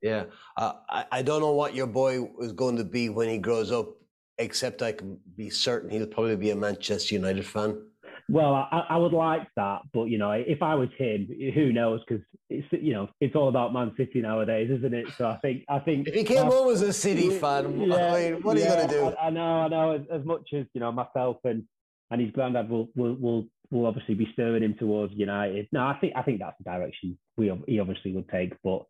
Yeah, 0.03 0.25
uh, 0.57 0.75
I, 0.91 1.05
I 1.13 1.23
don't 1.23 1.41
know 1.41 1.53
what 1.53 1.75
your 1.75 1.87
boy 1.87 2.29
is 2.41 2.53
going 2.53 2.77
to 2.77 2.85
be 2.85 3.09
when 3.09 3.29
he 3.29 3.39
grows 3.39 3.71
up, 3.71 3.95
except 4.39 4.83
I 4.83 4.93
can 4.93 5.19
be 5.37 5.51
certain 5.51 5.89
he'll 5.89 6.07
probably 6.07 6.37
be 6.37 6.51
a 6.51 6.57
Manchester 6.57 7.15
United 7.15 7.47
fan. 7.47 7.81
Well, 8.29 8.55
I, 8.55 8.87
I 8.91 8.97
would 8.97 9.13
like 9.13 9.47
that, 9.57 9.83
but 9.93 10.05
you 10.05 10.17
know, 10.17 10.31
if 10.33 10.63
I 10.63 10.75
was 10.75 10.89
him, 10.97 11.29
who 11.55 11.73
knows? 11.73 12.01
Because 12.07 12.25
it's 12.49 12.67
you 12.71 12.95
know, 12.95 13.09
it's 13.21 13.37
all 13.37 13.49
about 13.49 13.75
Man 13.75 13.93
City 13.99 14.23
nowadays, 14.23 14.71
isn't 14.71 14.95
it? 14.95 15.09
So 15.19 15.29
I 15.29 15.37
think 15.37 15.65
I 15.69 15.79
think 15.79 16.09
if 16.09 16.15
he 16.15 16.25
came 16.25 16.47
home 16.47 16.73
as 16.73 16.81
a 16.81 16.93
City 16.93 17.31
fan, 17.31 17.81
yeah, 17.81 18.15
I 18.15 18.31
mean, 18.31 18.43
what 18.43 18.57
are 18.57 18.61
yeah, 18.61 18.71
you 18.71 18.77
going 18.77 18.89
to 18.89 18.95
do? 18.95 19.17
I, 19.21 19.27
I, 19.27 19.31
know, 19.31 19.61
I 19.61 19.69
know. 19.69 19.93
As, 19.93 20.21
as, 20.21 20.25
much 20.25 20.49
as 20.55 20.65
you 20.73 20.81
know, 20.81 20.91
myself 20.91 21.37
and 21.45 21.65
and 22.11 22.21
his 22.21 22.31
granddad 22.31 22.71
will 22.71 22.89
will 22.95 23.15
will 23.17 23.45
will 23.71 23.87
obviously 23.87 24.15
be 24.15 24.29
stirring 24.33 24.63
him 24.63 24.75
towards 24.79 25.13
United. 25.15 25.69
No, 25.71 25.81
I 25.81 25.99
think 26.01 26.15
I 26.17 26.23
think 26.23 26.39
that's 26.41 26.57
the 26.59 26.65
direction 26.65 27.19
we 27.37 27.53
he 27.67 27.79
obviously 27.79 28.13
would 28.13 28.29
take, 28.31 28.55
but 28.65 28.87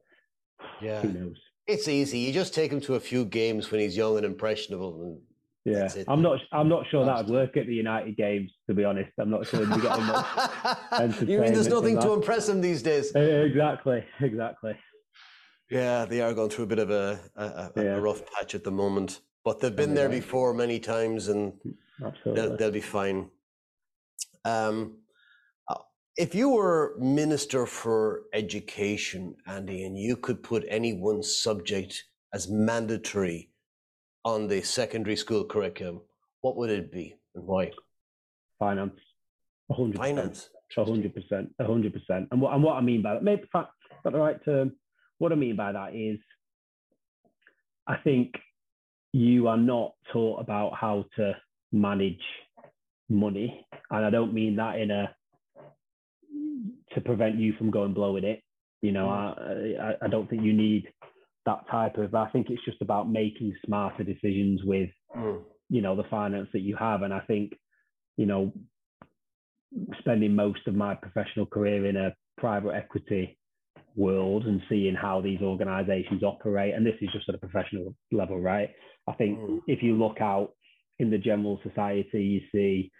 yeah. 0.81 1.01
Who 1.01 1.13
knows? 1.13 1.37
It's 1.67 1.89
easy. 1.89 2.19
You 2.19 2.33
just 2.33 2.55
take 2.55 2.71
him 2.71 2.81
to 2.83 2.95
a 2.95 3.01
few 3.01 3.25
games 3.25 3.71
when 3.71 3.81
he's 3.81 3.97
young 3.97 4.17
and 4.17 4.27
impressionable, 4.27 5.03
and 5.03 5.19
yeah, 5.65 5.89
I'm 6.09 6.21
not. 6.21 6.41
I'm 6.53 6.69
not 6.69 6.87
sure 6.91 7.05
that 7.07 7.25
would 7.25 7.33
work 7.33 7.57
at 7.57 7.67
the 7.67 7.75
United 7.75 8.17
games. 8.17 8.53
To 8.69 8.75
be 8.75 8.85
honest, 8.85 9.11
I'm 9.19 9.31
not 9.31 9.47
sure 9.47 9.61
you 9.61 9.81
get 9.81 9.99
much. 10.01 11.21
you 11.23 11.41
mean 11.41 11.55
there's 11.55 11.69
nothing 11.69 11.99
to 12.01 12.13
impress 12.13 12.47
them 12.47 12.61
these 12.61 12.83
days? 12.83 13.15
Exactly. 13.15 14.05
Exactly. 14.21 14.77
Yeah, 15.71 16.05
they 16.05 16.21
are 16.21 16.35
going 16.35 16.51
through 16.51 16.65
a 16.65 16.69
bit 16.69 16.79
of 16.79 16.91
a, 16.91 17.19
a, 17.37 17.71
yeah. 17.77 17.83
a 17.97 18.01
rough 18.01 18.23
patch 18.33 18.55
at 18.55 18.65
the 18.65 18.71
moment, 18.71 19.21
but 19.45 19.61
they've 19.61 19.75
been 19.75 19.95
there 19.95 20.11
before 20.11 20.53
many 20.53 20.79
times, 20.79 21.29
and 21.29 21.55
they'll, 22.27 22.57
they'll, 22.57 22.71
be 22.71 22.83
fine. 22.83 23.31
Um, 24.45 24.99
if 26.17 26.35
you 26.35 26.51
were 26.51 26.95
Minister 26.99 27.67
for 27.67 28.25
Education, 28.35 29.35
Andy, 29.47 29.85
and 29.85 29.99
you 29.99 30.17
could 30.17 30.43
put 30.43 30.65
any 30.69 30.93
one 30.93 31.23
subject 31.23 32.05
as 32.33 32.49
mandatory 32.49 33.51
on 34.25 34.49
the 34.49 34.63
secondary 34.63 35.17
school 35.17 35.45
curriculum, 35.45 36.01
what 36.41 36.57
would 36.57 36.71
it 36.71 36.91
be 36.91 37.17
and 37.35 37.47
why? 37.47 37.71
Finance. 38.59 38.99
100%. 39.71 39.97
Finance. 39.97 40.51
100%. 40.77 41.49
100%. 41.61 42.27
And 42.31 42.41
what, 42.41 42.55
and 42.55 42.63
what 42.63 42.77
I 42.77 42.81
mean 42.81 43.03
by 43.03 43.15
that, 43.15 43.23
maybe 43.23 43.45
not 43.55 43.71
the 44.05 44.11
right 44.13 44.43
term. 44.45 44.73
What 45.19 45.33
I 45.33 45.37
mean 45.37 45.57
by 45.57 45.73
that 45.73 45.95
is, 45.95 46.19
I 47.87 47.97
think 47.97 48.35
you 49.13 49.49
are 49.49 49.57
not 49.57 49.93
taught 50.13 50.41
about 50.41 50.75
how 50.75 51.05
to 51.17 51.37
manage 51.73 52.23
money. 53.09 53.67
And 53.91 54.05
I 54.05 54.11
don't 54.11 54.35
mean 54.35 54.57
that 54.57 54.79
in 54.79 54.91
a 54.91 55.15
to 56.95 57.01
prevent 57.01 57.37
you 57.37 57.53
from 57.55 57.71
going 57.71 57.93
blowing 57.93 58.25
it. 58.25 58.43
You 58.81 58.93
know, 58.93 59.07
mm. 59.07 59.81
I, 59.81 59.83
I, 59.83 59.95
I 60.03 60.09
don't 60.09 60.29
think 60.29 60.43
you 60.43 60.53
need 60.53 60.89
that 61.47 61.69
type 61.71 61.97
of. 61.99 62.15
I 62.15 62.29
think 62.31 62.51
it's 62.51 62.65
just 62.65 62.83
about 62.83 63.11
making 63.11 63.55
smarter 63.65 64.05
decisions 64.05 64.63
with, 64.65 64.91
mm. 65.17 65.41
you 65.69 65.83
know, 65.83 65.97
the 65.97 66.05
finance 66.05 66.49
that 66.53 66.61
you 66.61 66.77
have. 66.77 67.03
And 67.03 67.13
I 67.13 67.21
think, 67.21 67.53
you 68.17 68.27
know, 68.27 68.53
spending 69.99 70.35
most 70.35 70.67
of 70.67 70.75
my 70.75 70.95
professional 70.95 71.47
career 71.47 71.87
in 71.87 71.97
a 71.97 72.15
private 72.39 72.75
equity 72.75 73.39
world 73.97 74.47
and 74.47 74.61
seeing 74.69 74.95
how 74.95 75.21
these 75.21 75.41
organizations 75.41 76.23
operate. 76.23 76.75
And 76.75 76.85
this 76.85 76.97
is 77.01 77.11
just 77.13 77.29
at 77.29 77.35
a 77.35 77.39
professional 77.39 77.95
level, 78.13 78.41
right? 78.41 78.71
I 79.09 79.13
think 79.13 79.39
mm. 79.39 79.61
if 79.67 79.83
you 79.83 79.97
look 79.97 80.21
out 80.21 80.51
in 80.99 81.11
the 81.11 81.19
general 81.19 81.61
society, 81.63 82.23
you 82.23 82.41
see 82.53 82.91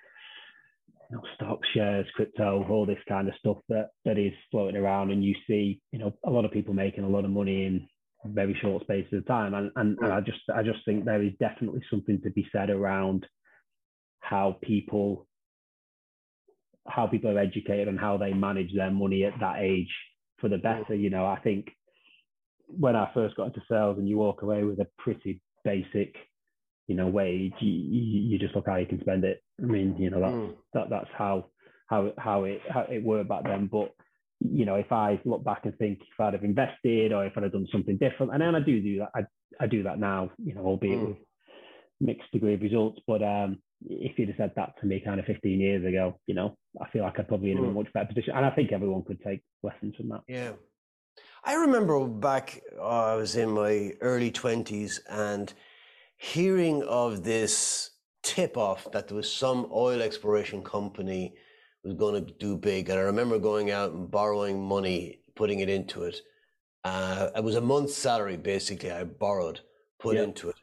you 1.11 1.17
know, 1.17 1.23
stock 1.35 1.61
shares, 1.75 2.07
crypto, 2.15 2.65
all 2.69 2.87
this 2.87 2.99
kind 3.09 3.29
of 3.29 3.35
stuff 3.39 3.59
that, 3.69 3.91
that 4.05 4.19
is 4.19 4.33
floating 4.51 4.77
around. 4.77 5.11
And 5.11 5.25
you 5.25 5.35
see, 5.47 5.81
you 5.93 5.99
know, 5.99 6.13
a 6.25 6.31
lot 6.31 6.45
of 6.45 6.53
people 6.53 6.75
making 6.75 7.05
a 7.05 7.09
lot 7.09 7.25
of 7.25 7.31
money 7.31 7.67
in 7.67 7.87
very 8.25 8.57
short 8.61 8.83
spaces 8.83 9.13
of 9.19 9.27
time. 9.27 9.55
And, 9.55 9.71
and, 9.77 9.99
and 10.01 10.13
I 10.13 10.21
just 10.21 10.41
I 10.55 10.63
just 10.63 10.85
think 10.85 11.05
there 11.05 11.23
is 11.23 11.33
definitely 11.39 11.83
something 11.91 12.21
to 12.23 12.31
be 12.31 12.47
said 12.53 12.71
around 12.71 13.27
how 14.21 14.57
people 14.63 15.27
how 16.87 17.07
people 17.07 17.31
are 17.31 17.39
educated 17.39 17.89
and 17.89 17.99
how 17.99 18.17
they 18.17 18.33
manage 18.33 18.75
their 18.75 18.91
money 18.91 19.25
at 19.25 19.39
that 19.41 19.57
age 19.61 19.93
for 20.39 20.49
the 20.49 20.59
better. 20.59 20.95
You 20.95 21.11
know, 21.11 21.27
I 21.27 21.41
think 21.41 21.69
when 22.67 22.97
I 22.97 23.11
first 23.15 23.37
got 23.37 23.49
into 23.49 23.63
sales 23.69 23.99
and 23.99 24.09
you 24.09 24.19
walk 24.19 24.43
away 24.43 24.65
with 24.65 24.81
a 24.81 24.87
pretty 24.99 25.41
basic, 25.65 26.15
you 26.87 26.95
know, 26.95 27.07
wage, 27.07 27.55
you, 27.61 27.73
you 27.73 28.39
just 28.39 28.55
look 28.55 28.67
how 28.67 28.77
you 28.77 28.87
can 28.87 29.01
spend 29.01 29.25
it. 29.25 29.43
I 29.63 29.67
mean, 29.67 29.97
you 29.99 30.11
know, 30.11 30.21
that, 30.21 30.33
mm. 30.33 30.55
that 30.75 30.91
that's 30.91 31.11
how 31.17 31.47
how 31.87 32.13
how 32.19 32.45
it 32.45 32.61
how 32.69 32.87
it 32.91 33.03
worked 33.03 33.29
back 33.29 33.45
then. 33.45 33.69
But 33.71 33.93
you 34.51 34.65
know, 34.67 34.75
if 34.75 34.93
I 34.93 35.21
look 35.25 35.45
back 35.45 35.63
and 35.65 35.77
think 35.79 36.01
if 36.01 36.21
I'd 36.21 36.35
have 36.35 36.45
invested 36.45 37.13
or 37.13 37.25
if 37.25 37.33
I'd 37.37 37.45
have 37.45 37.53
done 37.53 37.69
something 37.73 37.97
different, 37.97 38.33
and 38.33 38.41
then 38.41 38.55
I 38.55 38.61
do 38.61 38.81
do 38.81 38.99
that, 38.99 39.11
I 39.15 39.23
I 39.61 39.67
do 39.67 39.83
that 39.85 39.99
now, 39.99 40.31
you 40.43 40.55
know, 40.55 40.63
albeit 40.63 40.99
mm. 40.99 41.09
with 41.09 41.17
mixed 42.01 42.31
degree 42.33 42.55
of 42.55 42.61
results. 42.61 43.01
But 43.07 43.23
um, 43.23 43.59
if 43.87 44.19
you'd 44.19 44.29
have 44.29 44.37
said 44.37 44.53
that 44.57 44.75
to 44.81 44.87
me 44.87 45.01
kind 45.05 45.21
of 45.21 45.27
15 45.27 45.61
years 45.61 45.85
ago, 45.85 46.19
you 46.27 46.35
know, 46.35 46.57
I 46.81 46.89
feel 46.91 47.03
like 47.03 47.19
I'd 47.19 47.29
probably 47.29 47.49
be 47.49 47.53
in 47.53 47.59
a 47.59 47.63
mm. 47.63 47.75
much 47.75 47.93
better 47.93 48.07
position. 48.07 48.35
And 48.37 48.45
I 48.45 48.51
think 48.51 48.73
everyone 48.73 49.05
could 49.05 49.21
take 49.23 49.41
lessons 49.63 49.95
from 49.97 50.09
that. 50.11 50.23
Yeah. 50.29 50.53
I 51.45 51.55
remember 51.55 52.05
back, 52.07 52.61
uh, 52.79 53.13
I 53.13 53.15
was 53.17 53.37
in 53.37 53.51
my 53.51 53.93
early 54.01 54.31
20s 54.31 55.01
and 55.09 55.53
hearing 56.17 56.83
of 56.85 57.23
this 57.23 57.91
tip 58.23 58.57
off 58.57 58.91
that 58.93 59.09
there 59.09 59.17
was 59.17 59.31
some 59.31 59.69
oil 59.71 60.01
exploration 60.01 60.63
company 60.63 61.35
was 61.85 61.95
going 61.95 62.25
to 62.25 62.33
do 62.33 62.57
big. 62.57 62.89
And 62.89 62.99
I 62.99 63.03
remember 63.03 63.39
going 63.39 63.71
out 63.71 63.93
and 63.93 64.11
borrowing 64.11 64.63
money, 64.63 65.21
putting 65.35 65.61
it 65.61 65.69
into 65.69 66.05
it. 66.05 66.21
Uh, 66.85 67.31
it 67.37 67.43
was 67.43 67.57
a 67.57 67.61
month's 67.61 67.95
salary, 67.95 68.37
basically, 68.37 68.91
I 68.91 69.05
borrowed, 69.05 69.61
put 69.99 70.17
into 70.17 70.51
it. 70.51 70.57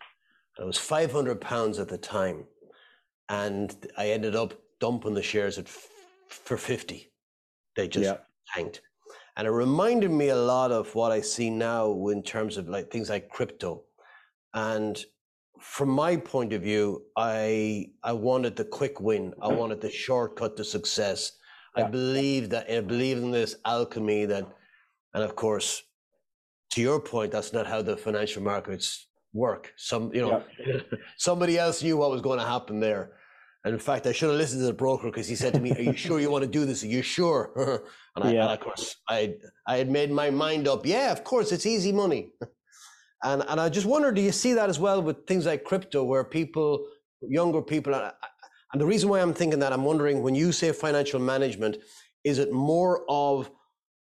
It 0.60 0.66
was 0.66 0.78
500 0.78 1.42
pounds 1.42 1.80
at 1.80 1.88
the 1.88 1.98
time 1.98 2.46
and 3.32 3.88
I 3.98 4.10
ended 4.10 4.36
up 4.36 4.54
dumping 4.80 5.14
the 5.14 5.24
shares 5.24 5.58
at 5.58 5.66
f- 5.66 5.88
for 6.28 6.58
50. 6.58 7.10
They 7.78 7.88
just 7.88 8.06
yeah. 8.06 8.18
tanked. 8.54 8.82
And 9.38 9.48
it 9.48 9.52
reminded 9.52 10.12
me 10.12 10.30
a 10.30 10.36
lot 10.36 10.72
of 10.72 10.94
what 10.94 11.14
I 11.14 11.22
see 11.22 11.50
now 11.50 12.10
in 12.10 12.22
terms 12.22 12.58
of 12.58 12.68
like 12.68 12.92
things 12.92 13.10
like 13.10 13.30
crypto. 13.30 13.84
And 14.54 15.02
from 15.62 15.90
my 15.90 16.18
point 16.18 16.54
of 16.54 16.62
view, 16.64 17.04
I 17.16 17.92
I 18.04 18.14
wanted 18.14 18.56
the 18.56 18.66
quick 18.66 19.00
win. 19.00 19.34
I 19.42 19.48
mm-hmm. 19.48 19.58
wanted 19.58 19.82
the 19.82 19.92
shortcut 19.92 20.58
to 20.58 20.64
success. 20.64 21.34
Yeah. 21.78 21.86
I 21.86 21.90
believe 21.90 22.50
that 22.50 22.70
I 22.70 22.82
believe 22.82 23.18
in 23.18 23.32
this 23.32 23.56
alchemy 23.64 24.26
that, 24.26 24.46
and 25.14 25.24
of 25.24 25.36
course, 25.36 25.84
to 26.72 26.82
your 26.82 27.00
point, 27.00 27.32
that's 27.32 27.54
not 27.54 27.68
how 27.68 27.82
the 27.82 27.96
financial 27.96 28.42
markets 28.42 29.08
work. 29.34 29.74
Some 29.78 30.12
you 30.14 30.22
know, 30.22 30.44
yeah. 30.66 30.82
somebody 31.18 31.58
else 31.58 31.84
knew 31.84 31.98
what 31.98 32.12
was 32.12 32.22
going 32.22 32.40
to 32.40 32.46
happen 32.46 32.80
there. 32.80 33.14
And 33.64 33.76
in 33.76 33.80
fact, 33.80 34.08
I 34.08 34.12
should 34.12 34.30
have 34.30 34.40
listened 34.40 34.62
to 34.62 34.66
the 34.66 34.74
broker 34.74 35.08
because 35.08 35.28
he 35.28 35.36
said 35.36 35.54
to 35.54 35.60
me, 35.60 35.72
"Are 35.72 35.82
you 35.82 35.96
sure 35.96 36.20
you 36.20 36.32
want 36.32 36.44
to 36.44 36.50
do 36.50 36.66
this? 36.66 36.84
Are 36.84 36.88
you 36.88 37.04
sure?" 37.04 37.52
and, 38.16 38.26
I, 38.26 38.32
yeah. 38.34 38.44
and 38.44 38.52
of 38.54 38.60
course, 38.60 38.96
I 39.08 39.36
I 39.68 39.78
had 39.78 39.90
made 39.90 40.12
my 40.12 40.32
mind 40.32 40.68
up. 40.68 40.86
Yeah, 40.86 41.12
of 41.12 41.24
course, 41.24 41.52
it's 41.52 41.68
easy 41.68 41.92
money. 41.92 42.32
and 43.24 43.44
and 43.48 43.60
I 43.60 43.70
just 43.70 43.86
wonder, 43.86 44.12
do 44.12 44.22
you 44.22 44.32
see 44.32 44.54
that 44.54 44.70
as 44.70 44.80
well 44.80 45.02
with 45.02 45.26
things 45.28 45.46
like 45.46 45.64
crypto, 45.64 46.04
where 46.04 46.24
people, 46.24 46.88
younger 47.22 47.62
people, 47.62 47.94
and 47.94 48.82
the 48.82 48.86
reason 48.86 49.10
why 49.10 49.22
I'm 49.22 49.34
thinking 49.34 49.60
that, 49.60 49.74
I'm 49.74 49.84
wondering 49.84 50.22
when 50.22 50.36
you 50.36 50.52
say 50.52 50.72
financial 50.72 51.20
management, 51.20 51.78
is 52.24 52.40
it 52.40 52.52
more 52.52 53.04
of 53.10 53.50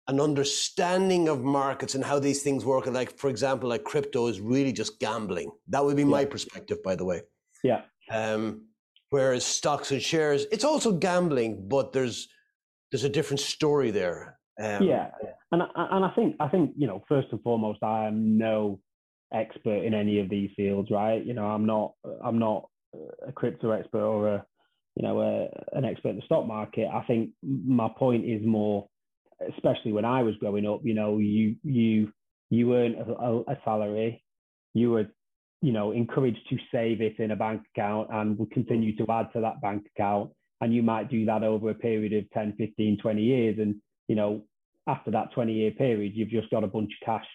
an 0.09 0.21
understanding 0.21 1.29
of 1.29 1.43
markets 1.43 1.95
and 1.95 2.05
how 2.05 2.19
these 2.19 2.43
things 2.43 2.65
work? 2.65 2.87
Like, 2.87 3.19
for 3.19 3.29
example, 3.29 3.69
like 3.69 3.85
crypto 3.85 4.29
is 4.29 4.41
really 4.41 4.73
just 4.73 5.01
gambling. 5.01 5.51
That 5.69 5.85
would 5.85 5.97
be 5.97 6.05
my 6.05 6.25
perspective, 6.25 6.83
by 6.83 6.95
the 6.95 7.05
way. 7.05 7.23
Yeah. 7.65 7.83
Um, 8.11 8.67
Whereas 9.11 9.45
stocks 9.45 9.93
and 9.93 10.03
shares, 10.03 10.47
it's 10.51 10.65
also 10.65 10.93
gambling, 10.93 11.69
but 11.69 11.93
there's 11.93 12.29
there's 12.91 13.05
a 13.05 13.09
different 13.09 13.41
story 13.41 13.91
there. 13.93 14.39
Um, 14.61 14.83
yeah, 14.83 15.11
and 15.53 15.63
and 15.63 16.05
I 16.05 16.11
think 16.17 16.37
I 16.41 16.49
think 16.49 16.73
you 16.77 16.89
know 16.89 17.05
first 17.09 17.29
and 17.31 17.41
foremost, 17.43 17.83
I 17.83 18.07
am 18.07 18.37
no 18.37 18.81
expert 19.33 19.85
in 19.85 19.95
any 19.95 20.21
of 20.21 20.29
these 20.29 20.51
fields, 20.57 20.91
right? 20.91 21.25
You 21.25 21.35
know, 21.35 21.47
I'm 21.47 21.67
not 21.67 21.93
I'm 22.25 22.39
not 22.39 22.69
a 23.27 23.33
crypto 23.33 23.71
expert 23.71 24.05
or 24.05 24.29
a 24.29 24.47
you 24.95 25.03
know 25.07 25.21
a, 25.21 25.77
an 25.77 25.85
expert 25.85 26.11
in 26.11 26.17
the 26.17 26.23
stock 26.23 26.47
market. 26.47 26.89
I 26.93 27.03
think 27.05 27.31
my 27.43 27.89
point 27.97 28.25
is 28.25 28.45
more, 28.45 28.87
especially 29.57 29.93
when 29.93 30.05
I 30.05 30.23
was 30.23 30.37
growing 30.37 30.67
up. 30.67 30.81
You 30.85 30.95
know, 30.95 31.19
you 31.19 31.57
you 31.63 32.13
you 32.51 32.75
earn 32.75 32.95
a, 32.95 33.53
a 33.53 33.59
salary, 33.65 34.23
you 34.75 34.91
were 34.93 35.07
you 35.63 35.73
know, 35.73 35.93
encouraged 35.93 36.49
to 36.51 36.57
save 36.71 37.01
it 37.01 37.19
in 37.19 37.31
a 37.31 37.37
bank 37.37 37.63
account 37.75 38.09
and 38.13 38.39
will 38.39 38.47
continue 38.47 38.95
to 38.97 39.07
add 39.11 39.33
to 39.33 39.41
that 39.41 39.61
bank 39.61 39.87
account. 39.97 40.31
And 40.61 40.73
you 40.73 40.83
might 40.83 41.11
do 41.11 41.25
that 41.27 41.43
over 41.43 41.71
a 41.71 41.75
period 41.75 42.13
of 42.13 42.31
10, 42.31 42.55
15, 42.57 42.99
20 42.99 43.23
years. 43.23 43.59
And, 43.59 43.77
you 44.09 44.15
know, 44.15 44.43
after 44.87 45.11
that 45.11 45.33
20 45.33 45.53
year 45.53 45.71
period, 45.73 46.13
you've 46.15 46.31
just 46.31 46.51
got 46.51 46.65
a 46.65 46.69
bunch 46.69 46.93
of 46.93 47.07
cash 47.07 47.27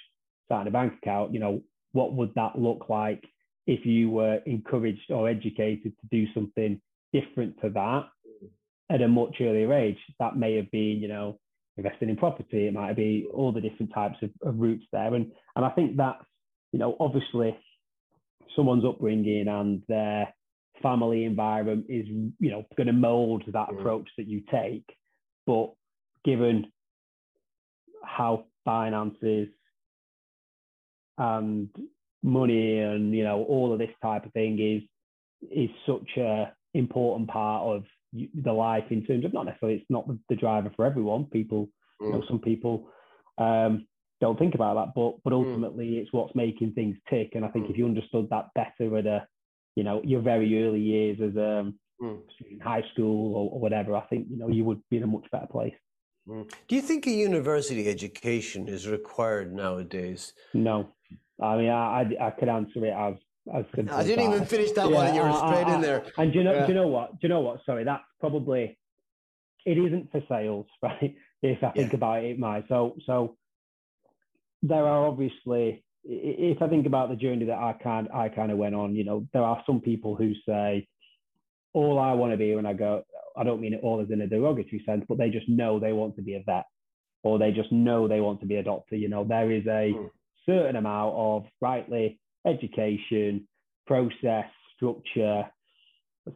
sat 0.50 0.62
in 0.62 0.68
a 0.68 0.72
bank 0.72 0.94
account. 1.02 1.34
You 1.34 1.39
know, 1.39 1.62
what 1.94 2.14
would 2.14 2.34
that 2.36 2.58
look 2.58 2.89
like 2.89 3.24
if 3.68 3.86
you 3.86 4.10
were 4.10 4.39
encouraged 4.46 5.12
or 5.12 5.30
educated 5.30 5.94
to 6.00 6.08
do 6.12 6.26
something 6.34 6.82
different 7.14 7.60
to 7.62 7.70
that 7.70 8.06
at 8.89 9.02
a 9.02 9.08
much 9.08 9.38
earlier 9.42 9.74
age? 9.74 9.98
That 10.20 10.38
may 10.38 10.56
have 10.56 10.72
been, 10.72 11.00
you 11.02 11.08
know, 11.08 11.39
investing 11.78 12.10
in 12.10 12.18
property. 12.18 12.68
It 12.68 12.74
might 12.74 12.96
be 12.96 13.28
all 13.34 13.52
the 13.52 13.62
different 13.62 13.94
types 13.94 14.18
of, 14.22 14.30
of 14.44 14.60
routes 14.60 14.86
there. 14.92 15.14
And, 15.14 15.32
and 15.56 15.66
I 15.66 15.70
think 15.70 15.98
that's, 15.98 16.24
you 16.72 16.80
know, 16.80 16.96
obviously 17.00 17.58
someone's 18.56 18.86
upbringing 18.86 19.48
and 19.48 19.82
their 19.88 20.34
family 20.82 21.26
environment 21.26 21.86
is 21.89 22.06
you 22.08 22.52
know 22.52 22.66
going 22.76 22.88
to 22.88 22.94
mold 22.94 23.44
that 23.48 23.70
mm. 23.70 23.80
approach 23.80 24.10
that 24.18 24.28
you 24.28 24.42
take 24.52 24.86
but 25.46 25.72
given 26.26 26.72
how 28.04 28.46
finances 28.66 29.48
and 31.22 31.69
money 32.24 32.80
and 32.80 33.13
you 33.13 33.24
know 33.24 33.43
all 33.43 33.74
of 33.74 33.80
this 33.80 33.95
type 34.01 34.26
of 34.26 34.34
thing 34.34 34.59
is 34.59 34.82
is 35.51 35.69
such 35.86 36.17
a 36.17 36.51
important 36.74 37.28
part 37.30 37.63
of 37.63 37.84
the 38.43 38.51
life 38.51 38.84
in 38.89 39.03
terms 39.05 39.26
of 39.26 39.34
not 39.34 39.45
necessarily 39.45 39.78
it's 39.80 39.89
not 39.89 40.07
the 40.30 40.36
driver 40.36 40.72
for 40.76 40.86
everyone 40.86 41.26
people 41.26 41.67
mm. 42.01 42.07
you 42.07 42.11
know 42.11 42.22
mm. 42.22 42.28
some 42.28 42.39
people 42.39 42.88
um 43.38 43.86
don't 44.22 44.38
think 44.39 44.55
about 44.55 44.76
that. 44.76 44.93
But 44.95 45.15
but 45.24 45.34
hmm. 45.34 45.39
ultimately, 45.39 45.88
mm. 45.88 45.97
it's 45.97 46.13
what's 46.13 46.36
making 46.36 46.74
things 46.74 46.95
tick. 47.09 47.32
And 47.34 47.43
I 47.43 47.49
think 47.49 47.65
mm. 47.65 47.72
if 47.72 47.78
you 47.78 47.86
understood 47.86 48.30
that 48.30 48.49
better 48.55 48.97
at 48.97 49.07
a, 49.07 49.28
you 49.76 49.84
know, 49.84 50.01
your 50.05 50.22
very 50.22 50.63
early 50.63 50.80
years 50.80 51.17
as 51.19 51.36
um, 51.36 51.80
mm. 52.01 52.19
in 52.49 52.59
high 52.59 52.84
school 52.93 53.36
or, 53.36 53.49
or, 53.51 53.59
whatever, 53.59 53.95
I 53.95 54.01
think 54.01 54.28
you 54.30 54.38
know 54.38 54.47
you 54.47 54.63
would 54.63 54.82
be 54.89 54.97
in 54.97 55.03
a 55.03 55.07
much 55.07 55.26
better 55.32 55.47
place. 55.47 55.74
Do 56.28 56.76
you 56.76 56.82
think 56.82 57.07
a 57.07 57.11
university 57.11 57.89
education 57.89 58.67
is 58.67 58.88
required 58.88 59.53
nowadays? 59.53 60.34
No, 60.53 60.89
I 61.42 61.58
mean 61.58 61.70
I 61.70 62.02
I, 62.02 62.28
I 62.28 62.32
could 62.32 62.50
answer 62.50 62.86
it 62.86 62.94
as. 62.94 63.16
As 63.52 63.66
I 63.92 64.04
didn't 64.04 64.32
even 64.32 64.46
finish 64.46 64.72
that 64.74 64.88
yeah, 64.88 64.96
one, 64.96 65.16
you 65.16 65.22
were 65.24 65.34
straight 65.36 65.66
I, 65.66 65.74
in 65.74 65.82
there. 65.82 66.06
And 66.16 66.32
do 66.32 66.38
you 66.38 66.44
know? 66.44 66.54
Yeah. 66.54 66.68
Do 66.68 66.74
you 66.74 66.80
know 66.80 66.88
what? 66.88 67.14
Do 67.14 67.18
you 67.24 67.30
know 67.30 67.42
what? 67.42 67.60
Sorry, 67.66 67.84
that's 67.84 68.04
probably 68.20 68.78
it 69.66 69.78
isn't 69.80 70.12
for 70.12 70.22
sales, 70.30 70.68
right? 70.84 71.16
If 71.42 71.64
I 71.64 71.72
think 71.72 71.92
yeah. 71.92 71.98
about 71.98 72.24
it, 72.24 72.38
my 72.38 72.64
so 72.70 72.96
so 73.08 73.38
there 74.64 74.86
are 74.86 75.08
obviously, 75.08 75.84
if 76.04 76.62
I 76.62 76.68
think 76.68 76.86
about 76.86 77.10
the 77.10 77.16
journey 77.16 77.46
that 77.46 77.58
I 77.58 77.74
kind 77.74 78.10
I 78.14 78.30
kind 78.30 78.52
of 78.52 78.58
went 78.58 78.76
on, 78.76 78.96
you 78.96 79.04
know, 79.04 79.28
there 79.34 79.44
are 79.44 79.64
some 79.66 79.82
people 79.82 80.16
who 80.16 80.34
say, 80.46 80.88
all 81.74 82.00
I 82.00 82.14
want 82.14 82.34
to 82.34 82.38
be 82.38 82.54
when 82.54 82.66
I 82.66 82.74
go, 82.74 83.04
I 83.36 83.44
don't 83.44 83.62
mean 83.62 83.74
it 83.74 83.82
all 83.82 84.02
as 84.02 84.12
in 84.12 84.22
a 84.22 84.28
derogatory 84.28 84.84
sense, 84.86 85.06
but 85.08 85.18
they 85.18 85.30
just 85.30 85.48
know 85.50 85.80
they 85.80 85.94
want 85.94 86.16
to 86.18 86.22
be 86.22 86.36
a 86.36 86.44
vet, 86.46 86.66
or 87.24 87.39
they 87.39 87.52
just 87.52 87.72
know 87.72 88.08
they 88.08 88.20
want 88.20 88.39
to 88.42 88.46
be 88.46 88.58
a 88.58 88.64
doctor. 88.64 88.96
You 88.96 89.10
know, 89.10 89.24
there 89.24 89.52
is 89.52 89.66
a 89.66 89.94
mm. 89.94 90.10
Certain 90.46 90.76
amount 90.76 91.14
of 91.16 91.46
rightly 91.60 92.20
education, 92.46 93.48
process, 93.88 94.46
structure, 94.76 95.46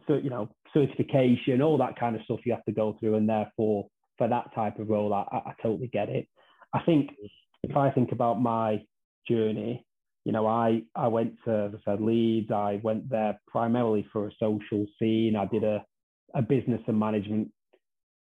so, 0.06 0.14
you 0.14 0.30
know, 0.30 0.48
certification, 0.74 1.62
all 1.62 1.78
that 1.78 1.98
kind 1.98 2.16
of 2.16 2.22
stuff 2.22 2.40
you 2.44 2.52
have 2.52 2.64
to 2.64 2.72
go 2.72 2.96
through, 2.98 3.14
and 3.16 3.28
therefore 3.28 3.86
for 4.18 4.28
that 4.28 4.54
type 4.54 4.78
of 4.78 4.88
role, 4.88 5.12
I, 5.14 5.24
I 5.32 5.52
totally 5.62 5.88
get 5.88 6.08
it. 6.08 6.26
I 6.72 6.80
think 6.82 7.10
if 7.62 7.76
I 7.76 7.90
think 7.90 8.12
about 8.12 8.40
my 8.40 8.82
journey, 9.28 9.84
you 10.24 10.32
know, 10.32 10.46
I, 10.46 10.82
I 10.94 11.06
went 11.06 11.34
to, 11.44 11.70
as 11.72 11.72
I 11.74 11.92
said, 11.92 12.00
Leeds. 12.00 12.50
I 12.50 12.80
went 12.82 13.08
there 13.08 13.38
primarily 13.46 14.06
for 14.12 14.26
a 14.26 14.32
social 14.40 14.86
scene. 14.98 15.36
I 15.36 15.46
did 15.46 15.62
a, 15.62 15.84
a 16.34 16.42
business 16.42 16.80
and 16.88 16.98
management 16.98 17.52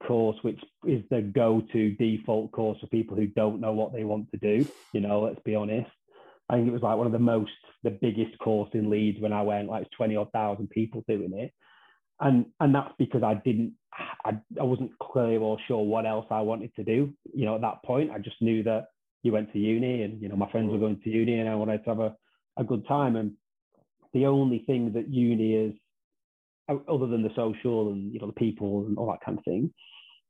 course, 0.07 0.37
which 0.41 0.59
is 0.85 1.03
the 1.09 1.21
go-to 1.21 1.91
default 1.91 2.51
course 2.51 2.79
for 2.79 2.87
people 2.87 3.15
who 3.15 3.27
don't 3.27 3.61
know 3.61 3.73
what 3.73 3.93
they 3.93 4.03
want 4.03 4.29
to 4.31 4.37
do. 4.37 4.67
You 4.93 5.01
know, 5.01 5.21
let's 5.21 5.41
be 5.43 5.55
honest. 5.55 5.89
I 6.49 6.55
think 6.55 6.67
it 6.67 6.73
was 6.73 6.81
like 6.81 6.97
one 6.97 7.07
of 7.07 7.13
the 7.13 7.19
most, 7.19 7.51
the 7.83 7.91
biggest 7.91 8.37
course 8.39 8.69
in 8.73 8.89
Leeds 8.89 9.19
when 9.19 9.33
I 9.33 9.41
went, 9.41 9.69
like 9.69 9.89
twenty 9.91 10.15
odd 10.15 10.31
thousand 10.31 10.69
people 10.69 11.03
doing 11.07 11.33
it, 11.33 11.53
and 12.19 12.45
and 12.59 12.75
that's 12.75 12.93
because 12.97 13.23
I 13.23 13.35
didn't, 13.35 13.73
I, 14.25 14.37
I 14.59 14.63
wasn't 14.63 14.97
clear 14.99 15.39
or 15.39 15.57
sure 15.67 15.83
what 15.83 16.05
else 16.05 16.25
I 16.29 16.41
wanted 16.41 16.75
to 16.75 16.83
do. 16.83 17.13
You 17.33 17.45
know, 17.45 17.55
at 17.55 17.61
that 17.61 17.83
point, 17.83 18.11
I 18.11 18.19
just 18.19 18.41
knew 18.41 18.63
that 18.63 18.87
you 19.23 19.31
went 19.31 19.51
to 19.53 19.59
uni, 19.59 20.03
and 20.03 20.21
you 20.21 20.29
know, 20.29 20.35
my 20.35 20.51
friends 20.51 20.71
were 20.71 20.79
going 20.79 20.99
to 21.01 21.09
uni, 21.09 21.39
and 21.39 21.49
I 21.49 21.55
wanted 21.55 21.83
to 21.85 21.89
have 21.89 21.99
a, 21.99 22.15
a 22.57 22.63
good 22.63 22.85
time. 22.87 23.15
And 23.15 23.33
the 24.13 24.25
only 24.25 24.59
thing 24.59 24.93
that 24.93 25.09
uni 25.09 25.55
is 25.55 25.73
other 26.69 27.07
than 27.07 27.23
the 27.23 27.33
social 27.35 27.91
and 27.91 28.13
you 28.13 28.19
know 28.19 28.27
the 28.27 28.33
people 28.33 28.85
and 28.85 28.97
all 28.97 29.07
that 29.07 29.23
kind 29.25 29.37
of 29.37 29.43
thing, 29.43 29.73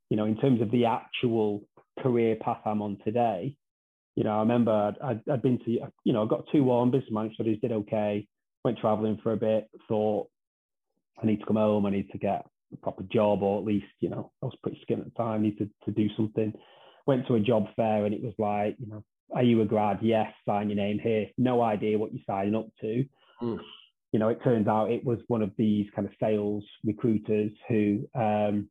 you 0.09 0.17
know, 0.17 0.25
in 0.25 0.37
terms 0.37 0.61
of 0.61 0.71
the 0.71 0.85
actual 0.85 1.63
career 1.99 2.35
path 2.35 2.61
I'm 2.65 2.81
on 2.81 2.97
today, 3.03 3.55
you 4.15 4.23
know, 4.23 4.37
I 4.37 4.39
remember 4.39 4.71
I'd, 4.71 4.97
I'd, 5.03 5.21
I'd 5.31 5.41
been 5.41 5.59
to, 5.59 5.71
you 6.03 6.13
know, 6.13 6.23
I 6.23 6.27
got 6.27 6.45
two 6.51 6.63
warm 6.63 6.91
business 6.91 7.11
management 7.11 7.35
studies, 7.35 7.59
did 7.61 7.71
okay, 7.71 8.27
went 8.63 8.77
traveling 8.77 9.19
for 9.23 9.33
a 9.33 9.37
bit, 9.37 9.69
thought 9.87 10.27
I 11.21 11.25
need 11.25 11.39
to 11.39 11.45
come 11.45 11.55
home, 11.55 11.85
I 11.85 11.91
need 11.91 12.09
to 12.11 12.17
get 12.17 12.45
a 12.71 12.77
proper 12.77 13.03
job, 13.03 13.41
or 13.41 13.59
at 13.59 13.65
least, 13.65 13.87
you 13.99 14.09
know, 14.09 14.31
I 14.41 14.45
was 14.45 14.55
pretty 14.61 14.79
skinny 14.81 15.01
at 15.01 15.13
the 15.13 15.17
time, 15.17 15.39
I 15.39 15.43
need 15.43 15.57
to, 15.57 15.69
to 15.85 15.91
do 15.91 16.07
something. 16.15 16.53
Went 17.05 17.27
to 17.27 17.35
a 17.35 17.39
job 17.39 17.65
fair 17.75 18.05
and 18.05 18.13
it 18.13 18.23
was 18.23 18.33
like, 18.37 18.75
you 18.79 18.87
know, 18.87 19.03
are 19.33 19.43
you 19.43 19.61
a 19.61 19.65
grad? 19.65 19.99
Yes, 20.01 20.31
sign 20.47 20.69
your 20.69 20.77
name 20.77 20.99
here. 20.99 21.27
No 21.37 21.61
idea 21.61 21.97
what 21.97 22.13
you're 22.13 22.23
signing 22.27 22.55
up 22.55 22.67
to. 22.81 23.05
Mm 23.41 23.59
you 24.13 24.19
know, 24.19 24.29
it 24.29 24.39
turns 24.43 24.67
out 24.67 24.91
it 24.91 25.03
was 25.03 25.17
one 25.27 25.41
of 25.41 25.51
these 25.57 25.87
kind 25.95 26.07
of 26.07 26.13
sales 26.21 26.63
recruiters 26.85 27.51
who 27.67 28.07
um, 28.15 28.69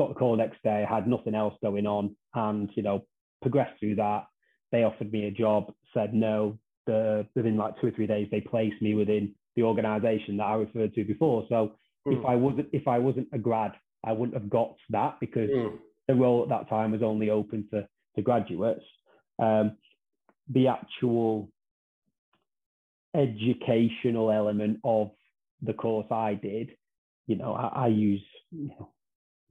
got 0.00 0.08
the 0.08 0.14
call 0.14 0.34
next 0.34 0.62
day, 0.62 0.86
had 0.88 1.06
nothing 1.06 1.34
else 1.34 1.54
going 1.62 1.86
on, 1.86 2.16
and 2.34 2.70
you 2.74 2.82
know, 2.82 3.04
progressed 3.42 3.78
through 3.78 3.96
that. 3.96 4.24
They 4.72 4.84
offered 4.84 5.12
me 5.12 5.26
a 5.26 5.30
job, 5.30 5.72
said 5.92 6.14
no. 6.14 6.58
The, 6.86 7.26
within 7.36 7.58
like 7.58 7.78
two 7.80 7.88
or 7.88 7.90
three 7.90 8.06
days, 8.06 8.28
they 8.30 8.40
placed 8.40 8.80
me 8.80 8.94
within 8.94 9.34
the 9.54 9.62
organisation 9.62 10.38
that 10.38 10.44
I 10.44 10.54
referred 10.54 10.94
to 10.94 11.04
before. 11.04 11.44
So 11.50 11.72
mm. 12.08 12.18
if 12.18 12.24
I 12.24 12.34
wasn't 12.34 12.68
if 12.72 12.88
I 12.88 12.98
wasn't 12.98 13.28
a 13.32 13.38
grad, 13.38 13.72
I 14.02 14.12
wouldn't 14.12 14.40
have 14.40 14.48
got 14.48 14.74
that 14.88 15.18
because 15.20 15.50
mm. 15.50 15.76
the 16.08 16.14
role 16.14 16.42
at 16.42 16.48
that 16.48 16.70
time 16.70 16.92
was 16.92 17.02
only 17.02 17.28
open 17.28 17.68
to 17.72 17.86
to 18.16 18.22
graduates. 18.22 18.84
Um, 19.38 19.76
the 20.48 20.68
actual 20.68 21.50
educational 23.14 24.30
element 24.30 24.78
of 24.82 25.10
the 25.62 25.74
course 25.74 26.06
I 26.10 26.34
did, 26.34 26.70
you 27.26 27.36
know, 27.36 27.52
I, 27.52 27.84
I 27.84 27.86
use 27.88 28.24
you 28.50 28.68
know, 28.68 28.88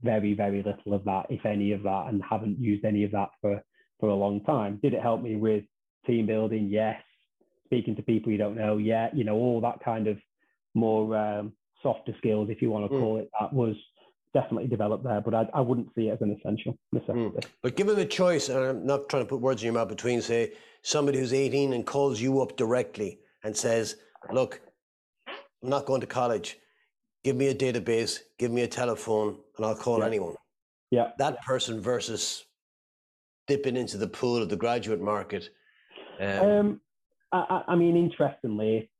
very, 0.02 0.34
very 0.34 0.62
little 0.62 0.94
of 0.94 1.04
that, 1.04 1.26
if 1.30 1.44
any 1.44 1.72
of 1.72 1.82
that, 1.82 2.06
and 2.08 2.22
haven't 2.28 2.58
used 2.58 2.84
any 2.84 3.04
of 3.04 3.12
that 3.12 3.30
for, 3.40 3.62
for 3.98 4.08
a 4.08 4.14
long 4.14 4.42
time. 4.44 4.78
Did 4.82 4.94
it 4.94 5.02
help 5.02 5.22
me 5.22 5.36
with 5.36 5.64
team 6.06 6.26
building? 6.26 6.68
Yes. 6.70 7.00
Speaking 7.66 7.94
to 7.96 8.02
people 8.02 8.32
you 8.32 8.38
don't 8.38 8.56
know, 8.56 8.78
yeah. 8.78 9.08
You 9.14 9.24
know, 9.24 9.36
all 9.36 9.60
that 9.60 9.84
kind 9.84 10.08
of 10.08 10.18
more 10.74 11.16
um, 11.16 11.52
softer 11.82 12.14
skills, 12.18 12.48
if 12.50 12.62
you 12.62 12.70
want 12.70 12.90
to 12.90 12.96
mm. 12.96 13.00
call 13.00 13.18
it 13.18 13.30
that, 13.38 13.52
was 13.52 13.76
definitely 14.32 14.68
developed 14.68 15.04
there, 15.04 15.20
but 15.20 15.34
I, 15.34 15.48
I 15.54 15.60
wouldn't 15.60 15.88
see 15.94 16.08
it 16.08 16.12
as 16.12 16.20
an 16.20 16.36
essential 16.38 16.76
necessity. 16.92 17.18
Mm. 17.18 17.44
But 17.62 17.76
given 17.76 17.96
the 17.96 18.06
choice, 18.06 18.48
and 18.48 18.58
I'm 18.58 18.86
not 18.86 19.08
trying 19.08 19.24
to 19.24 19.28
put 19.28 19.40
words 19.40 19.62
in 19.62 19.66
your 19.66 19.74
mouth 19.74 19.88
between, 19.88 20.22
say, 20.22 20.52
somebody 20.82 21.18
who's 21.18 21.32
18 21.32 21.72
and 21.72 21.84
calls 21.84 22.20
you 22.20 22.40
up 22.40 22.56
directly 22.56 23.18
and 23.44 23.56
says, 23.56 23.96
look, 24.32 24.60
I'm 25.28 25.68
not 25.68 25.86
going 25.86 26.00
to 26.00 26.06
college. 26.06 26.58
Give 27.22 27.36
me 27.36 27.48
a 27.48 27.54
database, 27.54 28.18
give 28.38 28.50
me 28.50 28.62
a 28.62 28.68
telephone, 28.68 29.36
and 29.56 29.66
I'll 29.66 29.74
call 29.74 29.98
yeah. 29.98 30.06
anyone. 30.06 30.34
Yeah. 30.90 31.08
That 31.18 31.42
person 31.42 31.80
versus 31.80 32.44
dipping 33.46 33.76
into 33.76 33.98
the 33.98 34.08
pool 34.08 34.42
of 34.42 34.48
the 34.48 34.56
graduate 34.56 35.00
market. 35.00 35.50
Um, 36.20 36.40
um 36.40 36.80
I, 37.32 37.62
I 37.68 37.76
mean, 37.76 37.96
interestingly, 37.96 38.90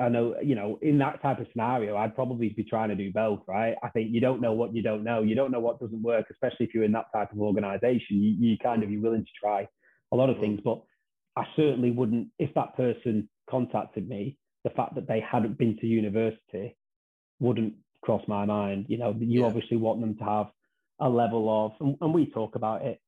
I 0.00 0.08
know, 0.08 0.36
you 0.42 0.54
know, 0.54 0.78
in 0.80 0.98
that 0.98 1.20
type 1.20 1.40
of 1.40 1.46
scenario, 1.52 1.96
I'd 1.96 2.14
probably 2.14 2.48
be 2.48 2.64
trying 2.64 2.88
to 2.88 2.94
do 2.94 3.12
both, 3.12 3.40
right? 3.46 3.74
I 3.82 3.88
think 3.90 4.12
you 4.12 4.20
don't 4.20 4.40
know 4.40 4.52
what 4.52 4.74
you 4.74 4.82
don't 4.82 5.04
know. 5.04 5.22
You 5.22 5.34
don't 5.34 5.50
know 5.50 5.60
what 5.60 5.78
doesn't 5.78 6.02
work, 6.02 6.26
especially 6.30 6.66
if 6.66 6.74
you're 6.74 6.84
in 6.84 6.92
that 6.92 7.06
type 7.14 7.32
of 7.32 7.40
organization. 7.40 8.22
You, 8.22 8.34
you 8.38 8.56
kind 8.58 8.82
of, 8.82 8.90
you're 8.90 9.02
willing 9.02 9.24
to 9.24 9.30
try 9.38 9.68
a 10.12 10.16
lot 10.16 10.30
of 10.30 10.36
mm. 10.36 10.40
things. 10.40 10.60
But 10.64 10.80
I 11.36 11.44
certainly 11.54 11.90
wouldn't, 11.90 12.28
if 12.38 12.54
that 12.54 12.76
person 12.76 13.28
contacted 13.48 14.08
me, 14.08 14.38
the 14.64 14.70
fact 14.70 14.94
that 14.94 15.08
they 15.08 15.20
hadn't 15.20 15.58
been 15.58 15.76
to 15.78 15.86
university 15.86 16.76
wouldn't 17.38 17.74
cross 18.02 18.22
my 18.28 18.44
mind. 18.44 18.86
You 18.88 18.98
know, 18.98 19.14
you 19.18 19.40
yeah. 19.40 19.46
obviously 19.46 19.76
want 19.76 20.00
them 20.00 20.16
to 20.18 20.24
have 20.24 20.46
a 21.00 21.08
level 21.08 21.48
of, 21.48 21.72
and, 21.80 21.96
and, 22.00 22.12
we 22.12 22.26
talk 22.26 22.56
about 22.56 22.82
it 22.82 23.00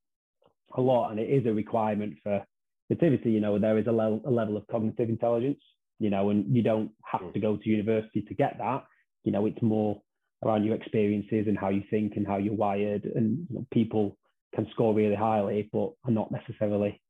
a 0.74 0.80
lot, 0.80 1.10
and 1.10 1.20
it 1.20 1.28
is 1.28 1.46
a 1.46 1.52
requirement 1.52 2.14
for 2.22 2.44
a 2.90 2.94
Tivity. 2.94 3.32
You 3.32 3.40
know, 3.40 3.58
there 3.58 3.78
is 3.78 3.86
a, 3.86 3.92
le- 3.92 4.20
a 4.24 4.30
level 4.30 4.56
of 4.56 4.66
cognitive 4.66 5.08
intelligence, 5.08 5.60
you 5.98 6.10
know, 6.10 6.30
and 6.30 6.54
you 6.54 6.62
don't 6.62 6.90
have 7.04 7.20
mm. 7.20 7.32
to 7.34 7.40
go 7.40 7.56
to 7.56 7.68
university 7.68 8.22
to 8.22 8.34
get 8.34 8.56
that. 8.58 8.84
You 9.24 9.32
know, 9.32 9.46
it's 9.46 9.60
more 9.62 10.00
around 10.44 10.64
your 10.64 10.74
experiences 10.74 11.46
and 11.46 11.58
how 11.58 11.68
you 11.68 11.82
think 11.90 12.14
and 12.16 12.26
how 12.26 12.38
you're 12.38 12.54
wired. 12.54 13.04
And 13.04 13.46
you 13.48 13.56
know, 13.56 13.66
people 13.72 14.16
can 14.54 14.66
score 14.70 14.94
really 14.94 15.14
highly, 15.14 15.68
but 15.72 15.92
are 16.04 16.10
not 16.10 16.32
necessarily 16.32 17.00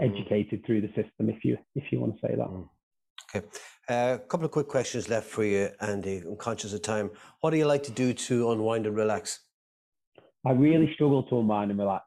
Mm. 0.00 0.10
educated 0.10 0.64
through 0.66 0.80
the 0.80 0.88
system, 0.88 1.28
if 1.28 1.44
you 1.44 1.56
if 1.76 1.84
you 1.92 2.00
want 2.00 2.14
to 2.14 2.26
say 2.26 2.34
that. 2.34 2.48
Mm. 2.48 2.68
Okay, 3.34 3.46
uh, 3.88 4.18
a 4.22 4.28
couple 4.28 4.46
of 4.46 4.52
quick 4.52 4.68
questions 4.68 5.08
left 5.08 5.26
for 5.26 5.44
you, 5.44 5.68
Andy. 5.80 6.18
I'm 6.18 6.36
conscious 6.36 6.72
of 6.72 6.82
time. 6.82 7.10
What 7.40 7.50
do 7.50 7.56
you 7.56 7.66
like 7.66 7.82
to 7.84 7.90
do 7.90 8.12
to 8.12 8.52
unwind 8.52 8.86
and 8.86 8.94
relax? 8.94 9.40
I 10.46 10.52
really 10.52 10.92
struggle 10.94 11.24
to 11.24 11.40
unwind 11.40 11.70
and 11.70 11.80
relax. 11.80 12.04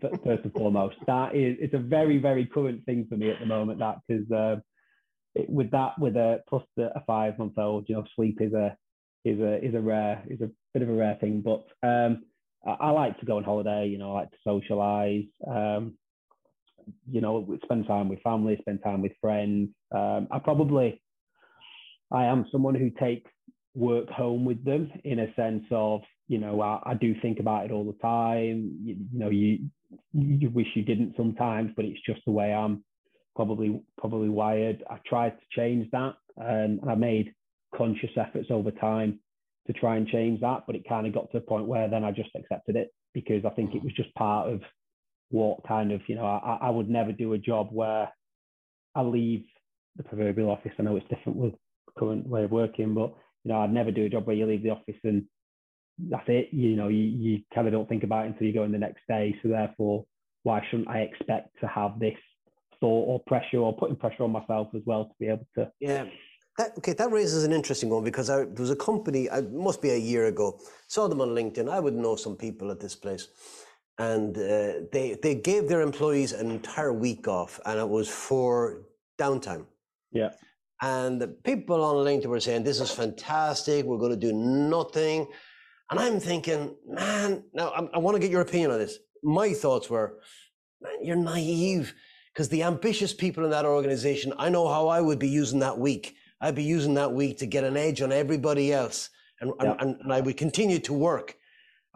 First 0.00 0.44
and 0.44 0.52
foremost, 0.52 0.96
that 1.06 1.34
is 1.34 1.56
it's 1.58 1.74
a 1.74 1.78
very 1.78 2.18
very 2.18 2.46
current 2.46 2.84
thing 2.84 3.06
for 3.08 3.16
me 3.16 3.30
at 3.30 3.40
the 3.40 3.46
moment. 3.46 3.80
That 3.80 3.96
because 4.06 4.30
uh, 4.30 4.56
with 5.48 5.70
that 5.72 5.98
with 5.98 6.14
a 6.14 6.40
plus 6.48 6.62
the, 6.76 6.96
a 6.96 7.02
five 7.06 7.38
month 7.38 7.58
old, 7.58 7.86
you 7.88 7.96
know, 7.96 8.04
sleep 8.14 8.40
is 8.40 8.52
a 8.52 8.76
is 9.24 9.40
a 9.40 9.64
is 9.64 9.74
a 9.74 9.80
rare 9.80 10.22
is 10.28 10.40
a 10.40 10.50
bit 10.74 10.82
of 10.82 10.90
a 10.90 10.92
rare 10.92 11.16
thing. 11.20 11.40
But 11.40 11.64
um, 11.82 12.22
I, 12.64 12.76
I, 12.78 12.90
like 12.90 13.18
to 13.18 13.26
go 13.26 13.38
on 13.38 13.44
holiday. 13.44 13.88
You 13.88 13.98
know, 13.98 14.12
I 14.12 14.20
like 14.20 14.30
to 14.30 14.36
socialize. 14.44 15.24
Um, 15.44 15.97
you 17.10 17.20
know, 17.20 17.58
spend 17.64 17.86
time 17.86 18.08
with 18.08 18.20
family, 18.22 18.56
spend 18.60 18.80
time 18.82 19.02
with 19.02 19.12
friends. 19.20 19.70
Um, 19.94 20.28
I 20.30 20.38
probably, 20.38 21.00
I 22.10 22.24
am 22.24 22.46
someone 22.50 22.74
who 22.74 22.90
takes 22.90 23.30
work 23.74 24.08
home 24.08 24.44
with 24.44 24.64
them 24.64 24.90
in 25.04 25.20
a 25.20 25.34
sense 25.34 25.64
of, 25.70 26.00
you 26.26 26.38
know, 26.38 26.60
I, 26.60 26.80
I 26.84 26.94
do 26.94 27.14
think 27.20 27.40
about 27.40 27.66
it 27.66 27.70
all 27.70 27.84
the 27.84 27.98
time. 28.00 28.78
You, 28.82 28.96
you, 29.12 29.18
know, 29.18 29.30
you 29.30 29.58
you 30.12 30.50
wish 30.50 30.66
you 30.74 30.82
didn't 30.82 31.14
sometimes, 31.16 31.70
but 31.76 31.84
it's 31.84 32.00
just 32.04 32.20
the 32.26 32.32
way 32.32 32.52
I'm 32.52 32.84
probably 33.36 33.82
probably 33.96 34.28
wired. 34.28 34.82
I 34.90 34.98
tried 35.06 35.30
to 35.30 35.44
change 35.56 35.90
that, 35.92 36.14
um, 36.40 36.80
and 36.82 36.90
I 36.90 36.94
made 36.94 37.32
conscious 37.74 38.10
efforts 38.16 38.48
over 38.50 38.70
time 38.70 39.20
to 39.66 39.72
try 39.74 39.96
and 39.96 40.08
change 40.08 40.40
that, 40.40 40.64
but 40.66 40.74
it 40.76 40.88
kind 40.88 41.06
of 41.06 41.14
got 41.14 41.30
to 41.30 41.38
a 41.38 41.40
point 41.40 41.66
where 41.66 41.88
then 41.88 42.02
I 42.02 42.10
just 42.10 42.30
accepted 42.34 42.74
it 42.76 42.88
because 43.12 43.44
I 43.44 43.50
think 43.50 43.74
it 43.74 43.84
was 43.84 43.92
just 43.92 44.14
part 44.14 44.50
of 44.50 44.60
what 45.30 45.58
kind 45.66 45.92
of, 45.92 46.00
you 46.08 46.14
know, 46.14 46.24
I, 46.24 46.58
I 46.62 46.70
would 46.70 46.88
never 46.88 47.12
do 47.12 47.32
a 47.34 47.38
job 47.38 47.68
where 47.70 48.10
I 48.94 49.02
leave 49.02 49.44
the 49.96 50.02
proverbial 50.02 50.50
office. 50.50 50.72
I 50.78 50.82
know 50.82 50.96
it's 50.96 51.08
different 51.08 51.38
with 51.38 51.54
current 51.98 52.26
way 52.26 52.44
of 52.44 52.50
working, 52.50 52.94
but 52.94 53.14
you 53.44 53.52
know, 53.52 53.60
I'd 53.60 53.72
never 53.72 53.90
do 53.90 54.06
a 54.06 54.08
job 54.08 54.26
where 54.26 54.36
you 54.36 54.46
leave 54.46 54.62
the 54.62 54.70
office 54.70 54.96
and 55.04 55.24
that's 56.08 56.28
it. 56.28 56.48
You 56.52 56.76
know, 56.76 56.88
you, 56.88 57.04
you 57.04 57.40
kind 57.54 57.66
of 57.66 57.72
don't 57.72 57.88
think 57.88 58.04
about 58.04 58.24
it 58.24 58.28
until 58.28 58.46
you 58.46 58.54
go 58.54 58.64
in 58.64 58.72
the 58.72 58.78
next 58.78 59.00
day. 59.08 59.34
So 59.42 59.48
therefore, 59.48 60.04
why 60.44 60.64
shouldn't 60.70 60.88
I 60.88 61.00
expect 61.00 61.48
to 61.60 61.66
have 61.66 61.98
this 61.98 62.16
thought 62.80 63.04
or 63.08 63.20
pressure 63.26 63.58
or 63.58 63.76
putting 63.76 63.96
pressure 63.96 64.22
on 64.22 64.30
myself 64.30 64.68
as 64.74 64.82
well 64.86 65.06
to 65.06 65.14
be 65.18 65.26
able 65.26 65.46
to? 65.56 65.70
Yeah. 65.80 66.06
That, 66.56 66.72
okay, 66.78 66.92
that 66.94 67.12
raises 67.12 67.44
an 67.44 67.52
interesting 67.52 67.88
one 67.88 68.02
because 68.02 68.30
I, 68.30 68.38
there 68.38 68.60
was 68.60 68.70
a 68.70 68.76
company, 68.76 69.26
it 69.26 69.52
must 69.52 69.80
be 69.80 69.90
a 69.90 69.96
year 69.96 70.26
ago, 70.26 70.58
saw 70.88 71.06
them 71.06 71.20
on 71.20 71.28
LinkedIn. 71.28 71.70
I 71.70 71.78
would 71.78 71.94
know 71.94 72.16
some 72.16 72.36
people 72.36 72.72
at 72.72 72.80
this 72.80 72.96
place 72.96 73.28
and 73.98 74.36
uh, 74.36 74.86
they 74.92 75.18
they 75.22 75.34
gave 75.34 75.68
their 75.68 75.80
employees 75.80 76.32
an 76.32 76.50
entire 76.50 76.92
week 76.92 77.26
off, 77.26 77.60
and 77.66 77.78
it 77.78 77.88
was 77.88 78.08
for 78.08 78.82
downtime. 79.18 79.66
Yeah. 80.12 80.30
And 80.80 81.20
the 81.20 81.26
people 81.26 81.82
on 81.82 81.96
LinkedIn 82.06 82.26
were 82.26 82.40
saying, 82.40 82.62
"This 82.62 82.80
is 82.80 82.90
fantastic. 82.90 83.84
We're 83.84 83.98
going 83.98 84.12
to 84.12 84.16
do 84.16 84.32
nothing," 84.32 85.26
and 85.90 85.98
I'm 85.98 86.20
thinking, 86.20 86.76
man, 86.86 87.42
now 87.52 87.70
I, 87.70 87.88
I 87.94 87.98
want 87.98 88.14
to 88.14 88.20
get 88.20 88.30
your 88.30 88.42
opinion 88.42 88.70
on 88.70 88.78
this. 88.78 88.98
My 89.24 89.52
thoughts 89.52 89.90
were, 89.90 90.18
man, 90.80 90.92
you're 91.02 91.16
naive 91.16 91.92
because 92.32 92.48
the 92.48 92.62
ambitious 92.62 93.12
people 93.12 93.44
in 93.44 93.50
that 93.50 93.64
organization, 93.64 94.32
I 94.38 94.48
know 94.48 94.68
how 94.68 94.86
I 94.86 95.00
would 95.00 95.18
be 95.18 95.28
using 95.28 95.58
that 95.58 95.76
week. 95.76 96.14
I'd 96.40 96.54
be 96.54 96.62
using 96.62 96.94
that 96.94 97.12
week 97.12 97.38
to 97.38 97.46
get 97.46 97.64
an 97.64 97.76
edge 97.76 98.00
on 98.00 98.12
everybody 98.12 98.72
else, 98.72 99.10
and, 99.40 99.50
yeah. 99.60 99.74
and, 99.80 99.96
and 100.00 100.12
I 100.12 100.20
would 100.20 100.36
continue 100.36 100.78
to 100.78 100.92
work. 100.92 101.36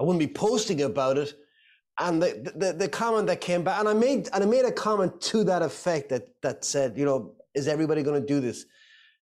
I 0.01 0.03
wouldn't 0.03 0.19
be 0.19 0.27
posting 0.27 0.83
about 0.83 1.17
it 1.19 1.35
and 2.03 2.23
the, 2.23 2.53
the, 2.57 2.73
the 2.73 2.89
comment 2.89 3.27
that 3.29 3.41
came 3.41 3.63
back, 3.63 3.79
and 3.79 3.89
I 3.89 3.95
made 3.95 4.29
and 4.33 4.43
I 4.43 4.47
made 4.47 4.65
a 4.65 4.73
comment 4.73 5.21
to 5.23 5.45
that 5.45 5.63
effect 5.63 6.09
that 6.11 6.29
that 6.43 6.65
said, 6.65 6.97
you 6.97 7.05
know, 7.05 7.35
is 7.55 7.69
everybody 7.69 8.03
going 8.03 8.21
to 8.21 8.27
do 8.27 8.41
this? 8.41 8.67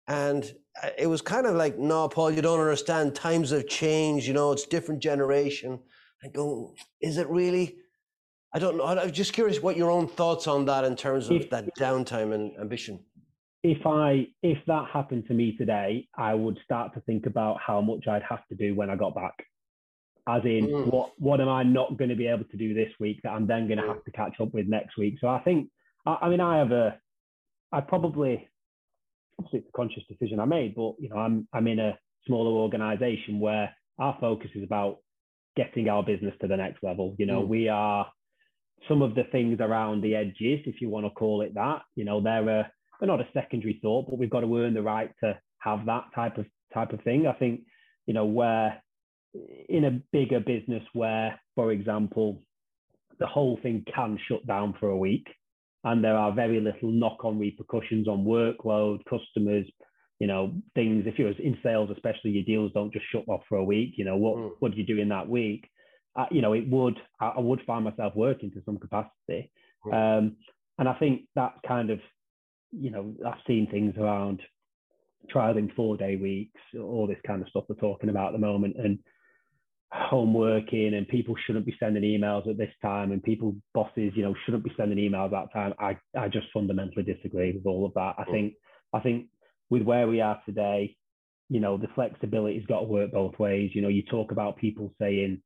And 0.08 0.44
uh, 0.82 0.90
it 0.98 1.08
was 1.08 1.22
kind 1.22 1.46
of 1.46 1.56
like, 1.56 1.78
no, 1.78 2.08
Paul, 2.08 2.32
you 2.32 2.42
don't 2.42 2.60
understand. 2.60 3.16
Times 3.16 3.50
have 3.52 3.68
changed. 3.68 4.28
You 4.28 4.34
know, 4.34 4.52
it's 4.52 4.66
different 4.66 5.02
generation. 5.02 5.80
I 6.24 6.30
go, 6.30 6.74
is 7.02 7.18
it 7.18 7.28
really? 7.28 7.78
I 8.54 8.60
don't 8.60 8.78
know. 8.78 8.86
I'm 8.86 9.12
just 9.12 9.34
curious 9.34 9.62
what 9.62 9.76
your 9.76 9.92
own 9.92 10.08
thoughts 10.08 10.48
on 10.48 10.66
that 10.66 10.84
in 10.86 10.96
terms 10.96 11.30
of 11.30 11.38
if, 11.38 11.50
that 11.50 11.66
downtime 11.78 12.34
and 12.34 12.58
ambition. 12.60 13.00
If 13.64 13.86
I 13.86 14.28
if 14.44 14.60
that 14.68 14.86
happened 14.94 15.26
to 15.28 15.34
me 15.34 15.58
today, 15.58 16.08
I 16.16 16.34
would 16.34 16.58
start 16.64 16.94
to 16.94 17.02
think 17.02 17.26
about 17.26 17.60
how 17.60 17.82
much 17.82 18.08
I'd 18.08 18.24
have 18.24 18.48
to 18.48 18.56
do 18.56 18.76
when 18.76 18.90
I 18.90 18.96
got 18.96 19.16
back. 19.16 19.34
As 20.28 20.44
in, 20.44 20.68
mm. 20.68 20.92
what 20.92 21.12
what 21.18 21.40
am 21.40 21.48
I 21.48 21.64
not 21.64 21.98
going 21.98 22.10
to 22.10 22.16
be 22.16 22.28
able 22.28 22.44
to 22.44 22.58
do 22.58 22.74
this 22.74 22.92
week 23.00 23.22
that 23.24 23.30
I'm 23.30 23.48
then 23.48 23.68
going 23.68 23.78
to 23.78 23.86
mm. 23.86 23.88
have 23.88 24.04
to 24.04 24.12
catch 24.12 24.36
up 24.42 24.54
with 24.54 24.68
next 24.68 24.98
week? 24.98 25.16
So 25.22 25.28
I 25.28 25.40
think, 25.40 25.70
I, 26.06 26.18
I 26.24 26.30
mean, 26.30 26.42
I 26.42 26.58
have 26.58 26.72
a, 26.72 27.00
I 27.72 27.80
probably, 27.82 28.48
obviously 29.40 29.60
it's 29.60 29.70
a 29.70 29.78
conscious 29.78 30.04
decision 30.10 30.40
I 30.40 30.46
made, 30.46 30.76
but 30.76 30.96
you 31.00 31.10
know, 31.10 31.18
I'm 31.18 31.48
I'm 31.54 31.68
in 31.68 31.80
a 31.80 31.98
smaller 32.26 32.52
organisation 32.60 33.40
where 33.40 33.74
our 34.00 34.18
focus 34.20 34.52
is 34.54 34.64
about 34.64 34.98
getting 35.56 35.88
our 35.88 36.04
business 36.04 36.36
to 36.42 36.48
the 36.48 36.58
next 36.58 36.84
level. 36.84 37.16
You 37.18 37.26
know, 37.26 37.42
mm. 37.42 37.48
we 37.48 37.70
are 37.70 38.12
some 38.88 39.02
of 39.02 39.16
the 39.16 39.24
things 39.32 39.60
around 39.60 40.02
the 40.02 40.16
edges, 40.16 40.60
if 40.66 40.82
you 40.82 40.90
want 40.90 41.06
to 41.06 41.10
call 41.12 41.42
it 41.42 41.54
that. 41.56 41.82
You 41.96 42.06
know, 42.06 42.22
they're 42.22 42.50
a, 42.50 42.72
they're 43.00 43.08
not 43.08 43.22
a 43.22 43.28
secondary 43.34 43.80
thought, 43.82 44.08
but 44.10 44.20
we've 44.20 44.30
got 44.30 44.42
to 44.42 44.58
earn 44.58 44.74
the 44.74 44.82
right 44.82 45.12
to 45.24 45.40
have 45.60 45.86
that 45.86 46.06
type 46.14 46.38
of 46.38 46.46
type 46.74 46.92
of 46.92 47.02
thing. 47.02 47.28
I 47.28 47.34
think, 47.34 47.62
you 48.06 48.14
know, 48.14 48.26
where 48.26 48.84
in 49.70 49.86
a 49.86 50.00
bigger 50.12 50.40
business 50.40 50.84
where, 50.94 51.40
for 51.56 51.72
example, 51.72 52.42
the 53.20 53.28
whole 53.28 53.60
thing 53.62 53.84
can 53.94 54.18
shut 54.28 54.46
down 54.46 54.76
for 54.80 54.90
a 54.90 54.98
week 54.98 55.28
and 55.84 56.04
there 56.04 56.18
are 56.18 56.34
very 56.34 56.60
little 56.60 56.92
knock-on 56.92 57.40
repercussions 57.40 58.08
on 58.08 58.26
workload, 58.26 59.00
customers, 59.10 59.66
you 60.20 60.28
know, 60.28 60.54
things. 60.76 61.06
If 61.08 61.18
you're 61.20 61.32
in 61.32 61.58
sales, 61.64 61.90
especially 61.92 62.32
your 62.32 62.44
deals 62.44 62.72
don't 62.74 62.92
just 62.92 63.06
shut 63.12 63.24
off 63.28 63.42
for 63.48 63.58
a 63.58 63.64
week. 63.64 63.94
You 63.96 64.06
know, 64.06 64.18
what 64.18 64.38
mm. 64.38 64.52
what 64.60 64.72
do 64.72 64.78
you 64.78 64.86
do 64.86 64.98
in 64.98 65.10
that 65.10 65.30
week? 65.30 65.70
Uh, 66.16 66.26
you 66.32 66.42
know, 66.42 66.54
it 66.54 66.68
would 66.68 66.98
I, 67.22 67.40
would 67.40 67.62
find 67.66 67.86
myself 67.86 68.14
working 68.16 68.52
to 68.52 68.62
some 68.66 68.78
capacity, 68.78 69.52
mm. 69.86 69.94
um, 69.94 70.36
and 70.80 70.90
I 70.90 70.94
think 70.96 71.22
that 71.36 71.54
kind 71.68 71.90
of, 71.90 72.00
you 72.72 72.90
know, 72.90 73.14
I've 73.26 73.36
seen 73.46 73.68
things 73.70 73.96
around 73.98 74.42
trialing 75.34 75.74
four 75.76 75.96
day 75.96 76.16
weeks, 76.16 76.60
all 76.76 77.08
this 77.08 77.22
kind 77.26 77.42
of 77.42 77.50
stuff 77.50 77.66
we're 77.70 77.76
talking 77.76 78.10
about 78.10 78.28
at 78.28 78.34
the 78.34 78.46
moment, 78.46 78.76
and 78.78 79.00
home 79.92 80.34
working 80.34 80.94
and 80.96 81.08
people 81.08 81.36
shouldn't 81.46 81.66
be 81.66 81.76
sending 81.80 82.04
emails 82.04 82.48
at 82.50 82.58
this 82.58 82.74
time 82.82 83.12
and 83.14 83.24
people 83.24 83.56
bosses 83.74 84.12
you 84.16 84.24
know 84.24 84.36
shouldn't 84.46 84.64
be 84.64 84.74
sending 84.76 84.98
emails 84.98 85.28
at 85.28 85.32
that 85.32 85.54
time 85.54 85.74
i 85.80 85.98
i 86.20 86.28
just 86.28 86.48
fundamentally 86.54 87.04
disagree 87.04 87.54
with 87.54 87.66
all 87.66 87.86
of 87.86 87.94
that 87.94 88.14
i 88.18 88.24
mm. 88.24 88.32
think 88.32 88.54
i 88.94 89.00
think 89.00 89.28
with 89.70 89.84
where 89.84 90.08
we 90.08 90.22
are 90.22 90.40
today, 90.46 90.96
you 91.50 91.60
know, 91.60 91.78
the 91.78 91.88
flexibility's 91.96 92.66
got 92.66 92.82
to 92.82 92.86
work 92.86 93.12
both 93.12 93.38
ways. 93.40 93.72
You 93.74 93.82
know, 93.82 93.88
you 93.88 94.04
talk 94.04 94.32
about 94.32 94.58
people 94.58 94.94
saying, 95.00 95.42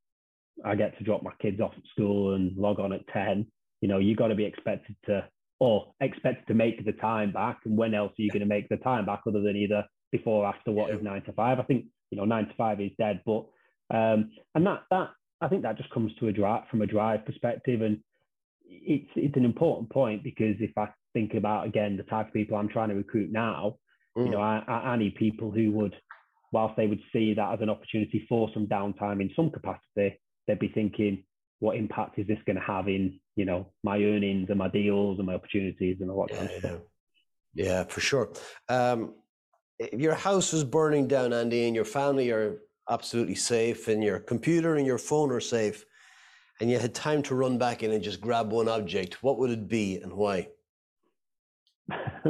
I 0.66 0.76
get 0.76 0.98
to 0.98 1.04
drop 1.04 1.24
my 1.24 1.32
kids 1.42 1.60
off 1.60 1.74
at 1.76 1.84
school 1.92 2.36
and 2.36 2.56
log 2.58 2.80
on 2.80 2.94
at 2.94 3.08
10. 3.08 3.48
You 3.82 3.88
know, 3.88 3.98
you 3.98 4.16
got 4.16 4.28
to 4.28 4.36
be 4.36 4.46
expected 4.46 4.96
to, 5.06 5.28
or 5.60 5.94
expected 6.02 6.48
to 6.48 6.54
make 6.54 6.84
the 6.86 6.92
time 6.94 7.32
back. 7.32 7.60
And 7.66 7.78
when 7.78 7.94
else 7.94 8.12
are 8.12 8.22
you 8.22 8.32
going 8.32 8.42
to 8.42 8.46
make 8.48 8.70
the 8.70 8.78
time 8.78 9.06
back 9.06 9.22
other 9.28 9.42
than 9.42 9.56
either 9.56 9.86
before 10.12 10.44
or 10.44 10.48
after 10.48 10.72
what 10.72 10.90
yeah. 10.90 10.98
is 10.98 11.04
nine 11.04 11.24
to 11.24 11.34
five? 11.34 11.60
I 11.60 11.64
think, 11.64 11.86
you 12.12 12.18
know, 12.18 12.26
nine 12.26 12.48
to 12.48 12.54
five 12.56 12.80
is 12.82 12.92
dead. 12.98 13.22
But, 13.26 13.46
um, 13.94 14.32
and 14.56 14.66
that, 14.66 14.84
that, 14.92 15.10
I 15.42 15.48
think 15.48 15.64
that 15.64 15.78
just 15.78 15.90
comes 15.90 16.12
to 16.20 16.28
a 16.28 16.32
drive 16.32 16.64
from 16.70 16.82
a 16.82 16.88
drive 16.88 17.26
perspective. 17.26 17.82
And 17.82 18.00
it's, 18.66 19.10
it's 19.16 19.38
an 19.38 19.46
important 19.46 19.90
point 19.90 20.24
because 20.24 20.56
if 20.60 20.78
I 20.78 20.90
think 21.14 21.34
about, 21.34 21.66
again, 21.66 21.98
the 21.98 22.04
type 22.04 22.28
of 22.28 22.34
people 22.34 22.58
I'm 22.58 22.70
trying 22.70 22.90
to 22.90 22.96
recruit 22.96 23.32
now, 23.32 23.78
Mm. 24.18 24.26
You 24.26 24.32
know, 24.32 24.42
I, 24.42 24.64
I, 24.68 24.98
need 24.98 25.16
people 25.16 25.52
who 25.52 25.72
would, 25.72 25.96
whilst 26.52 26.76
they 26.76 26.88
would 26.88 27.02
see 27.14 27.34
that 27.34 27.54
as 27.54 27.62
an 27.62 27.70
opportunity 27.70 28.26
for 28.28 28.50
some 28.54 28.68
downtime 28.68 29.22
in 29.22 29.32
some 29.36 29.50
capacity, 29.50 30.20
they'd 30.48 30.60
be 30.60 30.68
thinking, 30.68 31.24
what 31.60 31.78
impact 31.78 32.20
is 32.20 32.28
this 32.28 32.40
going 32.46 32.58
to 32.58 32.62
have 32.64 32.88
in, 32.88 33.20
you 33.36 33.46
know, 33.46 33.72
my 33.84 33.98
earnings 33.98 34.48
and 34.50 34.58
my 34.58 34.68
deals 34.68 35.20
and 35.20 35.28
my 35.28 35.36
opportunities 35.36 35.98
and 36.02 36.10
all 36.10 36.26
that 36.28 36.36
kind 36.36 36.52
of 36.52 36.60
stuff. 36.60 36.82
Yeah, 37.54 37.84
for 37.84 38.02
sure. 38.02 38.34
Um, 38.68 39.14
your 39.94 40.16
house 40.16 40.52
was 40.52 40.64
burning 40.64 41.08
down, 41.08 41.34
Andy, 41.34 41.66
and 41.66 41.76
your 41.76 41.86
family 41.86 42.32
are 42.32 42.58
absolutely 42.92 43.36
safe, 43.36 43.88
and 43.88 44.04
your 44.04 44.20
computer 44.20 44.76
and 44.76 44.86
your 44.86 44.98
phone 44.98 45.32
are 45.32 45.40
safe, 45.40 45.86
and 46.60 46.70
you 46.70 46.78
had 46.78 46.94
time 46.94 47.24
to 47.24 47.36
run 47.36 47.58
back 47.58 47.82
in 47.82 47.92
and 47.92 48.04
just 48.04 48.22
grab 48.22 48.52
one 48.52 48.68
object, 48.68 49.24
what 49.24 49.40
would 49.40 49.50
it 49.50 49.68
be 49.68 49.98
and 49.98 50.14
why? 50.14 50.48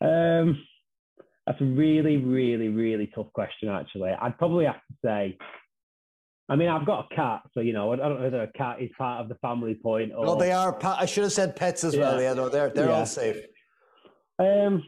um, 0.00 0.58
that's 1.46 1.60
a 1.60 1.64
really, 1.64 2.16
really, 2.16 2.68
really 2.68 3.10
tough 3.14 3.32
question, 3.34 3.68
actually. 3.68 4.10
I'd 4.10 4.38
probably 4.38 4.64
have 4.64 4.76
to 4.76 4.94
say, 5.04 5.36
I 6.48 6.56
mean, 6.56 6.68
I've 6.68 6.86
got 6.86 7.06
a 7.10 7.14
cat, 7.14 7.42
so 7.52 7.60
you 7.60 7.72
know, 7.72 7.92
I 7.92 7.96
don't 7.96 8.16
know 8.16 8.24
whether 8.24 8.42
a 8.42 8.52
cat 8.52 8.80
is 8.80 8.90
part 8.96 9.20
of 9.20 9.28
the 9.28 9.36
family 9.36 9.74
point 9.74 10.12
or. 10.16 10.24
No, 10.24 10.36
they 10.36 10.52
are. 10.52 10.76
I 10.84 11.06
should 11.06 11.22
have 11.24 11.32
said 11.32 11.54
pets 11.54 11.84
as 11.84 11.94
yeah. 11.94 12.00
well. 12.00 12.20
Yeah, 12.20 12.32
no, 12.34 12.48
they're 12.48 12.70
they're 12.70 12.86
yeah. 12.86 12.98
all 12.98 13.06
safe. 13.06 13.36
Um, 14.38 14.82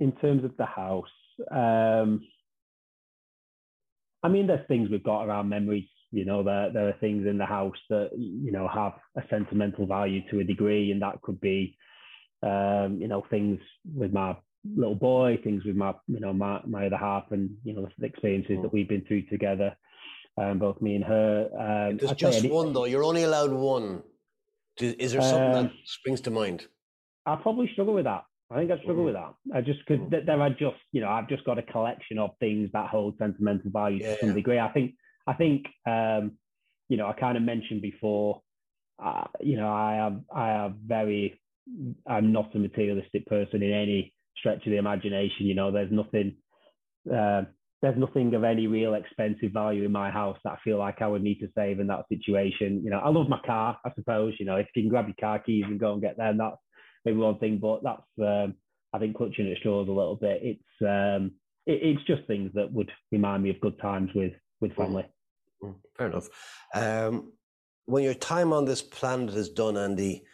in 0.00 0.12
terms 0.12 0.44
of 0.44 0.56
the 0.58 0.66
house, 0.66 1.06
um, 1.50 2.20
I 4.28 4.32
mean, 4.32 4.46
there's 4.46 4.66
things 4.68 4.90
we've 4.90 5.02
got 5.02 5.24
around 5.24 5.48
memories. 5.48 5.88
You 6.10 6.24
know, 6.24 6.42
there 6.42 6.72
there 6.72 6.88
are 6.88 6.96
things 7.00 7.26
in 7.26 7.38
the 7.38 7.46
house 7.46 7.80
that 7.90 8.10
you 8.16 8.52
know 8.52 8.66
have 8.68 8.94
a 9.16 9.22
sentimental 9.28 9.86
value 9.86 10.22
to 10.30 10.40
a 10.40 10.44
degree, 10.44 10.92
and 10.92 11.02
that 11.02 11.20
could 11.22 11.40
be 11.40 11.76
um, 12.42 12.98
you 13.00 13.08
know, 13.08 13.24
things 13.30 13.60
with 13.94 14.12
my 14.12 14.36
little 14.64 14.94
boy, 14.94 15.38
things 15.42 15.64
with 15.64 15.76
my, 15.76 15.94
you 16.06 16.20
know, 16.20 16.32
my, 16.32 16.60
my 16.66 16.86
other 16.86 16.96
half 16.96 17.24
and, 17.30 17.50
you 17.64 17.74
know, 17.74 17.88
the 17.98 18.06
experiences 18.06 18.58
that 18.62 18.72
we've 18.72 18.88
been 18.88 19.04
through 19.04 19.22
together, 19.22 19.76
um, 20.36 20.58
both 20.58 20.80
me 20.80 20.96
and 20.96 21.04
her. 21.04 21.48
Um, 21.58 21.96
There's 21.96 22.12
just 22.12 22.48
one 22.48 22.72
though, 22.72 22.84
you're 22.84 23.04
only 23.04 23.24
allowed 23.24 23.52
one. 23.52 24.02
Is 24.80 25.12
there 25.12 25.22
something 25.22 25.52
that 25.52 25.58
um, 25.58 25.72
springs 25.84 26.20
to 26.22 26.30
mind? 26.30 26.66
I 27.26 27.36
probably 27.36 27.68
struggle 27.72 27.94
with 27.94 28.04
that. 28.04 28.24
I 28.50 28.58
think 28.58 28.70
I 28.70 28.78
struggle 28.80 29.04
with 29.04 29.14
that. 29.14 29.34
I 29.54 29.60
just 29.60 29.80
because 29.86 30.06
mm. 30.08 30.26
there 30.26 30.40
are 30.40 30.50
just 30.50 30.76
you 30.92 31.00
know 31.00 31.08
I've 31.08 31.28
just 31.28 31.44
got 31.44 31.58
a 31.58 31.62
collection 31.62 32.18
of 32.18 32.30
things 32.40 32.70
that 32.72 32.88
hold 32.88 33.14
sentimental 33.18 33.70
value 33.70 34.00
yeah, 34.00 34.14
to 34.14 34.20
some 34.20 34.34
degree. 34.34 34.58
I 34.58 34.68
think 34.68 34.94
I 35.26 35.34
think 35.34 35.66
um, 35.86 36.32
you 36.88 36.96
know 36.96 37.06
I 37.08 37.12
kind 37.12 37.36
of 37.36 37.42
mentioned 37.42 37.82
before. 37.82 38.42
Uh, 39.02 39.24
you 39.40 39.56
know 39.56 39.68
I 39.68 39.94
have 39.94 40.20
I 40.34 40.48
have 40.48 40.74
very 40.84 41.40
I'm 42.06 42.32
not 42.32 42.54
a 42.54 42.58
materialistic 42.58 43.26
person 43.26 43.62
in 43.62 43.72
any 43.72 44.12
stretch 44.38 44.64
of 44.66 44.70
the 44.70 44.78
imagination. 44.78 45.46
You 45.46 45.54
know, 45.54 45.70
there's 45.70 45.92
nothing, 45.92 46.36
uh, 47.12 47.42
there's 47.82 47.98
nothing 47.98 48.34
of 48.34 48.44
any 48.44 48.66
real 48.66 48.94
expensive 48.94 49.52
value 49.52 49.84
in 49.84 49.92
my 49.92 50.10
house 50.10 50.38
that 50.44 50.54
I 50.54 50.58
feel 50.64 50.78
like 50.78 51.02
I 51.02 51.06
would 51.06 51.22
need 51.22 51.40
to 51.40 51.48
save 51.56 51.80
in 51.80 51.86
that 51.88 52.06
situation. 52.08 52.82
You 52.84 52.90
know, 52.90 52.98
I 52.98 53.08
love 53.10 53.28
my 53.28 53.40
car, 53.44 53.78
I 53.84 53.90
suppose. 53.94 54.34
You 54.38 54.46
know, 54.46 54.56
if 54.56 54.66
you 54.74 54.82
can 54.82 54.90
grab 54.90 55.06
your 55.06 55.16
car 55.20 55.38
keys 55.38 55.64
and 55.66 55.78
go 55.78 55.92
and 55.92 56.02
get 56.02 56.16
them, 56.16 56.38
that's 56.38 56.56
maybe 57.04 57.18
one 57.18 57.38
thing. 57.38 57.58
But 57.58 57.82
that's, 57.82 58.02
um, 58.20 58.54
I 58.92 58.98
think, 58.98 59.16
clutching 59.16 59.50
at 59.50 59.58
straws 59.58 59.88
a 59.88 59.92
little 59.92 60.16
bit. 60.16 60.40
It's, 60.42 60.82
um, 60.82 61.32
it, 61.66 61.80
it's 61.82 62.04
just 62.04 62.26
things 62.26 62.50
that 62.54 62.72
would 62.72 62.90
remind 63.12 63.42
me 63.42 63.50
of 63.50 63.60
good 63.60 63.78
times 63.80 64.10
with 64.14 64.32
with 64.60 64.74
family. 64.74 65.04
Mm, 65.62 65.74
fair 65.96 66.08
enough. 66.08 66.28
Um, 66.74 67.32
when 67.86 68.04
your 68.04 68.14
time 68.14 68.52
on 68.52 68.64
this 68.64 68.82
planet 68.82 69.34
is 69.34 69.48
done, 69.48 69.76
Andy, 69.76 70.24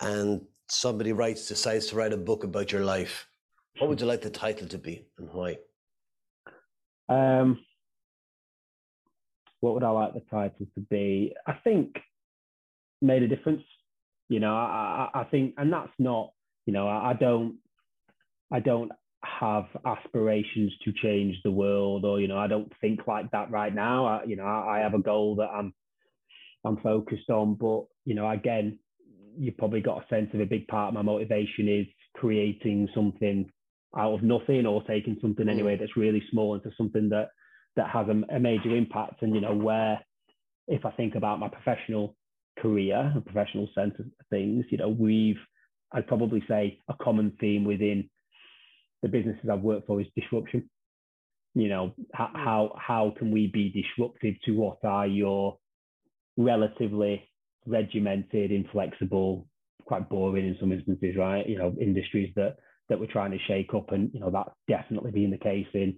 and 0.00 0.42
somebody 0.68 1.12
writes 1.12 1.48
decides 1.48 1.86
to 1.86 1.96
write 1.96 2.12
a 2.12 2.16
book 2.16 2.44
about 2.44 2.72
your 2.72 2.84
life, 2.84 3.26
what 3.78 3.88
would 3.88 4.00
you 4.00 4.06
like 4.06 4.22
the 4.22 4.30
title 4.30 4.68
to 4.68 4.78
be 4.78 5.06
and 5.18 5.28
why? 5.32 5.58
Um, 7.08 7.60
what 9.60 9.74
would 9.74 9.82
I 9.82 9.90
like 9.90 10.14
the 10.14 10.22
title 10.30 10.66
to 10.74 10.80
be? 10.88 11.34
I 11.46 11.54
think 11.64 11.98
made 13.02 13.22
a 13.22 13.28
difference. 13.28 13.62
You 14.28 14.40
know, 14.40 14.54
I, 14.54 15.10
I, 15.14 15.20
I 15.20 15.24
think, 15.24 15.54
and 15.58 15.72
that's 15.72 15.92
not, 15.98 16.30
you 16.66 16.72
know, 16.72 16.88
I, 16.88 17.10
I 17.10 17.12
don't, 17.14 17.58
I 18.52 18.60
don't 18.60 18.92
have 19.22 19.64
aspirations 19.86 20.72
to 20.84 20.92
change 20.92 21.36
the 21.44 21.50
world, 21.50 22.04
or 22.04 22.20
you 22.20 22.28
know, 22.28 22.38
I 22.38 22.46
don't 22.46 22.72
think 22.80 23.06
like 23.06 23.30
that 23.30 23.50
right 23.50 23.74
now. 23.74 24.06
I, 24.06 24.24
you 24.24 24.36
know, 24.36 24.44
I, 24.44 24.78
I 24.78 24.78
have 24.80 24.94
a 24.94 24.98
goal 24.98 25.36
that 25.36 25.48
I'm, 25.48 25.72
I'm 26.64 26.78
focused 26.78 27.30
on, 27.30 27.54
but 27.54 27.84
you 28.04 28.14
know, 28.14 28.28
again, 28.30 28.78
you've 29.38 29.56
probably 29.56 29.80
got 29.80 30.04
a 30.04 30.08
sense 30.08 30.30
of 30.34 30.40
a 30.40 30.46
big 30.46 30.66
part 30.68 30.88
of 30.88 30.94
my 30.94 31.02
motivation 31.02 31.68
is 31.68 31.86
creating 32.14 32.88
something 32.94 33.50
out 33.96 34.14
of 34.14 34.22
nothing 34.22 34.66
or 34.66 34.82
taking 34.84 35.16
something 35.20 35.48
anyway 35.48 35.76
mm. 35.76 35.80
that's 35.80 35.96
really 35.96 36.22
small 36.30 36.54
into 36.54 36.70
something 36.76 37.08
that 37.10 37.28
that 37.76 37.90
has 37.90 38.06
a, 38.08 38.34
a 38.34 38.38
major 38.38 38.74
impact. 38.74 39.22
And 39.22 39.34
you 39.34 39.40
know, 39.40 39.54
where 39.54 40.00
if 40.68 40.84
I 40.84 40.90
think 40.92 41.14
about 41.14 41.40
my 41.40 41.48
professional 41.48 42.16
career, 42.64 43.12
and 43.14 43.24
professional 43.24 43.68
sense 43.74 43.94
of 43.98 44.06
things, 44.30 44.64
you 44.70 44.78
know, 44.78 44.88
we've 44.88 45.42
I'd 45.92 46.06
probably 46.06 46.42
say 46.48 46.62
a 46.88 46.94
common 47.06 47.28
theme 47.40 47.64
within 47.64 47.98
the 49.02 49.08
businesses 49.08 49.48
I've 49.50 49.60
worked 49.60 49.86
for 49.86 50.00
is 50.00 50.06
disruption. 50.16 50.68
You 51.54 51.68
know, 51.68 51.94
how 52.12 52.26
mm. 52.26 52.44
how, 52.46 52.60
how 52.88 53.14
can 53.18 53.30
we 53.30 53.42
be 53.46 53.66
disruptive 53.70 54.34
to 54.44 54.52
what 54.52 54.78
are 54.84 55.06
your 55.06 55.58
relatively 56.36 57.14
regimented, 57.66 58.50
inflexible, 58.50 59.46
quite 59.84 60.08
boring 60.08 60.48
in 60.48 60.56
some 60.58 60.72
instances, 60.72 61.16
right? 61.16 61.48
You 61.48 61.58
know, 61.58 61.74
industries 61.80 62.32
that 62.34 62.56
that 62.88 62.98
we're 62.98 63.06
trying 63.06 63.30
to 63.30 63.46
shake 63.46 63.72
up. 63.74 63.92
And, 63.92 64.10
you 64.12 64.20
know, 64.20 64.30
that's 64.30 64.56
definitely 64.68 65.12
been 65.12 65.30
the 65.30 65.38
case 65.38 65.66
in, 65.74 65.96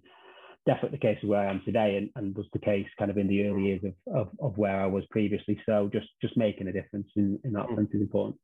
definitely 0.66 0.98
the 0.98 1.06
case 1.06 1.18
of 1.22 1.28
where 1.28 1.40
I 1.40 1.50
am 1.50 1.62
today 1.64 1.96
and, 1.96 2.10
and 2.16 2.36
was 2.36 2.46
the 2.52 2.58
case 2.58 2.86
kind 2.98 3.10
of 3.10 3.18
in 3.18 3.28
the 3.28 3.46
early 3.46 3.62
years 3.62 3.82
of, 3.84 4.14
of, 4.14 4.28
of 4.40 4.58
where 4.58 4.80
I 4.80 4.86
was 4.86 5.04
previously. 5.10 5.60
So 5.64 5.88
just, 5.92 6.08
just 6.20 6.36
making 6.36 6.68
a 6.68 6.72
difference 6.72 7.08
in, 7.16 7.38
in 7.44 7.52
that 7.52 7.66
mm. 7.66 7.76
sense 7.76 7.90
is 7.94 8.00
important. 8.00 8.36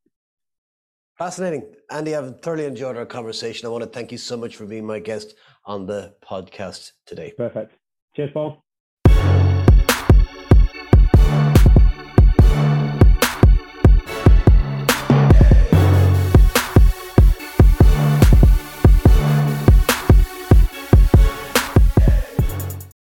Fascinating. 1.19 1.75
Andy, 1.91 2.17
I've 2.17 2.41
thoroughly 2.41 2.65
enjoyed 2.65 2.97
our 2.97 3.07
conversation. 3.07 3.67
I 3.67 3.71
want 3.71 3.85
to 3.85 3.91
thank 3.91 4.13
you 4.13 4.19
so 4.19 4.37
much 4.37 4.57
for 4.57 4.65
being 4.65 4.87
my 4.87 4.99
guest 4.99 5.35
on 5.67 5.87
the 5.87 6.15
podcast 6.25 6.93
today. 7.07 7.33
Perfect. 7.37 7.73
Cheers, 8.17 8.31
Paul. 8.33 8.65